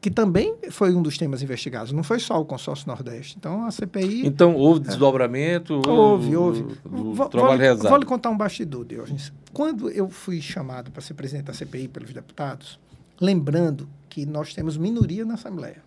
que 0.05 0.11
também 0.11 0.55
foi 0.69 0.93
um 0.93 1.01
dos 1.01 1.17
temas 1.17 1.41
investigados. 1.41 1.91
Não 1.91 2.03
foi 2.03 2.19
só 2.19 2.39
o 2.39 2.45
consórcio 2.45 2.87
Nordeste. 2.87 3.37
Então, 3.39 3.65
a 3.65 3.71
CPI. 3.71 4.27
Então, 4.27 4.53
houve 4.53 4.81
é. 4.81 4.83
desdobramento? 4.83 5.81
É, 5.83 5.89
houve, 5.89 6.35
houve. 6.35 6.61
Do, 6.83 7.15
do 7.15 7.27
trabalho 7.27 7.75
vou, 7.75 7.89
vou 7.89 7.97
lhe 7.97 8.05
contar 8.05 8.29
um 8.29 8.37
bastidor, 8.37 8.85
Diógenes. 8.85 9.33
Quando 9.51 9.89
eu 9.89 10.07
fui 10.07 10.39
chamado 10.39 10.91
para 10.91 11.01
ser 11.01 11.15
presidente 11.15 11.45
da 11.45 11.53
CPI 11.53 11.87
pelos 11.87 12.13
deputados, 12.13 12.79
lembrando 13.19 13.89
que 14.07 14.27
nós 14.27 14.53
temos 14.53 14.77
minoria 14.77 15.25
na 15.25 15.33
Assembleia. 15.33 15.81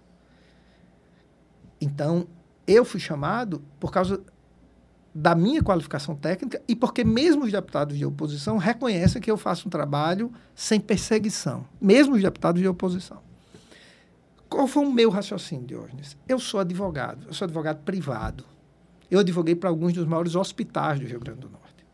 Então, 1.80 2.26
eu 2.66 2.84
fui 2.84 2.98
chamado 2.98 3.62
por 3.78 3.92
causa 3.92 4.20
da 5.14 5.36
minha 5.36 5.62
qualificação 5.62 6.16
técnica 6.16 6.60
e 6.66 6.74
porque 6.74 7.04
mesmo 7.04 7.44
os 7.44 7.52
deputados 7.52 7.96
de 7.96 8.04
oposição 8.04 8.56
reconhecem 8.56 9.22
que 9.22 9.30
eu 9.30 9.36
faço 9.36 9.68
um 9.68 9.70
trabalho 9.70 10.32
sem 10.56 10.80
perseguição, 10.80 11.64
mesmo 11.80 12.16
os 12.16 12.22
deputados 12.22 12.60
de 12.60 12.66
oposição. 12.66 13.27
Qual 14.48 14.66
foi 14.66 14.84
o 14.84 14.90
meu 14.90 15.10
raciocínio, 15.10 15.66
Diógenes? 15.66 16.16
Eu 16.26 16.38
sou 16.38 16.60
advogado, 16.60 17.26
eu 17.26 17.34
sou 17.34 17.44
advogado 17.44 17.82
privado. 17.84 18.44
Eu 19.10 19.20
advoguei 19.20 19.54
para 19.54 19.68
alguns 19.68 19.92
dos 19.92 20.06
maiores 20.06 20.34
hospitais 20.34 21.00
do 21.00 21.06
Rio 21.06 21.20
Grande 21.20 21.40
do 21.40 21.48
Norte. 21.48 21.86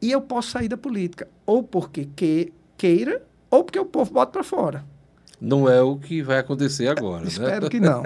E 0.00 0.10
eu 0.10 0.20
posso 0.20 0.50
sair 0.50 0.68
da 0.68 0.76
política, 0.76 1.28
ou 1.44 1.62
porque 1.62 2.08
que, 2.16 2.52
queira, 2.76 3.22
ou 3.50 3.64
porque 3.64 3.78
o 3.78 3.84
povo 3.84 4.12
bota 4.12 4.32
para 4.32 4.44
fora. 4.44 4.84
Não 5.40 5.68
é 5.68 5.80
o 5.80 5.96
que 5.96 6.20
vai 6.22 6.38
acontecer 6.38 6.88
agora. 6.88 7.22
Né? 7.22 7.28
Espero 7.28 7.68
que 7.70 7.78
não. 7.78 8.02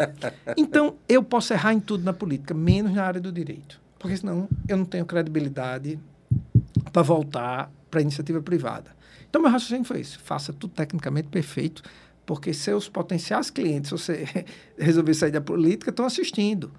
Então, 0.57 0.96
eu 1.09 1.22
posso 1.22 1.53
errar 1.53 1.72
em 1.72 1.81
tudo 1.81 2.05
na 2.05 2.12
política, 2.12 2.53
menos 2.53 2.92
na 2.94 3.05
área 3.05 3.20
do 3.20 3.33
direito. 3.33 3.81
Porque 3.98 4.16
senão 4.16 4.48
eu 4.68 4.77
não 4.77 4.85
tenho 4.85 5.07
credibilidade 5.07 5.98
para 6.92 7.03
voltar 7.03 7.70
para 7.90 8.01
a 8.01 8.03
iniciativa 8.03 8.42
privada. 8.42 8.90
Então, 9.29 9.40
meu 9.40 9.51
raciocínio 9.51 9.85
foi 9.85 10.01
isso: 10.01 10.18
faça 10.20 10.53
tudo 10.53 10.72
tecnicamente 10.75 11.29
perfeito, 11.29 11.83
porque 12.24 12.54
seus 12.54 12.88
potenciais 12.88 13.50
clientes, 13.50 13.88
se 13.88 13.96
você 13.96 14.46
resolver 14.78 15.14
sair 15.14 15.30
da 15.30 15.40
política, 15.40 15.90
estão 15.90 16.06
assistindo. 16.06 16.72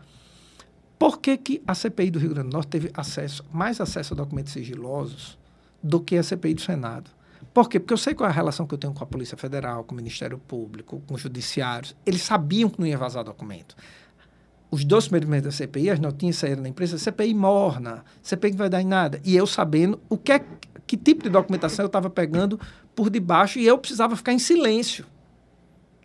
Por 0.97 1.19
que, 1.19 1.36
que 1.38 1.62
a 1.67 1.75
CPI 1.75 2.12
do 2.12 2.19
Rio 2.19 2.29
Grande 2.29 2.49
do 2.49 2.53
Norte 2.53 2.69
teve 2.69 2.91
acesso, 2.93 3.43
mais 3.51 3.82
acesso 3.82 4.13
a 4.13 4.17
documentos 4.17 4.53
sigilosos 4.53 5.38
do 5.82 5.99
que 5.99 6.15
a 6.15 6.23
CPI 6.23 6.53
do 6.53 6.62
Senado? 6.62 7.12
Por 7.53 7.67
quê? 7.67 7.79
Porque 7.79 7.93
eu 7.93 7.97
sei 7.97 8.13
qual 8.13 8.27
é 8.27 8.32
a 8.32 8.36
relação 8.36 8.65
que 8.65 8.73
eu 8.73 8.77
tenho 8.77 8.93
com 8.93 9.03
a 9.03 9.08
Polícia 9.08 9.38
Federal, 9.38 9.84
com 9.84 9.93
o 9.93 9.97
Ministério 9.97 10.38
Público, 10.38 11.03
com 11.06 11.13
os 11.13 11.21
judiciários. 11.21 11.95
Eles 12.06 12.21
sabiam 12.21 12.69
que 12.69 12.79
não 12.79 12.88
ia 12.88 12.97
vazar 12.97 13.23
documento. 13.23 13.75
Os 14.71 14.84
dois 14.84 15.08
primeiros 15.08 15.29
meses 15.29 15.45
da 15.45 15.51
CPI, 15.51 15.91
as 15.91 15.99
notinhas 15.99 16.38
saíram 16.38 16.63
na 16.63 16.69
imprensa, 16.69 16.97
CPI 16.97 17.34
morna, 17.34 18.03
CPI 18.23 18.51
que 18.51 18.58
vai 18.58 18.69
dar 18.69 18.82
em 18.82 18.88
nada. 18.88 19.21
E 19.23 19.36
eu 19.36 19.45
sabendo 19.45 19.99
o 20.10 20.17
que, 20.17 20.32
é, 20.32 20.43
que 20.88 20.97
tipo 20.97 21.23
de 21.23 21.29
documentação 21.29 21.84
eu 21.84 21.88
estava 21.88 22.10
pegando 22.10 22.60
por 22.95 23.10
debaixo 23.10 23.60
e 23.60 23.67
eu 23.67 23.77
precisava 23.77 24.15
ficar 24.15 24.34
em 24.34 24.39
silêncio. 24.39 25.06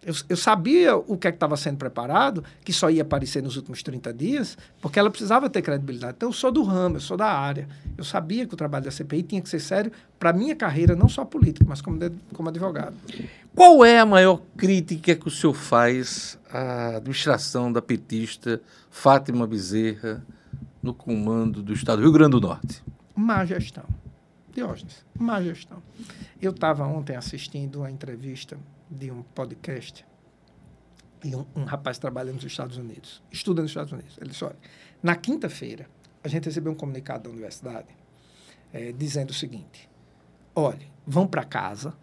Eu, 0.04 0.14
eu 0.28 0.36
sabia 0.36 0.96
o 0.96 1.16
que 1.16 1.26
é 1.26 1.30
estava 1.30 1.56
sendo 1.56 1.76
preparado, 1.76 2.44
que 2.64 2.72
só 2.72 2.90
ia 2.90 3.02
aparecer 3.02 3.42
nos 3.42 3.56
últimos 3.56 3.82
30 3.82 4.12
dias, 4.12 4.58
porque 4.80 4.98
ela 4.98 5.10
precisava 5.10 5.48
ter 5.50 5.62
credibilidade. 5.62 6.14
Então, 6.16 6.28
eu 6.28 6.32
sou 6.32 6.50
do 6.50 6.62
ramo, 6.62 6.96
eu 6.96 7.00
sou 7.00 7.16
da 7.16 7.26
área. 7.26 7.68
Eu 7.96 8.04
sabia 8.04 8.46
que 8.46 8.54
o 8.54 8.56
trabalho 8.56 8.84
da 8.84 8.90
CPI 8.90 9.22
tinha 9.22 9.40
que 9.40 9.48
ser 9.48 9.60
sério 9.60 9.92
para 10.18 10.30
a 10.30 10.32
minha 10.32 10.56
carreira, 10.56 10.96
não 10.96 11.08
só 11.08 11.24
política, 11.24 11.64
mas 11.68 11.80
como, 11.80 11.98
de, 11.98 12.10
como 12.32 12.48
advogado. 12.48 12.94
Qual 13.54 13.84
é 13.84 13.98
a 13.98 14.06
maior 14.06 14.40
crítica 14.56 15.14
que 15.14 15.28
o 15.28 15.30
senhor 15.30 15.54
faz 15.54 16.38
à 16.50 16.96
administração 16.96 17.72
da 17.72 17.82
petista 17.82 18.60
Fátima 18.90 19.46
Bezerra 19.46 20.24
no 20.82 20.94
comando 20.94 21.62
do 21.62 21.72
Estado 21.72 21.98
do 21.98 22.02
Rio 22.02 22.12
Grande 22.12 22.32
do 22.32 22.40
Norte? 22.40 22.82
Má 23.14 23.44
gestão. 23.44 23.84
Diógenes, 24.54 25.04
má 25.18 25.42
gestão. 25.42 25.82
Eu 26.40 26.52
estava 26.52 26.86
ontem 26.86 27.16
assistindo 27.16 27.84
a 27.84 27.90
entrevista 27.90 28.56
de 28.90 29.10
um 29.10 29.22
podcast 29.22 30.06
e 31.24 31.34
um, 31.34 31.44
um, 31.56 31.64
rapaz 31.64 31.98
trabalha 31.98 32.32
nos 32.32 32.44
Estados 32.44 32.76
Unidos, 32.76 33.22
estuda 33.30 33.62
nos 33.62 33.70
Estados 33.70 33.92
Unidos. 33.92 34.16
Ele 34.20 34.30
disse, 34.30 34.44
olha, 34.44 34.56
na 35.02 35.16
quinta-feira, 35.16 35.88
a 36.22 36.28
gente 36.28 36.44
recebeu 36.44 36.72
um 36.72 36.74
comunicado 36.74 37.24
da 37.24 37.30
universidade 37.30 37.88
é, 38.72 38.92
dizendo 38.92 39.30
o 39.30 39.34
seguinte, 39.34 39.88
olhe, 40.54 40.90
vão 41.06 41.26
para 41.26 41.44
casa, 41.44 41.94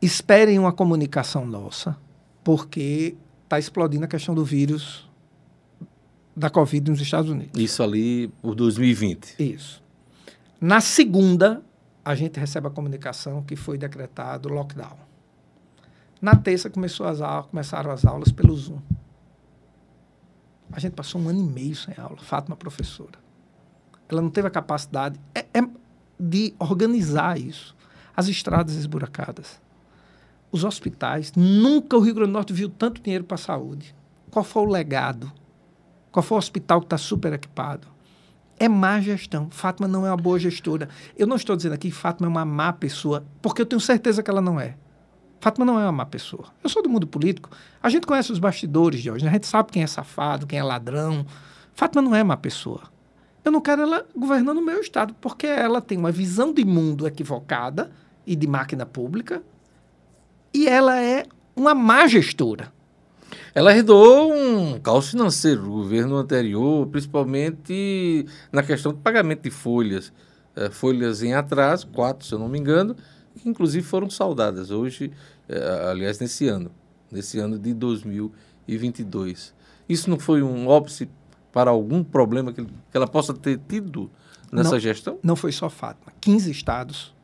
esperem 0.00 0.58
uma 0.58 0.72
comunicação 0.72 1.46
nossa, 1.46 1.96
porque 2.42 3.16
está 3.44 3.58
explodindo 3.58 4.04
a 4.04 4.08
questão 4.08 4.34
do 4.34 4.44
vírus 4.44 5.08
da 6.36 6.50
Covid 6.50 6.90
nos 6.90 7.00
Estados 7.00 7.30
Unidos. 7.30 7.60
Isso 7.60 7.82
ali 7.82 8.28
por 8.42 8.54
2020. 8.54 9.36
Isso. 9.38 9.82
Na 10.60 10.80
segunda, 10.80 11.62
a 12.04 12.14
gente 12.14 12.38
recebe 12.38 12.66
a 12.66 12.70
comunicação 12.70 13.42
que 13.42 13.56
foi 13.56 13.78
decretado 13.78 14.48
lockdown. 14.48 14.98
Na 16.20 16.36
terça 16.36 16.68
começou 16.68 17.06
as 17.06 17.20
aulas, 17.20 17.46
começaram 17.46 17.90
as 17.90 18.04
aulas 18.04 18.30
pelo 18.30 18.54
Zoom. 18.56 18.80
A 20.70 20.78
gente 20.80 20.92
passou 20.92 21.20
um 21.20 21.28
ano 21.28 21.40
e 21.40 21.42
meio 21.42 21.74
sem 21.74 21.94
aula. 21.96 22.18
Fátima, 22.18 22.56
professora. 22.56 23.18
Ela 24.08 24.20
não 24.20 24.30
teve 24.30 24.48
a 24.48 24.50
capacidade 24.50 25.18
é, 25.34 25.46
é 25.54 25.62
de 26.18 26.54
organizar 26.58 27.38
isso. 27.38 27.74
As 28.16 28.28
estradas 28.28 28.74
esburacadas. 28.74 29.60
Os 30.50 30.64
hospitais. 30.64 31.32
Nunca 31.34 31.96
o 31.96 32.00
Rio 32.00 32.14
Grande 32.14 32.30
do 32.30 32.34
Norte 32.34 32.52
viu 32.52 32.68
tanto 32.68 33.00
dinheiro 33.00 33.24
para 33.24 33.36
a 33.36 33.38
saúde. 33.38 33.94
Qual 34.30 34.44
foi 34.44 34.62
o 34.62 34.70
legado? 34.70 35.32
Qual 36.10 36.22
foi 36.22 36.36
o 36.36 36.38
hospital 36.38 36.80
que 36.80 36.86
está 36.86 36.98
super 36.98 37.32
equipado? 37.32 37.93
É 38.58 38.68
má 38.68 39.00
gestão. 39.00 39.48
Fátima 39.50 39.88
não 39.88 40.06
é 40.06 40.10
uma 40.10 40.16
boa 40.16 40.38
gestora. 40.38 40.88
Eu 41.16 41.26
não 41.26 41.36
estou 41.36 41.56
dizendo 41.56 41.72
aqui 41.72 41.90
que 41.90 41.96
Fátima 41.96 42.26
é 42.26 42.30
uma 42.30 42.44
má 42.44 42.72
pessoa, 42.72 43.24
porque 43.42 43.62
eu 43.62 43.66
tenho 43.66 43.80
certeza 43.80 44.22
que 44.22 44.30
ela 44.30 44.40
não 44.40 44.60
é. 44.60 44.76
Fátima 45.40 45.64
não 45.64 45.78
é 45.78 45.84
uma 45.84 45.92
má 45.92 46.06
pessoa. 46.06 46.46
Eu 46.62 46.70
sou 46.70 46.82
do 46.82 46.88
mundo 46.88 47.06
político. 47.06 47.50
A 47.82 47.88
gente 47.88 48.06
conhece 48.06 48.32
os 48.32 48.38
bastidores 48.38 49.02
de 49.02 49.10
hoje. 49.10 49.24
Né? 49.24 49.30
A 49.30 49.34
gente 49.34 49.46
sabe 49.46 49.72
quem 49.72 49.82
é 49.82 49.86
safado, 49.86 50.46
quem 50.46 50.58
é 50.58 50.62
ladrão. 50.62 51.26
Fátima 51.74 52.00
não 52.00 52.14
é 52.14 52.22
má 52.22 52.36
pessoa. 52.36 52.82
Eu 53.44 53.52
não 53.52 53.60
quero 53.60 53.82
ela 53.82 54.06
governando 54.16 54.58
o 54.58 54.64
meu 54.64 54.80
estado, 54.80 55.14
porque 55.20 55.46
ela 55.46 55.82
tem 55.82 55.98
uma 55.98 56.10
visão 56.10 56.52
de 56.52 56.64
mundo 56.64 57.06
equivocada 57.06 57.92
e 58.26 58.34
de 58.34 58.46
máquina 58.46 58.86
pública, 58.86 59.42
e 60.52 60.66
ela 60.66 60.98
é 60.98 61.26
uma 61.54 61.74
má 61.74 62.06
gestora. 62.06 62.72
Ela 63.54 63.76
herdou 63.76 64.32
um 64.32 64.78
caos 64.80 65.10
financeiro 65.10 65.62
do 65.62 65.70
governo 65.70 66.16
anterior, 66.16 66.86
principalmente 66.86 68.26
na 68.52 68.62
questão 68.62 68.92
do 68.92 68.98
pagamento 68.98 69.42
de 69.42 69.50
folhas. 69.50 70.12
É, 70.56 70.70
folhas 70.70 71.22
em 71.22 71.34
atraso, 71.34 71.88
quatro, 71.88 72.26
se 72.26 72.32
eu 72.32 72.38
não 72.38 72.48
me 72.48 72.58
engano, 72.58 72.94
que 73.34 73.48
inclusive 73.48 73.84
foram 73.84 74.08
saudadas 74.08 74.70
hoje, 74.70 75.10
é, 75.48 75.88
aliás, 75.90 76.20
nesse 76.20 76.46
ano, 76.46 76.70
nesse 77.10 77.38
ano 77.40 77.58
de 77.58 77.74
2022. 77.74 79.52
Isso 79.88 80.08
não 80.08 80.18
foi 80.18 80.42
um 80.42 80.68
óbice 80.68 81.08
para 81.52 81.70
algum 81.70 82.02
problema 82.02 82.52
que, 82.52 82.66
ela 82.92 83.06
possa 83.06 83.34
ter 83.34 83.58
tido 83.68 84.10
nessa 84.50 84.72
não, 84.72 84.78
gestão? 84.78 85.18
Não 85.22 85.36
foi 85.36 85.52
só 85.52 85.68
Fátima. 85.68 86.12
15 86.20 86.50
estados 86.50 87.14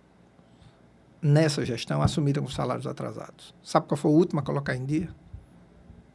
nessa 1.23 1.65
gestão 1.65 2.01
assumiram 2.03 2.45
os 2.45 2.55
salários 2.55 2.87
atrasados. 2.87 3.55
Sabe 3.63 3.87
qual 3.87 3.99
foi 3.99 4.11
o 4.11 4.15
último 4.15 4.41
a 4.41 4.43
colocar 4.43 4.75
em 4.75 4.85
dia? 4.85 5.09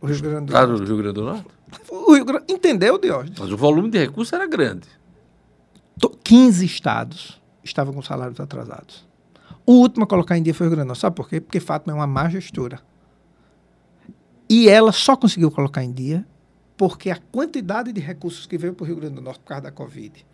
O 0.01 0.07
Rio 0.07 0.21
Grande 0.21 0.45
do 0.47 0.53
Norte. 0.53 0.67
do 0.67 0.85
Rio 0.85 0.97
Grande 0.97 1.13
do 1.13 1.23
Norte? 1.23 1.47
O 1.89 2.25
Grande... 2.25 2.45
Entendeu, 2.49 2.97
Diógenes? 2.97 3.39
Mas 3.39 3.51
o 3.51 3.57
volume 3.57 3.89
de 3.89 3.97
recursos 3.97 4.33
era 4.33 4.47
grande. 4.47 4.87
15 6.25 6.65
estados 6.65 7.39
estavam 7.63 7.93
com 7.93 8.01
salários 8.01 8.39
atrasados. 8.39 9.07
O 9.63 9.73
último 9.73 10.05
a 10.05 10.07
colocar 10.07 10.35
em 10.35 10.41
dia 10.41 10.55
foi 10.55 10.65
o 10.65 10.69
Rio 10.69 10.77
Grande 10.77 10.87
do 10.87 10.89
Norte. 10.89 11.01
Sabe 11.01 11.15
por 11.15 11.29
quê? 11.29 11.39
Porque 11.39 11.59
Fátima 11.59 11.93
é 11.93 11.95
uma 11.95 12.07
má 12.07 12.27
gestora. 12.27 12.79
E 14.49 14.67
ela 14.67 14.91
só 14.91 15.15
conseguiu 15.15 15.51
colocar 15.51 15.83
em 15.83 15.91
dia 15.91 16.25
porque 16.75 17.11
a 17.11 17.17
quantidade 17.31 17.93
de 17.93 18.01
recursos 18.01 18.47
que 18.47 18.57
veio 18.57 18.73
para 18.73 18.83
o 18.83 18.87
Rio 18.87 18.95
Grande 18.95 19.15
do 19.15 19.21
Norte 19.21 19.39
por 19.39 19.45
causa 19.45 19.63
da 19.63 19.71
Covid 19.71 20.25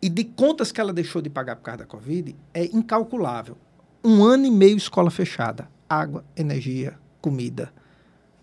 e 0.00 0.08
de 0.08 0.24
contas 0.24 0.72
que 0.72 0.80
ela 0.80 0.94
deixou 0.94 1.20
de 1.20 1.28
pagar 1.28 1.56
por 1.56 1.62
causa 1.62 1.78
da 1.80 1.86
Covid 1.86 2.34
é 2.54 2.64
incalculável. 2.64 3.58
Um 4.02 4.24
ano 4.24 4.46
e 4.46 4.50
meio 4.50 4.78
escola 4.78 5.10
fechada, 5.10 5.68
água, 5.86 6.24
energia, 6.34 6.98
comida, 7.20 7.70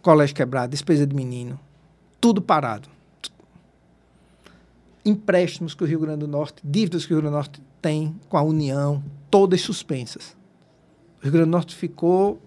colégio 0.08 0.34
quebrado, 0.34 0.72
despesa 0.72 1.05
de 1.05 1.14
menino, 1.14 1.60
tudo 2.22 2.41
parado. 2.41 2.88
Empréstimos 5.03 5.74
que 5.74 5.84
o 5.84 5.86
Rio 5.86 5.99
Grande 5.99 6.20
do 6.20 6.30
Norte, 6.30 6.62
dívidas 6.64 7.05
que 7.05 7.12
o 7.12 7.18
Rio 7.18 7.24
Grande 7.24 7.34
do 7.34 7.36
Norte 7.36 7.62
tem 7.82 8.16
com 8.30 8.38
a 8.38 8.41
União, 8.41 9.03
todas 9.30 9.60
suspensas. 9.60 10.34
O 11.20 11.24
Rio 11.24 11.34
Grande 11.34 11.49
do 11.49 11.51
Norte 11.51 11.76
ficou 11.76 12.41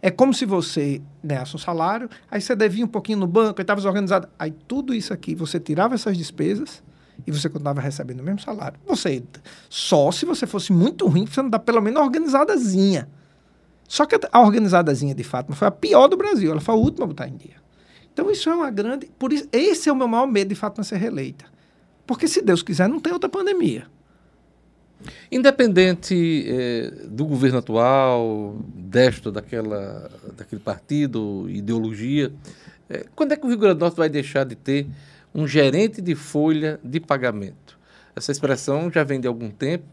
é 0.00 0.12
como 0.12 0.32
se 0.32 0.46
você 0.46 1.02
ganhasse 1.24 1.56
um 1.56 1.58
salário, 1.58 2.08
aí 2.30 2.40
você 2.40 2.54
devia 2.54 2.84
um 2.84 2.88
pouquinho 2.88 3.18
no 3.18 3.26
banco, 3.26 3.60
estava 3.60 3.80
desorganizado. 3.80 4.28
Aí 4.38 4.52
tudo 4.52 4.94
isso 4.94 5.12
aqui, 5.12 5.34
você 5.34 5.58
tirava 5.58 5.96
essas 5.96 6.16
despesas 6.16 6.84
e 7.26 7.32
você 7.32 7.48
continuava 7.48 7.80
recebendo 7.80 8.20
o 8.20 8.22
mesmo 8.22 8.40
salário. 8.40 8.78
Você, 8.86 9.24
só 9.68 10.12
se 10.12 10.24
você 10.24 10.46
fosse 10.46 10.72
muito 10.72 11.08
ruim, 11.08 11.26
você 11.26 11.42
não 11.42 11.50
dá 11.50 11.58
pelo 11.58 11.82
menos 11.82 12.00
organizadazinha. 12.00 13.08
Só 13.88 14.04
que 14.04 14.18
a 14.30 14.40
organizadazinha 14.40 15.14
de 15.14 15.22
Fátima 15.22 15.54
foi 15.54 15.68
a 15.68 15.70
pior 15.70 16.08
do 16.08 16.16
Brasil, 16.16 16.50
ela 16.50 16.60
foi 16.60 16.74
a 16.74 16.78
última 16.78 17.04
a 17.04 17.08
botar 17.08 17.28
em 17.28 17.36
dia. 17.36 17.56
Então 18.12 18.30
isso 18.30 18.48
é 18.48 18.54
uma 18.54 18.70
grande. 18.70 19.10
Por 19.18 19.32
isso, 19.32 19.48
esse 19.52 19.88
é 19.88 19.92
o 19.92 19.96
meu 19.96 20.08
maior 20.08 20.26
medo 20.26 20.48
de 20.48 20.54
Fátima 20.54 20.82
ser 20.82 20.96
reeleita. 20.96 21.44
Porque 22.06 22.26
se 22.26 22.40
Deus 22.40 22.62
quiser, 22.62 22.88
não 22.88 23.00
tem 23.00 23.12
outra 23.12 23.28
pandemia. 23.28 23.86
Independente 25.30 26.46
eh, 26.48 26.90
do 27.08 27.26
governo 27.26 27.58
atual, 27.58 28.56
desta 28.74 29.30
daquela, 29.30 30.10
daquele 30.36 30.60
partido, 30.60 31.46
ideologia, 31.48 32.32
eh, 32.88 33.04
quando 33.14 33.32
é 33.32 33.36
que 33.36 33.44
o 33.44 33.48
Rio 33.48 33.58
Grande 33.58 33.78
do 33.78 33.80
Norte 33.80 33.96
vai 33.96 34.08
deixar 34.08 34.44
de 34.44 34.54
ter 34.54 34.86
um 35.34 35.46
gerente 35.46 36.00
de 36.00 36.14
folha 36.14 36.80
de 36.82 36.98
pagamento? 36.98 37.78
Essa 38.14 38.32
expressão 38.32 38.90
já 38.90 39.04
vem 39.04 39.20
de 39.20 39.28
algum 39.28 39.50
tempo 39.50 39.84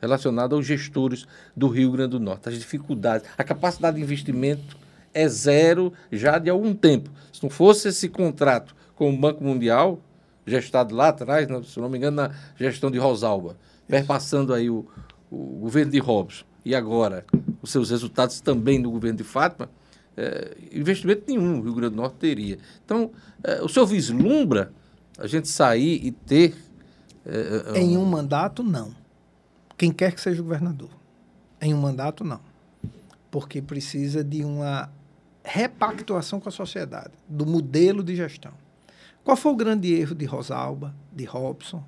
relacionada 0.00 0.54
aos 0.54 0.66
gestores 0.66 1.26
do 1.56 1.68
Rio 1.68 1.92
Grande 1.92 2.10
do 2.12 2.20
Norte, 2.20 2.48
as 2.48 2.54
dificuldades, 2.58 3.28
a 3.36 3.44
capacidade 3.44 3.96
de 3.96 4.02
investimento 4.02 4.76
é 5.12 5.28
zero 5.28 5.92
já 6.10 6.38
de 6.38 6.48
algum 6.48 6.74
tempo. 6.74 7.10
Se 7.32 7.42
não 7.42 7.50
fosse 7.50 7.88
esse 7.88 8.08
contrato 8.08 8.74
com 8.94 9.12
o 9.12 9.16
Banco 9.16 9.42
Mundial, 9.42 10.00
gestado 10.46 10.94
lá 10.94 11.08
atrás, 11.08 11.48
se 11.66 11.78
não 11.78 11.88
me 11.88 11.98
engano, 11.98 12.16
na 12.16 12.30
gestão 12.56 12.90
de 12.90 12.98
Rosalba, 12.98 13.56
perpassando 13.86 14.54
aí 14.54 14.70
o, 14.70 14.86
o 15.30 15.60
governo 15.60 15.92
de 15.92 15.98
Robson 15.98 16.44
e 16.64 16.74
agora 16.74 17.24
os 17.62 17.70
seus 17.70 17.90
resultados 17.90 18.40
também 18.40 18.78
no 18.78 18.90
governo 18.90 19.18
de 19.18 19.24
Fátima, 19.24 19.68
é, 20.16 20.56
investimento 20.72 21.24
nenhum 21.26 21.60
o 21.60 21.62
Rio 21.62 21.74
Grande 21.74 21.94
do 21.94 22.02
Norte 22.02 22.16
teria. 22.16 22.58
Então, 22.84 23.10
é, 23.42 23.62
o 23.62 23.68
senhor 23.68 23.86
vislumbra 23.86 24.72
a 25.18 25.26
gente 25.26 25.48
sair 25.48 26.04
e 26.04 26.10
ter. 26.10 26.54
É, 27.24 27.78
é 27.78 27.80
em 27.80 27.96
um 27.96 28.04
mandato, 28.04 28.62
não. 28.62 28.99
Quem 29.80 29.90
quer 29.90 30.12
que 30.12 30.20
seja 30.20 30.42
governador. 30.42 30.90
Em 31.58 31.72
um 31.72 31.80
mandato, 31.80 32.22
não. 32.22 32.38
Porque 33.30 33.62
precisa 33.62 34.22
de 34.22 34.44
uma 34.44 34.92
repactuação 35.42 36.38
com 36.38 36.50
a 36.50 36.52
sociedade, 36.52 37.12
do 37.26 37.46
modelo 37.46 38.04
de 38.04 38.14
gestão. 38.14 38.52
Qual 39.24 39.38
foi 39.38 39.52
o 39.52 39.56
grande 39.56 39.94
erro 39.94 40.14
de 40.14 40.26
Rosalba, 40.26 40.94
de 41.10 41.24
Robson 41.24 41.82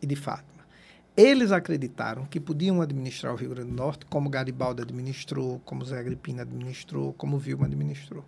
e 0.00 0.06
de 0.06 0.16
Fátima? 0.16 0.64
Eles 1.14 1.52
acreditaram 1.52 2.24
que 2.24 2.40
podiam 2.40 2.80
administrar 2.80 3.34
o 3.34 3.36
Rio 3.36 3.50
Grande 3.50 3.68
do 3.68 3.76
Norte 3.76 4.06
como 4.06 4.30
Garibaldi 4.30 4.80
administrou, 4.80 5.60
como 5.62 5.84
Zé 5.84 5.98
Agripina 5.98 6.40
administrou, 6.40 7.12
como 7.12 7.38
Vilma 7.38 7.66
administrou. 7.66 8.24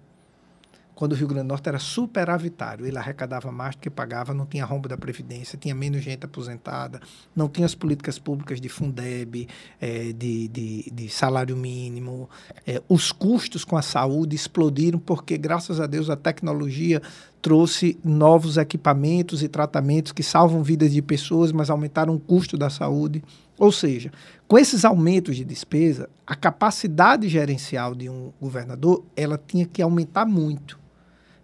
Quando 0.98 1.12
o 1.12 1.14
Rio 1.14 1.28
Grande 1.28 1.44
do 1.44 1.50
Norte 1.50 1.68
era 1.68 1.78
superavitário, 1.78 2.84
ele 2.84 2.98
arrecadava 2.98 3.52
mais 3.52 3.76
do 3.76 3.78
que 3.78 3.88
pagava, 3.88 4.34
não 4.34 4.44
tinha 4.44 4.64
rombo 4.64 4.88
da 4.88 4.96
Previdência, 4.96 5.56
tinha 5.56 5.72
menos 5.72 6.02
gente 6.02 6.24
aposentada, 6.24 7.00
não 7.36 7.48
tinha 7.48 7.66
as 7.66 7.74
políticas 7.76 8.18
públicas 8.18 8.60
de 8.60 8.68
Fundeb, 8.68 9.46
é, 9.80 10.12
de, 10.12 10.48
de, 10.48 10.90
de, 10.92 11.08
salário 11.08 11.56
mínimo. 11.56 12.28
É, 12.66 12.82
os 12.88 13.12
custos 13.12 13.64
com 13.64 13.76
a 13.76 13.80
saúde 13.80 14.34
explodiram 14.34 14.98
porque, 14.98 15.38
graças 15.38 15.80
a 15.80 15.86
Deus, 15.86 16.10
a 16.10 16.16
tecnologia 16.16 17.00
trouxe 17.40 17.96
novos 18.02 18.56
equipamentos 18.56 19.40
e 19.40 19.46
tratamentos 19.46 20.10
que 20.10 20.24
salvam 20.24 20.64
vidas 20.64 20.90
de 20.90 21.00
pessoas, 21.00 21.52
mas 21.52 21.70
aumentaram 21.70 22.16
o 22.16 22.18
custo 22.18 22.58
da 22.58 22.68
saúde. 22.70 23.22
Ou 23.56 23.70
seja, 23.70 24.10
com 24.48 24.58
esses 24.58 24.84
aumentos 24.84 25.36
de 25.36 25.44
despesa, 25.44 26.10
a 26.26 26.34
capacidade 26.34 27.28
gerencial 27.28 27.94
de 27.94 28.10
um 28.10 28.32
governador 28.40 29.04
ela 29.14 29.38
tinha 29.38 29.64
que 29.64 29.80
aumentar 29.80 30.26
muito. 30.26 30.87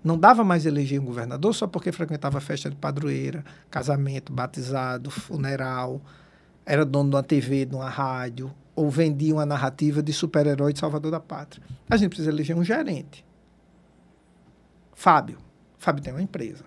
Não 0.05 0.18
dava 0.18 0.44
mais 0.44 0.66
eleger 0.66 1.00
um 1.00 1.05
governador 1.07 1.55
só 1.55 1.66
porque 1.66 1.90
frequentava 1.90 2.38
festa 2.38 2.68
de 2.68 2.76
padroeira, 2.76 3.42
casamento, 3.70 4.30
batizado, 4.30 5.11
funeral, 5.11 6.02
era 6.66 6.84
dono 6.84 7.09
de 7.09 7.16
uma 7.16 7.22
TV, 7.22 7.64
de 7.64 7.74
uma 7.74 7.88
rádio, 7.88 8.55
ou 8.76 8.90
vendia 8.90 9.34
uma 9.34 9.46
narrativa 9.46 10.02
de 10.02 10.12
super-herói 10.12 10.74
de 10.74 10.78
salvador 10.78 11.11
da 11.11 11.20
pátria. 11.20 11.64
A 11.88 11.96
gente 11.96 12.11
precisa 12.11 12.30
eleger 12.30 12.55
um 12.55 12.62
gerente. 12.62 13.24
Fábio. 14.92 15.38
Fábio 15.78 16.02
tem 16.02 16.12
uma 16.12 16.22
empresa. 16.22 16.64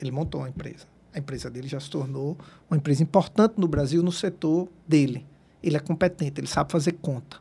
Ele 0.00 0.12
montou 0.12 0.42
uma 0.42 0.48
empresa. 0.48 0.86
A 1.12 1.18
empresa 1.18 1.50
dele 1.50 1.66
já 1.66 1.80
se 1.80 1.90
tornou 1.90 2.36
uma 2.70 2.76
empresa 2.76 3.02
importante 3.02 3.54
no 3.56 3.66
Brasil 3.66 4.00
no 4.00 4.12
setor 4.12 4.68
dele. 4.86 5.26
Ele 5.60 5.76
é 5.76 5.80
competente, 5.80 6.40
ele 6.40 6.46
sabe 6.46 6.70
fazer 6.70 6.92
conta. 6.92 7.38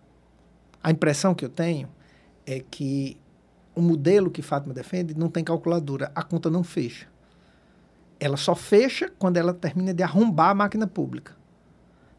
A 0.81 0.89
impressão 0.89 1.35
que 1.35 1.45
eu 1.45 1.49
tenho 1.49 1.87
é 2.45 2.59
que 2.59 3.17
o 3.75 3.81
modelo 3.81 4.31
que 4.31 4.41
Fátima 4.41 4.73
defende 4.73 5.17
não 5.17 5.29
tem 5.29 5.43
calculadora, 5.43 6.11
a 6.15 6.23
conta 6.23 6.49
não 6.49 6.63
fecha. 6.63 7.07
Ela 8.19 8.37
só 8.37 8.55
fecha 8.55 9.11
quando 9.19 9.37
ela 9.37 9.53
termina 9.53 9.93
de 9.93 10.01
arrombar 10.01 10.51
a 10.51 10.55
máquina 10.55 10.87
pública. 10.87 11.35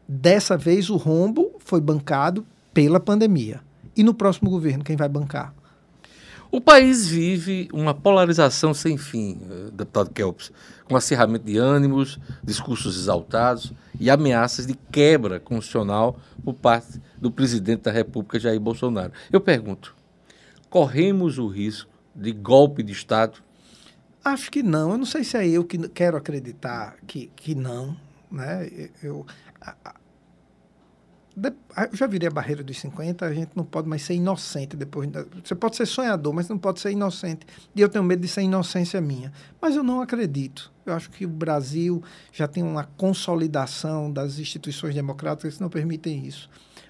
Dessa 0.07 0.55
vez 0.55 0.89
o 0.89 0.95
rombo 0.95 1.55
foi 1.59 1.81
bancado 1.81 2.45
pela 2.73 2.99
pandemia. 2.99 3.59
E 3.95 4.03
no 4.03 4.13
próximo 4.13 4.49
governo, 4.49 4.83
quem 4.83 4.95
vai 4.95 5.09
bancar? 5.09 5.53
O 6.49 6.61
país 6.61 7.07
vive 7.07 7.67
uma 7.73 7.93
polarização 7.93 8.73
sem 8.73 8.97
fim, 8.97 9.37
eh, 9.49 9.69
deputado 9.73 10.11
Kelps, 10.11 10.51
com 10.85 10.95
acirramento 10.95 11.45
de 11.45 11.57
ânimos, 11.57 12.17
discursos 12.41 12.97
exaltados 12.97 13.73
e 13.99 14.09
ameaças 14.09 14.65
de 14.65 14.73
quebra 14.89 15.41
constitucional 15.41 16.17
por 16.45 16.53
parte 16.53 17.01
do 17.17 17.29
presidente 17.29 17.81
da 17.81 17.91
República, 17.91 18.39
Jair 18.39 18.59
Bolsonaro. 18.61 19.11
Eu 19.29 19.41
pergunto, 19.41 19.96
corremos 20.77 21.39
o 21.39 21.47
risco 21.47 21.89
de 22.15 22.31
golpe 22.31 22.83
de 22.83 22.93
Estado? 22.93 23.39
Acho 24.23 24.51
que 24.51 24.61
não. 24.61 24.91
Eu 24.91 24.97
não 24.99 25.07
sei 25.07 25.23
se 25.23 25.35
é 25.35 25.47
eu 25.47 25.65
que 25.65 25.89
quero 25.89 26.15
acreditar 26.15 26.97
que, 27.07 27.31
que 27.35 27.55
não. 27.55 27.97
Né? 28.29 28.69
Eu, 29.01 29.25
eu 31.41 31.55
já 31.93 32.05
virei 32.05 32.27
a 32.27 32.31
barreira 32.31 32.63
dos 32.63 32.77
50, 32.77 33.25
a 33.25 33.33
gente 33.33 33.53
não 33.55 33.63
pode 33.63 33.89
mais 33.89 34.03
ser 34.03 34.13
inocente 34.13 34.77
depois. 34.77 35.09
Você 35.43 35.55
pode 35.55 35.75
ser 35.75 35.87
sonhador, 35.87 36.31
mas 36.31 36.47
não 36.47 36.59
pode 36.59 36.79
ser 36.79 36.91
inocente. 36.91 37.47
E 37.75 37.81
eu 37.81 37.89
tenho 37.89 38.03
medo 38.03 38.21
de 38.21 38.27
ser 38.27 38.43
inocência 38.43 39.01
minha. 39.01 39.31
Mas 39.59 39.75
eu 39.75 39.81
não 39.81 39.99
acredito. 39.99 40.71
Eu 40.85 40.93
acho 40.93 41.09
que 41.09 41.25
o 41.25 41.29
Brasil 41.29 42.03
já 42.31 42.47
tem 42.47 42.61
uma 42.61 42.83
consolidação 42.83 44.13
das 44.13 44.37
instituições 44.37 44.93
democráticas 44.93 45.55
que 45.55 45.61
não 45.61 45.69
permitem 45.69 46.23
isso. 46.23 46.47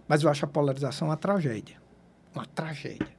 Mas 0.10 0.24
eu 0.24 0.30
acho 0.30 0.44
a 0.44 0.48
polarização 0.48 1.08
uma 1.08 1.16
tragédia. 1.16 1.78
Uma 2.36 2.46
tragédia. 2.46 3.16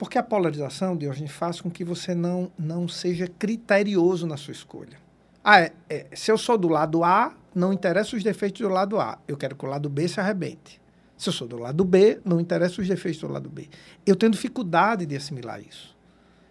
Porque 0.00 0.16
a 0.16 0.22
polarização, 0.22 0.98
hoje 1.10 1.28
faz 1.28 1.60
com 1.60 1.70
que 1.70 1.84
você 1.84 2.14
não, 2.14 2.50
não 2.58 2.88
seja 2.88 3.28
criterioso 3.28 4.26
na 4.26 4.38
sua 4.38 4.52
escolha. 4.52 4.96
Ah, 5.44 5.60
é, 5.60 5.72
é, 5.90 6.06
se 6.14 6.32
eu 6.32 6.38
sou 6.38 6.56
do 6.56 6.68
lado 6.68 7.04
A, 7.04 7.34
não 7.54 7.70
interessa 7.70 8.16
os 8.16 8.24
defeitos 8.24 8.62
do 8.62 8.70
lado 8.70 8.98
A. 8.98 9.18
Eu 9.28 9.36
quero 9.36 9.54
que 9.54 9.62
o 9.62 9.68
lado 9.68 9.90
B 9.90 10.08
se 10.08 10.18
arrebente. 10.18 10.80
Se 11.18 11.28
eu 11.28 11.34
sou 11.34 11.46
do 11.46 11.58
lado 11.58 11.84
B, 11.84 12.18
não 12.24 12.40
interessa 12.40 12.80
os 12.80 12.88
defeitos 12.88 13.20
do 13.20 13.28
lado 13.28 13.50
B. 13.50 13.68
Eu 14.06 14.16
tenho 14.16 14.32
dificuldade 14.32 15.04
de 15.04 15.14
assimilar 15.14 15.60
isso. 15.60 15.94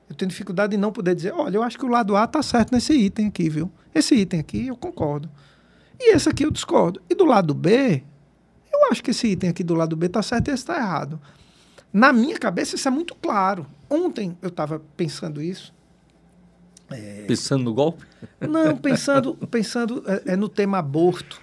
Eu 0.08 0.14
tenho 0.14 0.30
dificuldade 0.30 0.76
de 0.76 0.78
não 0.78 0.92
poder 0.92 1.16
dizer, 1.16 1.34
olha, 1.34 1.58
eu 1.58 1.64
acho 1.64 1.76
que 1.76 1.86
o 1.86 1.90
lado 1.90 2.16
A 2.16 2.26
está 2.26 2.44
certo 2.44 2.72
nesse 2.72 2.94
item 2.94 3.30
aqui, 3.30 3.50
viu? 3.50 3.72
Esse 3.96 4.14
item 4.14 4.42
aqui 4.42 4.68
eu 4.68 4.78
concordo. 4.78 5.28
E 6.00 6.14
esse 6.14 6.30
aqui 6.30 6.46
eu 6.46 6.52
discordo. 6.52 7.02
E 7.10 7.16
do 7.16 7.26
lado 7.26 7.56
B, 7.56 8.04
eu 8.72 8.92
acho 8.92 9.04
que 9.04 9.10
esse 9.10 9.26
item 9.26 9.50
aqui 9.50 9.64
do 9.64 9.74
lado 9.74 9.96
B 9.96 10.06
está 10.06 10.22
certo 10.22 10.50
e 10.50 10.52
esse 10.52 10.62
está 10.62 10.78
errado. 10.78 11.20
Na 11.92 12.14
minha 12.14 12.38
cabeça, 12.38 12.76
isso 12.76 12.88
é 12.88 12.92
muito 12.92 13.16
claro. 13.16 13.66
Ontem 13.90 14.38
eu 14.42 14.50
estava 14.50 14.82
pensando 14.96 15.42
isso. 15.42 15.74
É... 16.90 17.26
Pensando 17.28 17.64
no 17.64 17.74
golpe? 17.74 18.06
Não, 18.40 18.78
pensando, 18.78 19.36
pensando 19.48 20.04
é, 20.08 20.34
é 20.34 20.36
no 20.36 20.48
tema 20.48 20.78
aborto. 20.78 21.42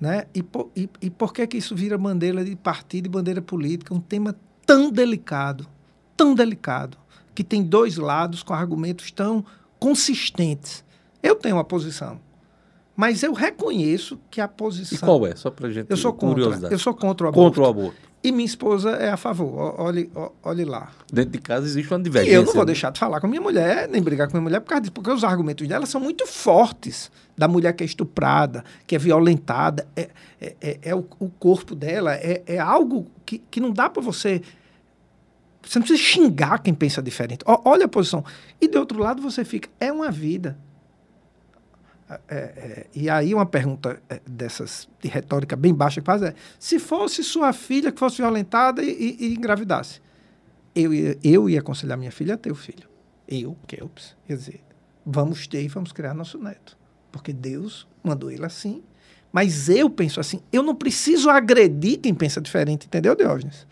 Né? 0.00 0.26
E, 0.34 0.42
por, 0.42 0.70
e, 0.74 0.88
e 1.00 1.10
por 1.10 1.32
que, 1.32 1.46
que 1.46 1.56
isso 1.58 1.76
vira 1.76 1.96
bandeira 1.96 2.44
de 2.44 2.56
partido 2.56 3.06
e 3.06 3.08
bandeira 3.08 3.40
política? 3.40 3.94
Um 3.94 4.00
tema 4.00 4.34
tão 4.66 4.90
delicado, 4.90 5.66
tão 6.16 6.34
delicado, 6.34 6.98
que 7.34 7.44
tem 7.44 7.62
dois 7.62 7.96
lados 7.96 8.42
com 8.42 8.52
argumentos 8.52 9.10
tão 9.10 9.44
consistentes. 9.78 10.84
Eu 11.22 11.36
tenho 11.36 11.56
uma 11.56 11.64
posição, 11.64 12.20
mas 12.96 13.22
eu 13.22 13.32
reconheço 13.32 14.18
que 14.30 14.40
a 14.40 14.48
posição. 14.48 14.96
E 14.96 15.00
qual 15.00 15.26
é? 15.26 15.36
Só 15.36 15.50
para 15.50 15.70
gente. 15.70 15.88
Eu 15.88 15.96
sou 15.96 16.12
contra. 16.12 16.68
Eu 16.68 16.78
sou 16.78 16.94
contra 16.94 17.26
o 17.26 17.28
aborto. 17.28 17.48
Contra 17.48 17.62
o 17.62 17.66
aborto. 17.66 18.11
E 18.24 18.30
minha 18.30 18.46
esposa 18.46 18.90
é 18.90 19.10
a 19.10 19.16
favor. 19.16 19.74
Olhe, 19.80 20.08
olhe 20.44 20.64
lá. 20.64 20.92
Dentro 21.12 21.32
de 21.32 21.38
casa 21.38 21.66
existe 21.66 21.92
uma 21.92 22.00
divergência. 22.00 22.32
E 22.32 22.36
eu 22.36 22.44
não 22.44 22.52
vou 22.52 22.62
né? 22.62 22.66
deixar 22.66 22.92
de 22.92 23.00
falar 23.00 23.20
com 23.20 23.26
minha 23.26 23.40
mulher, 23.40 23.88
nem 23.88 24.00
brigar 24.00 24.28
com 24.28 24.34
minha 24.34 24.42
mulher 24.42 24.60
por 24.60 24.68
causa 24.68 24.82
disso, 24.82 24.92
porque 24.92 25.10
os 25.10 25.24
argumentos 25.24 25.66
dela 25.66 25.86
são 25.86 26.00
muito 26.00 26.24
fortes. 26.26 27.10
Da 27.36 27.48
mulher 27.48 27.72
que 27.72 27.82
é 27.82 27.86
estuprada, 27.86 28.62
que 28.86 28.94
é 28.94 28.98
violentada. 28.98 29.88
É, 29.96 30.10
é, 30.40 30.56
é, 30.60 30.78
é 30.82 30.94
o, 30.94 31.04
o, 31.18 31.28
corpo 31.30 31.74
dela, 31.74 32.14
é, 32.14 32.42
é 32.46 32.58
algo 32.58 33.10
que, 33.26 33.38
que 33.50 33.58
não 33.58 33.72
dá 33.72 33.90
para 33.90 34.02
você. 34.02 34.42
Você 35.62 35.78
não 35.78 35.86
precisa 35.86 36.08
xingar 36.08 36.58
quem 36.58 36.74
pensa 36.74 37.02
diferente. 37.02 37.42
O, 37.44 37.68
olha 37.68 37.86
a 37.86 37.88
posição. 37.88 38.24
E 38.60 38.68
do 38.68 38.78
outro 38.78 39.00
lado 39.00 39.20
você 39.20 39.44
fica. 39.44 39.68
É 39.80 39.90
uma 39.90 40.10
vida. 40.12 40.56
É, 42.28 42.36
é, 42.36 42.86
e 42.94 43.08
aí 43.08 43.34
uma 43.34 43.46
pergunta 43.46 44.00
é, 44.08 44.20
dessas 44.26 44.88
de 45.00 45.08
retórica 45.08 45.56
bem 45.56 45.72
baixa 45.72 46.00
que 46.00 46.06
faz 46.06 46.22
é: 46.22 46.34
se 46.58 46.78
fosse 46.78 47.22
sua 47.22 47.52
filha 47.52 47.92
que 47.92 47.98
fosse 47.98 48.18
violentada 48.18 48.82
e, 48.82 48.90
e, 48.90 49.26
e 49.26 49.34
engravidasse, 49.34 50.00
eu 50.74 50.92
ia, 50.92 51.18
eu 51.22 51.48
ia 51.48 51.60
aconselhar 51.60 51.96
minha 51.96 52.12
filha 52.12 52.34
a 52.34 52.36
ter 52.36 52.50
o 52.50 52.54
filho. 52.54 52.88
Eu, 53.28 53.56
Kelps, 53.66 54.16
ia 54.28 54.36
dizer, 54.36 54.60
vamos 55.04 55.46
ter 55.46 55.62
e 55.62 55.68
vamos 55.68 55.92
criar 55.92 56.14
nosso 56.14 56.38
neto. 56.38 56.76
Porque 57.10 57.32
Deus 57.32 57.86
mandou 58.02 58.30
ele 58.30 58.44
assim. 58.44 58.82
Mas 59.30 59.68
eu 59.68 59.88
penso 59.88 60.20
assim, 60.20 60.40
eu 60.52 60.62
não 60.62 60.74
preciso 60.74 61.30
agredir 61.30 61.98
quem 61.98 62.14
pensa 62.14 62.40
diferente, 62.40 62.86
entendeu, 62.86 63.16
Diógenes? 63.16 63.66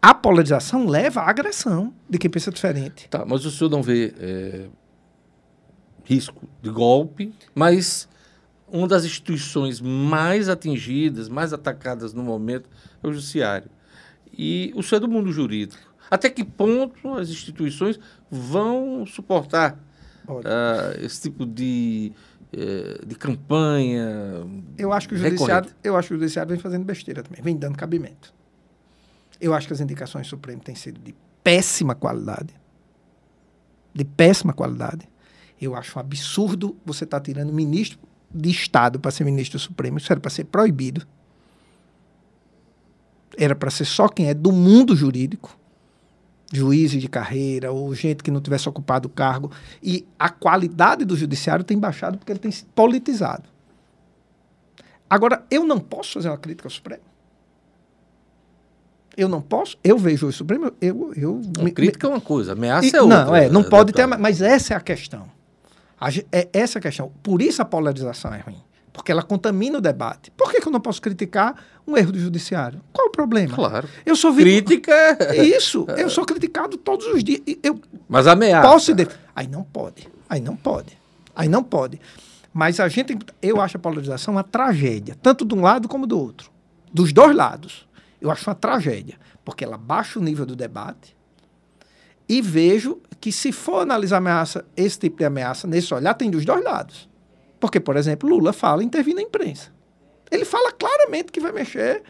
A 0.00 0.14
polarização 0.14 0.86
leva 0.86 1.22
à 1.22 1.30
agressão 1.30 1.92
de 2.08 2.18
quem 2.18 2.30
pensa 2.30 2.50
diferente. 2.50 3.08
Tá, 3.08 3.24
mas 3.24 3.44
o 3.44 3.50
senhor 3.50 3.70
não 3.70 3.82
vê 3.82 4.14
é, 4.18 4.66
risco 6.08 6.48
de 6.62 6.70
golpe, 6.70 7.34
mas 7.54 8.08
uma 8.66 8.88
das 8.88 9.04
instituições 9.04 9.78
mais 9.78 10.48
atingidas, 10.48 11.28
mais 11.28 11.52
atacadas 11.52 12.14
no 12.14 12.22
momento 12.22 12.68
é 13.02 13.06
o 13.06 13.12
judiciário. 13.12 13.70
E 14.32 14.72
o 14.74 14.94
é 14.94 14.98
do 14.98 15.06
mundo 15.06 15.30
jurídico. 15.30 15.82
Até 16.10 16.30
que 16.30 16.42
ponto 16.42 17.14
as 17.14 17.28
instituições 17.28 18.00
vão 18.30 19.04
suportar 19.04 19.78
uh, 20.26 21.04
esse 21.04 21.20
tipo 21.20 21.44
de, 21.44 22.10
uh, 22.54 23.04
de 23.04 23.14
campanha? 23.14 24.46
Eu 24.78 24.94
acho 24.94 25.10
que 25.10 25.14
o 25.14 25.18
judiciário, 25.18 25.70
eu 25.84 25.94
acho 25.94 26.08
que 26.08 26.14
o 26.14 26.18
judiciário 26.18 26.48
vem 26.48 26.58
fazendo 26.58 26.86
besteira 26.86 27.22
também, 27.22 27.42
vem 27.42 27.54
dando 27.54 27.76
cabimento. 27.76 28.32
Eu 29.38 29.52
acho 29.52 29.66
que 29.66 29.74
as 29.74 29.80
indicações 29.80 30.26
supremas 30.26 30.64
têm 30.64 30.74
sido 30.74 30.98
de 31.00 31.14
péssima 31.44 31.94
qualidade. 31.94 32.54
De 33.94 34.04
péssima 34.04 34.54
qualidade. 34.54 35.06
Eu 35.60 35.74
acho 35.74 35.98
um 35.98 36.00
absurdo 36.00 36.76
você 36.84 37.04
estar 37.04 37.18
tá 37.18 37.24
tirando 37.24 37.52
ministro 37.52 37.98
de 38.30 38.50
Estado 38.50 39.00
para 39.00 39.10
ser 39.10 39.24
ministro 39.24 39.58
supremo. 39.58 39.98
Isso 39.98 40.12
era 40.12 40.20
para 40.20 40.30
ser 40.30 40.44
proibido. 40.44 41.06
Era 43.36 43.54
para 43.54 43.70
ser 43.70 43.84
só 43.84 44.08
quem 44.08 44.28
é 44.28 44.34
do 44.34 44.52
mundo 44.52 44.96
jurídico, 44.96 45.56
juízes 46.52 47.00
de 47.00 47.08
carreira 47.08 47.70
ou 47.70 47.94
gente 47.94 48.22
que 48.22 48.30
não 48.30 48.40
tivesse 48.40 48.68
ocupado 48.68 49.08
o 49.08 49.10
cargo. 49.10 49.50
E 49.82 50.06
a 50.18 50.28
qualidade 50.28 51.04
do 51.04 51.16
judiciário 51.16 51.64
tem 51.64 51.78
baixado 51.78 52.18
porque 52.18 52.32
ele 52.32 52.38
tem 52.38 52.50
se 52.50 52.64
politizado. 52.64 53.44
Agora, 55.08 55.44
eu 55.50 55.64
não 55.64 55.78
posso 55.78 56.14
fazer 56.14 56.28
uma 56.28 56.36
crítica 56.36 56.66
ao 56.66 56.70
Supremo. 56.70 57.02
Eu 59.16 59.28
não 59.28 59.42
posso, 59.42 59.76
eu 59.82 59.98
vejo 59.98 60.28
o 60.28 60.32
Supremo, 60.32 60.70
eu... 60.80 61.12
eu 61.16 61.40
me, 61.60 61.72
crítica 61.72 62.06
me, 62.06 62.12
é 62.12 62.16
uma 62.16 62.20
coisa, 62.20 62.52
ameaça 62.52 62.86
e, 62.86 62.96
é 62.96 63.02
outra. 63.02 63.24
Não, 63.24 63.34
é, 63.34 63.48
não 63.48 63.64
pode 63.64 63.92
ter, 63.92 64.06
mas 64.06 64.40
essa 64.40 64.74
é 64.74 64.76
a 64.76 64.80
questão. 64.80 65.37
É 66.30 66.48
essa 66.52 66.78
a 66.78 66.82
questão. 66.82 67.12
Por 67.22 67.42
isso 67.42 67.60
a 67.60 67.64
polarização 67.64 68.32
é 68.32 68.38
ruim. 68.38 68.62
Porque 68.92 69.12
ela 69.12 69.22
contamina 69.22 69.78
o 69.78 69.80
debate. 69.80 70.30
Por 70.32 70.50
que, 70.50 70.60
que 70.60 70.66
eu 70.66 70.72
não 70.72 70.80
posso 70.80 71.00
criticar 71.00 71.54
um 71.86 71.96
erro 71.96 72.12
do 72.12 72.18
judiciário? 72.18 72.80
Qual 72.92 73.08
o 73.08 73.10
problema? 73.10 73.54
Claro. 73.54 73.88
Eu 74.04 74.16
sou 74.16 74.34
Crítica. 74.34 74.92
Isso. 75.40 75.86
Eu 75.96 76.10
sou 76.10 76.24
criticado 76.24 76.76
todos 76.76 77.06
os 77.06 77.22
dias. 77.22 77.40
Eu 77.62 77.80
Mas 78.08 78.26
ameaça. 78.26 78.68
Posso 78.68 78.94
de... 78.94 79.06
Aí 79.34 79.46
não 79.46 79.62
pode. 79.62 80.08
Aí 80.28 80.40
não 80.40 80.56
pode. 80.56 80.98
Aí 81.34 81.48
não 81.48 81.62
pode. 81.62 82.00
Mas 82.52 82.80
a 82.80 82.88
gente. 82.88 83.16
Eu 83.40 83.60
acho 83.60 83.76
a 83.76 83.80
polarização 83.80 84.34
uma 84.34 84.42
tragédia. 84.42 85.16
Tanto 85.22 85.44
de 85.44 85.54
um 85.54 85.60
lado 85.60 85.86
como 85.86 86.06
do 86.06 86.18
outro. 86.18 86.50
Dos 86.92 87.12
dois 87.12 87.36
lados. 87.36 87.86
Eu 88.20 88.30
acho 88.30 88.48
uma 88.48 88.54
tragédia. 88.56 89.16
Porque 89.44 89.64
ela 89.64 89.78
baixa 89.78 90.18
o 90.18 90.22
nível 90.22 90.44
do 90.44 90.56
debate 90.56 91.16
e 92.28 92.42
vejo 92.42 93.00
que 93.20 93.32
se 93.32 93.50
for 93.52 93.80
analisar 93.80 94.18
ameaça, 94.18 94.64
esse 94.76 94.98
tipo 94.98 95.18
de 95.18 95.24
ameaça, 95.24 95.66
nesse 95.66 95.92
olhar, 95.92 96.14
tem 96.14 96.30
dos 96.30 96.44
dois 96.44 96.62
lados. 96.62 97.08
Porque, 97.58 97.80
por 97.80 97.96
exemplo, 97.96 98.28
Lula 98.28 98.52
fala 98.52 98.84
intervir 98.84 99.14
na 99.14 99.22
imprensa. 99.22 99.72
Ele 100.30 100.44
fala 100.44 100.70
claramente 100.72 101.32
que 101.32 101.40
vai 101.40 101.52
mexer 101.52 102.02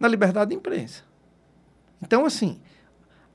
na 0.00 0.08
liberdade 0.08 0.50
de 0.50 0.56
imprensa. 0.56 1.02
Então, 2.02 2.24
assim, 2.24 2.58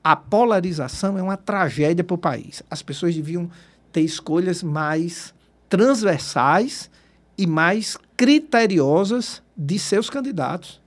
a 0.02 0.14
polarização 0.16 1.16
é 1.16 1.22
uma 1.22 1.36
tragédia 1.36 2.04
para 2.04 2.14
o 2.14 2.18
país. 2.18 2.62
As 2.70 2.82
pessoas 2.82 3.14
deviam 3.14 3.50
ter 3.92 4.00
escolhas 4.00 4.62
mais 4.62 5.32
transversais 5.68 6.90
e 7.38 7.46
mais 7.46 7.96
criteriosas 8.16 9.42
de 9.56 9.78
seus 9.78 10.10
candidatos. 10.10 10.82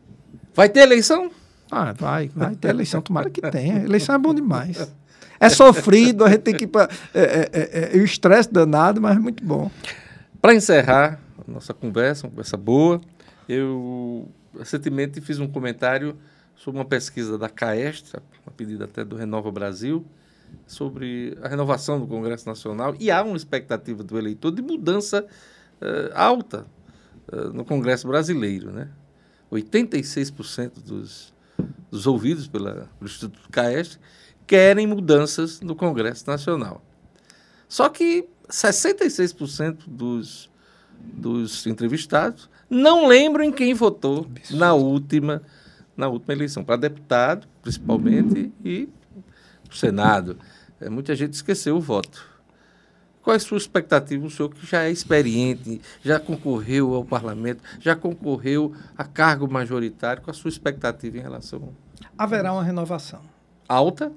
Vai 0.53 0.69
ter 0.69 0.81
eleição? 0.81 1.31
Ah, 1.71 1.93
vai, 1.93 2.29
vai 2.29 2.55
ter 2.55 2.69
eleição, 2.69 3.01
tomara 3.01 3.29
que 3.29 3.41
tenha. 3.41 3.83
Eleição 3.83 4.15
é 4.15 4.17
bom 4.17 4.33
demais. 4.33 4.93
É 5.39 5.49
sofrido, 5.49 6.23
a 6.23 6.29
gente 6.29 6.41
tem 6.41 6.55
que. 6.55 6.65
É, 7.13 7.19
é, 7.19 7.49
é, 7.51 7.97
é, 7.97 7.99
o 7.99 8.03
estresse 8.03 8.51
danado, 8.51 9.01
mas 9.01 9.17
é 9.17 9.19
muito 9.19 9.43
bom. 9.43 9.69
Para 10.41 10.53
encerrar 10.53 11.19
a 11.47 11.51
nossa 11.51 11.73
conversa, 11.73 12.25
uma 12.25 12.31
conversa 12.31 12.57
boa, 12.57 13.01
eu 13.47 14.29
recentemente 14.57 15.19
fiz 15.21 15.39
um 15.39 15.47
comentário 15.47 16.15
sobre 16.55 16.79
uma 16.79 16.85
pesquisa 16.85 17.37
da 17.37 17.49
CAEST, 17.49 18.15
a 18.45 18.51
pedido 18.51 18.83
até 18.83 19.03
do 19.03 19.15
Renova 19.15 19.51
Brasil, 19.51 20.05
sobre 20.65 21.37
a 21.41 21.47
renovação 21.47 21.99
do 21.99 22.07
Congresso 22.07 22.47
Nacional, 22.47 22.95
e 22.99 23.11
há 23.11 23.21
uma 23.23 23.35
expectativa 23.35 24.03
do 24.03 24.17
eleitor 24.17 24.51
de 24.51 24.61
mudança 24.61 25.25
uh, 25.81 26.11
alta 26.13 26.65
uh, 27.31 27.49
no 27.53 27.65
Congresso 27.65 28.07
brasileiro. 28.07 28.71
Né? 28.71 28.87
86% 29.51 30.81
dos, 30.83 31.33
dos 31.91 32.07
ouvidos 32.07 32.47
pela, 32.47 32.89
pelo 32.97 33.09
Instituto 33.09 33.49
CAEST 33.49 33.99
querem 34.47 34.87
mudanças 34.87 35.61
no 35.61 35.75
Congresso 35.75 36.27
Nacional. 36.27 36.81
Só 37.67 37.89
que 37.89 38.27
66% 38.49 39.79
dos, 39.87 40.49
dos 40.99 41.65
entrevistados 41.65 42.49
não 42.69 43.07
lembram 43.07 43.43
em 43.43 43.51
quem 43.51 43.73
votou 43.73 44.27
na 44.51 44.73
última, 44.73 45.41
na 45.95 46.07
última 46.07 46.33
eleição, 46.33 46.63
para 46.63 46.75
deputado, 46.75 47.47
principalmente, 47.61 48.51
e 48.63 48.89
para 49.63 49.73
o 49.73 49.75
Senado. 49.75 50.37
É, 50.79 50.89
muita 50.89 51.15
gente 51.15 51.33
esqueceu 51.33 51.77
o 51.77 51.81
voto. 51.81 52.35
Qual 53.21 53.33
é 53.33 53.37
a 53.37 53.39
sua 53.39 53.57
expectativa, 53.57 54.23
o 54.23 54.29
senhor 54.29 54.49
que 54.49 54.67
já 54.67 54.83
é 54.83 54.91
experiente, 54.91 55.81
já 56.03 56.19
concorreu 56.19 56.93
ao 56.93 57.03
parlamento, 57.03 57.63
já 57.79 57.95
concorreu 57.95 58.71
a 58.95 59.03
cargo 59.03 59.51
majoritário, 59.51 60.21
qual 60.21 60.31
a 60.31 60.37
sua 60.37 60.49
expectativa 60.49 61.17
em 61.17 61.21
relação? 61.21 61.73
Haverá 62.15 62.53
uma 62.53 62.63
renovação. 62.63 63.21
Alta? 63.67 64.11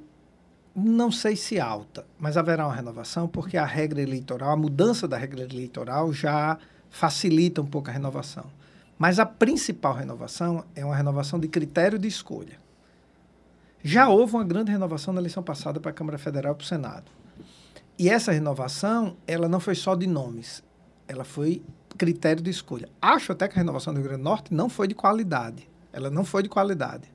Não 0.81 1.11
sei 1.11 1.35
se 1.35 1.59
alta, 1.59 2.07
mas 2.21 2.37
haverá 2.37 2.65
uma 2.65 2.75
renovação 2.75 3.27
porque 3.27 3.57
a 3.57 3.65
regra 3.65 4.01
eleitoral, 4.01 4.51
a 4.51 4.57
mudança 4.57 5.09
da 5.09 5.17
regra 5.17 5.43
eleitoral 5.43 6.13
já 6.13 6.57
facilita 6.89 7.61
um 7.61 7.67
pouco 7.67 7.91
a 7.91 7.93
renovação. 7.93 8.45
Mas 8.97 9.19
a 9.19 9.27
principal 9.27 9.93
renovação 9.93 10.65
é 10.77 10.85
uma 10.85 10.95
renovação 10.95 11.41
de 11.41 11.49
critério 11.49 11.99
de 11.99 12.07
escolha. 12.07 12.61
Já 13.83 14.09
houve 14.09 14.35
uma 14.35 14.45
grande 14.45 14.71
renovação 14.71 15.13
na 15.13 15.21
eleição 15.21 15.43
passada 15.43 15.81
para 15.81 15.91
a 15.91 15.95
Câmara 15.95 16.17
Federal 16.17 16.53
e 16.53 16.57
para 16.57 16.65
o 16.65 16.67
Senado. 16.67 17.11
E 17.99 18.09
essa 18.09 18.31
renovação, 18.31 19.17
ela 19.27 19.49
não 19.49 19.59
foi 19.59 19.75
só 19.75 19.97
de 19.97 20.07
nomes, 20.07 20.63
ela 21.09 21.25
foi 21.25 21.61
critério 21.97 22.41
de 22.41 22.51
escolha. 22.51 22.89
Acho 23.03 23.33
até 23.33 23.49
que 23.49 23.55
a 23.55 23.59
renovação 23.59 23.93
do 23.93 23.99
Rio 23.99 24.11
Grande 24.11 24.23
do 24.23 24.29
Norte 24.29 24.55
não 24.55 24.69
foi 24.69 24.87
de 24.87 24.95
qualidade. 24.95 25.69
Ela 25.93 26.09
não 26.09 26.25
foi 26.25 26.45
de 26.45 26.49
qualidade. 26.49 27.11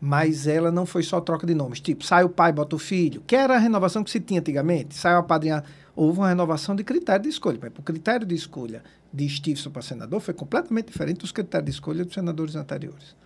Mas 0.00 0.46
ela 0.46 0.70
não 0.70 0.84
foi 0.84 1.02
só 1.02 1.20
troca 1.20 1.46
de 1.46 1.54
nomes. 1.54 1.80
Tipo, 1.80 2.04
sai 2.04 2.24
o 2.24 2.28
pai, 2.28 2.52
bota 2.52 2.76
o 2.76 2.78
filho, 2.78 3.22
que 3.26 3.34
era 3.34 3.54
a 3.56 3.58
renovação 3.58 4.04
que 4.04 4.10
se 4.10 4.20
tinha 4.20 4.40
antigamente. 4.40 4.94
Sai 4.94 5.14
a 5.14 5.22
padrinha. 5.22 5.64
Houve 5.94 6.18
uma 6.18 6.28
renovação 6.28 6.76
de 6.76 6.84
critério 6.84 7.22
de 7.22 7.30
escolha. 7.30 7.58
O 7.78 7.82
critério 7.82 8.26
de 8.26 8.34
escolha 8.34 8.82
de 9.12 9.26
Stevenson 9.28 9.70
para 9.70 9.80
senador 9.80 10.20
foi 10.20 10.34
completamente 10.34 10.88
diferente 10.88 11.20
dos 11.20 11.32
critérios 11.32 11.64
de 11.64 11.70
escolha 11.72 12.04
dos 12.04 12.12
senadores 12.12 12.54
anteriores. 12.54 13.16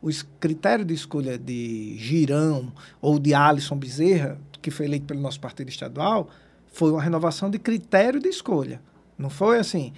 O 0.00 0.08
critério 0.38 0.84
de 0.84 0.94
escolha 0.94 1.36
de 1.36 1.96
Girão 1.98 2.72
ou 3.00 3.18
de 3.18 3.34
Alisson 3.34 3.76
Bezerra 3.76 4.38
que 4.62 4.70
foi 4.70 4.86
eleito 4.86 5.06
pelo 5.06 5.20
nosso 5.20 5.40
partido 5.40 5.68
estadual, 5.68 6.30
foi 6.68 6.92
uma 6.92 7.02
renovação 7.02 7.50
de 7.50 7.58
critério 7.58 8.20
de 8.20 8.28
escolha. 8.28 8.80
Não 9.18 9.28
foi 9.28 9.58
assim, 9.58 9.92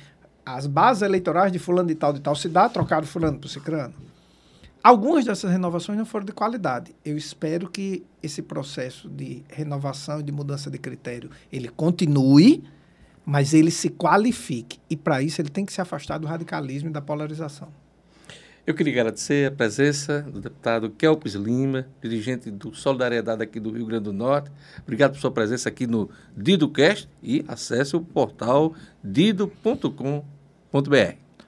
as 0.44 0.66
bases 0.66 1.02
eleitorais 1.02 1.52
de 1.52 1.58
fulano 1.58 1.88
de 1.88 1.94
tal 1.94 2.12
de 2.12 2.20
tal 2.20 2.34
cidade 2.34 2.72
trocaram 2.72 3.06
fulano 3.06 3.38
o 3.44 3.48
cicrano. 3.48 3.94
Algumas 4.84 5.24
dessas 5.24 5.50
renovações 5.50 5.96
não 5.96 6.04
foram 6.04 6.26
de 6.26 6.32
qualidade. 6.32 6.94
Eu 7.02 7.16
espero 7.16 7.70
que 7.70 8.04
esse 8.22 8.42
processo 8.42 9.08
de 9.08 9.42
renovação 9.48 10.20
e 10.20 10.22
de 10.22 10.30
mudança 10.30 10.70
de 10.70 10.76
critério, 10.76 11.30
ele 11.50 11.70
continue, 11.70 12.62
mas 13.24 13.54
ele 13.54 13.70
se 13.70 13.88
qualifique. 13.88 14.78
E 14.90 14.94
para 14.94 15.22
isso 15.22 15.40
ele 15.40 15.48
tem 15.48 15.64
que 15.64 15.72
se 15.72 15.80
afastar 15.80 16.18
do 16.18 16.26
radicalismo 16.26 16.90
e 16.90 16.92
da 16.92 17.00
polarização. 17.00 17.68
Eu 18.66 18.74
queria 18.74 18.92
agradecer 18.92 19.48
a 19.48 19.50
presença 19.50 20.20
do 20.20 20.38
deputado 20.38 20.90
Kelpis 20.90 21.32
Lima, 21.32 21.86
dirigente 22.02 22.50
do 22.50 22.74
Solidariedade 22.74 23.42
aqui 23.42 23.58
do 23.58 23.70
Rio 23.70 23.86
Grande 23.86 24.04
do 24.04 24.12
Norte. 24.12 24.50
Obrigado 24.82 25.12
por 25.12 25.18
sua 25.18 25.30
presença 25.30 25.70
aqui 25.70 25.86
no 25.86 26.10
DidoCast 26.36 27.08
e 27.22 27.42
acesse 27.48 27.96
o 27.96 28.02
portal 28.02 28.74
dido.com.br. 29.02 29.94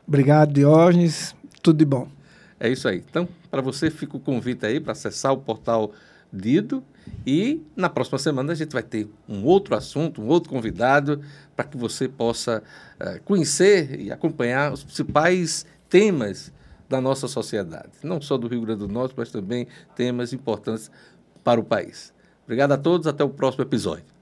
Obrigado, 0.09 0.55
Diógenes. 0.55 1.35
Tudo 1.63 1.77
de 1.77 1.85
bom. 1.85 2.16
É 2.59 2.69
isso 2.69 2.89
aí. 2.89 3.05
Então, 3.09 3.29
para 3.51 3.61
você, 3.61 3.91
fica 3.91 4.17
o 4.17 4.21
convite 4.21 4.65
aí 4.65 4.81
para 4.81 4.93
acessar 4.93 5.33
o 5.33 5.39
portal 5.39 5.93
Dido. 6.33 6.83
E 7.25 7.63
na 7.77 7.89
próxima 7.89 8.19
semana 8.19 8.53
a 8.53 8.55
gente 8.55 8.73
vai 8.73 8.83
ter 8.83 9.09
um 9.29 9.45
outro 9.45 9.77
assunto, 9.77 10.21
um 10.21 10.27
outro 10.27 10.51
convidado, 10.51 11.21
para 11.55 11.65
que 11.65 11.77
você 11.77 12.09
possa 12.09 12.63
uh, 13.01 13.23
conhecer 13.25 14.01
e 14.01 14.11
acompanhar 14.11 14.73
os 14.73 14.83
principais 14.83 15.65
temas 15.89 16.53
da 16.89 17.01
nossa 17.01 17.29
sociedade, 17.29 17.91
não 18.03 18.21
só 18.21 18.37
do 18.37 18.49
Rio 18.49 18.63
Grande 18.63 18.81
do 18.81 18.89
Norte, 18.89 19.15
mas 19.17 19.31
também 19.31 19.67
temas 19.95 20.33
importantes 20.33 20.91
para 21.43 21.61
o 21.61 21.65
país. 21.65 22.13
Obrigado 22.45 22.73
a 22.73 22.79
todos, 22.79 23.07
até 23.07 23.25
o 23.25 23.31
próximo 23.31 23.65
episódio. 23.65 24.16